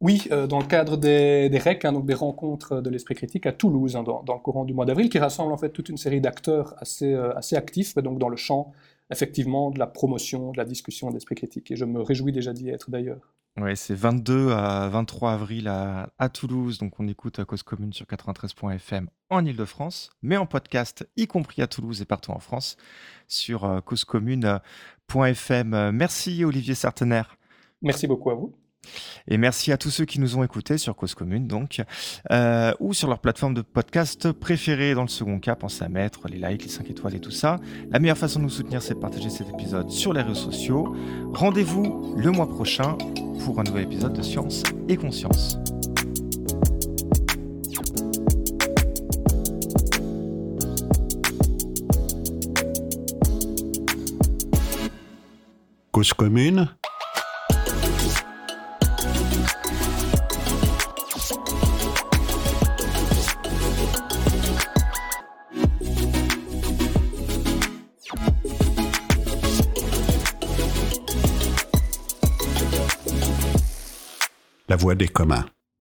Oui, 0.00 0.28
euh, 0.30 0.46
dans 0.46 0.60
le 0.60 0.64
cadre 0.64 0.96
des, 0.96 1.48
des 1.48 1.58
REC, 1.58 1.84
hein, 1.84 1.92
donc 1.92 2.06
des 2.06 2.14
rencontres 2.14 2.80
de 2.80 2.88
l'esprit 2.88 3.16
critique 3.16 3.46
à 3.46 3.52
Toulouse, 3.52 3.96
hein, 3.96 4.04
dans, 4.04 4.22
dans, 4.22 4.34
le 4.34 4.40
courant 4.40 4.64
du 4.64 4.72
mois 4.72 4.84
d'avril, 4.84 5.08
qui 5.08 5.18
rassemble 5.18 5.52
en 5.52 5.56
fait 5.56 5.70
toute 5.70 5.88
une 5.88 5.96
série 5.96 6.20
d'acteurs 6.20 6.74
assez, 6.78 7.12
euh, 7.12 7.36
assez 7.36 7.56
actifs, 7.56 7.96
donc 7.96 8.18
dans 8.18 8.28
le 8.28 8.36
champ 8.36 8.72
effectivement 9.10 9.70
de 9.70 9.78
la 9.78 9.86
promotion, 9.86 10.52
de 10.52 10.58
la 10.58 10.64
discussion 10.64 11.10
d'esprit 11.10 11.34
critique. 11.34 11.70
Et 11.70 11.76
je 11.76 11.84
me 11.84 12.00
réjouis 12.00 12.32
déjà 12.32 12.52
d'y 12.52 12.68
être 12.68 12.90
d'ailleurs. 12.90 13.34
Ouais, 13.56 13.74
c'est 13.74 13.94
22 13.94 14.52
à 14.52 14.88
23 14.88 15.32
avril 15.32 15.66
à, 15.66 16.12
à, 16.18 16.28
Toulouse, 16.28 16.78
donc 16.78 17.00
on 17.00 17.08
écoute 17.08 17.40
à 17.40 17.44
Cause 17.44 17.64
Commune 17.64 17.92
sur 17.92 18.06
93.fm 18.06 19.08
en 19.30 19.44
Ile-de-France, 19.44 20.10
mais 20.22 20.36
en 20.36 20.46
podcast, 20.46 21.08
y 21.16 21.26
compris 21.26 21.62
à 21.62 21.66
Toulouse 21.66 22.00
et 22.00 22.04
partout 22.04 22.30
en 22.30 22.38
France, 22.38 22.76
sur 23.26 23.64
euh, 23.64 23.80
causecommune.fm. 23.80 25.90
Merci 25.90 26.44
Olivier 26.44 26.76
Sartener. 26.76 27.22
Merci 27.82 28.06
beaucoup 28.06 28.30
à 28.30 28.34
vous. 28.34 28.54
Et 29.28 29.36
merci 29.36 29.72
à 29.72 29.76
tous 29.76 29.90
ceux 29.90 30.04
qui 30.04 30.20
nous 30.20 30.36
ont 30.36 30.44
écoutés 30.44 30.78
sur 30.78 30.96
Cause 30.96 31.14
Commune, 31.14 31.46
donc, 31.46 31.82
euh, 32.30 32.72
ou 32.80 32.94
sur 32.94 33.08
leur 33.08 33.18
plateforme 33.18 33.54
de 33.54 33.62
podcast 33.62 34.32
préférée. 34.32 34.94
Dans 34.94 35.02
le 35.02 35.08
second 35.08 35.38
cas, 35.38 35.54
pensez 35.54 35.84
à 35.84 35.88
mettre 35.88 36.28
les 36.28 36.38
likes, 36.38 36.64
les 36.64 36.70
5 36.70 36.90
étoiles 36.90 37.14
et 37.14 37.20
tout 37.20 37.30
ça. 37.30 37.56
La 37.90 37.98
meilleure 37.98 38.18
façon 38.18 38.38
de 38.38 38.44
nous 38.44 38.50
soutenir, 38.50 38.82
c'est 38.82 38.94
de 38.94 39.00
partager 39.00 39.30
cet 39.30 39.48
épisode 39.48 39.90
sur 39.90 40.12
les 40.12 40.22
réseaux 40.22 40.50
sociaux. 40.50 40.96
Rendez-vous 41.32 42.14
le 42.16 42.30
mois 42.30 42.48
prochain 42.48 42.96
pour 43.44 43.60
un 43.60 43.64
nouvel 43.64 43.84
épisode 43.84 44.12
de 44.12 44.22
Science 44.22 44.62
et 44.88 44.96
Conscience. 44.96 45.58
Cause 55.92 56.12
commune 56.12 56.68
la 74.68 74.76
voie 74.76 74.94
des 74.94 75.08
communs. 75.08 75.46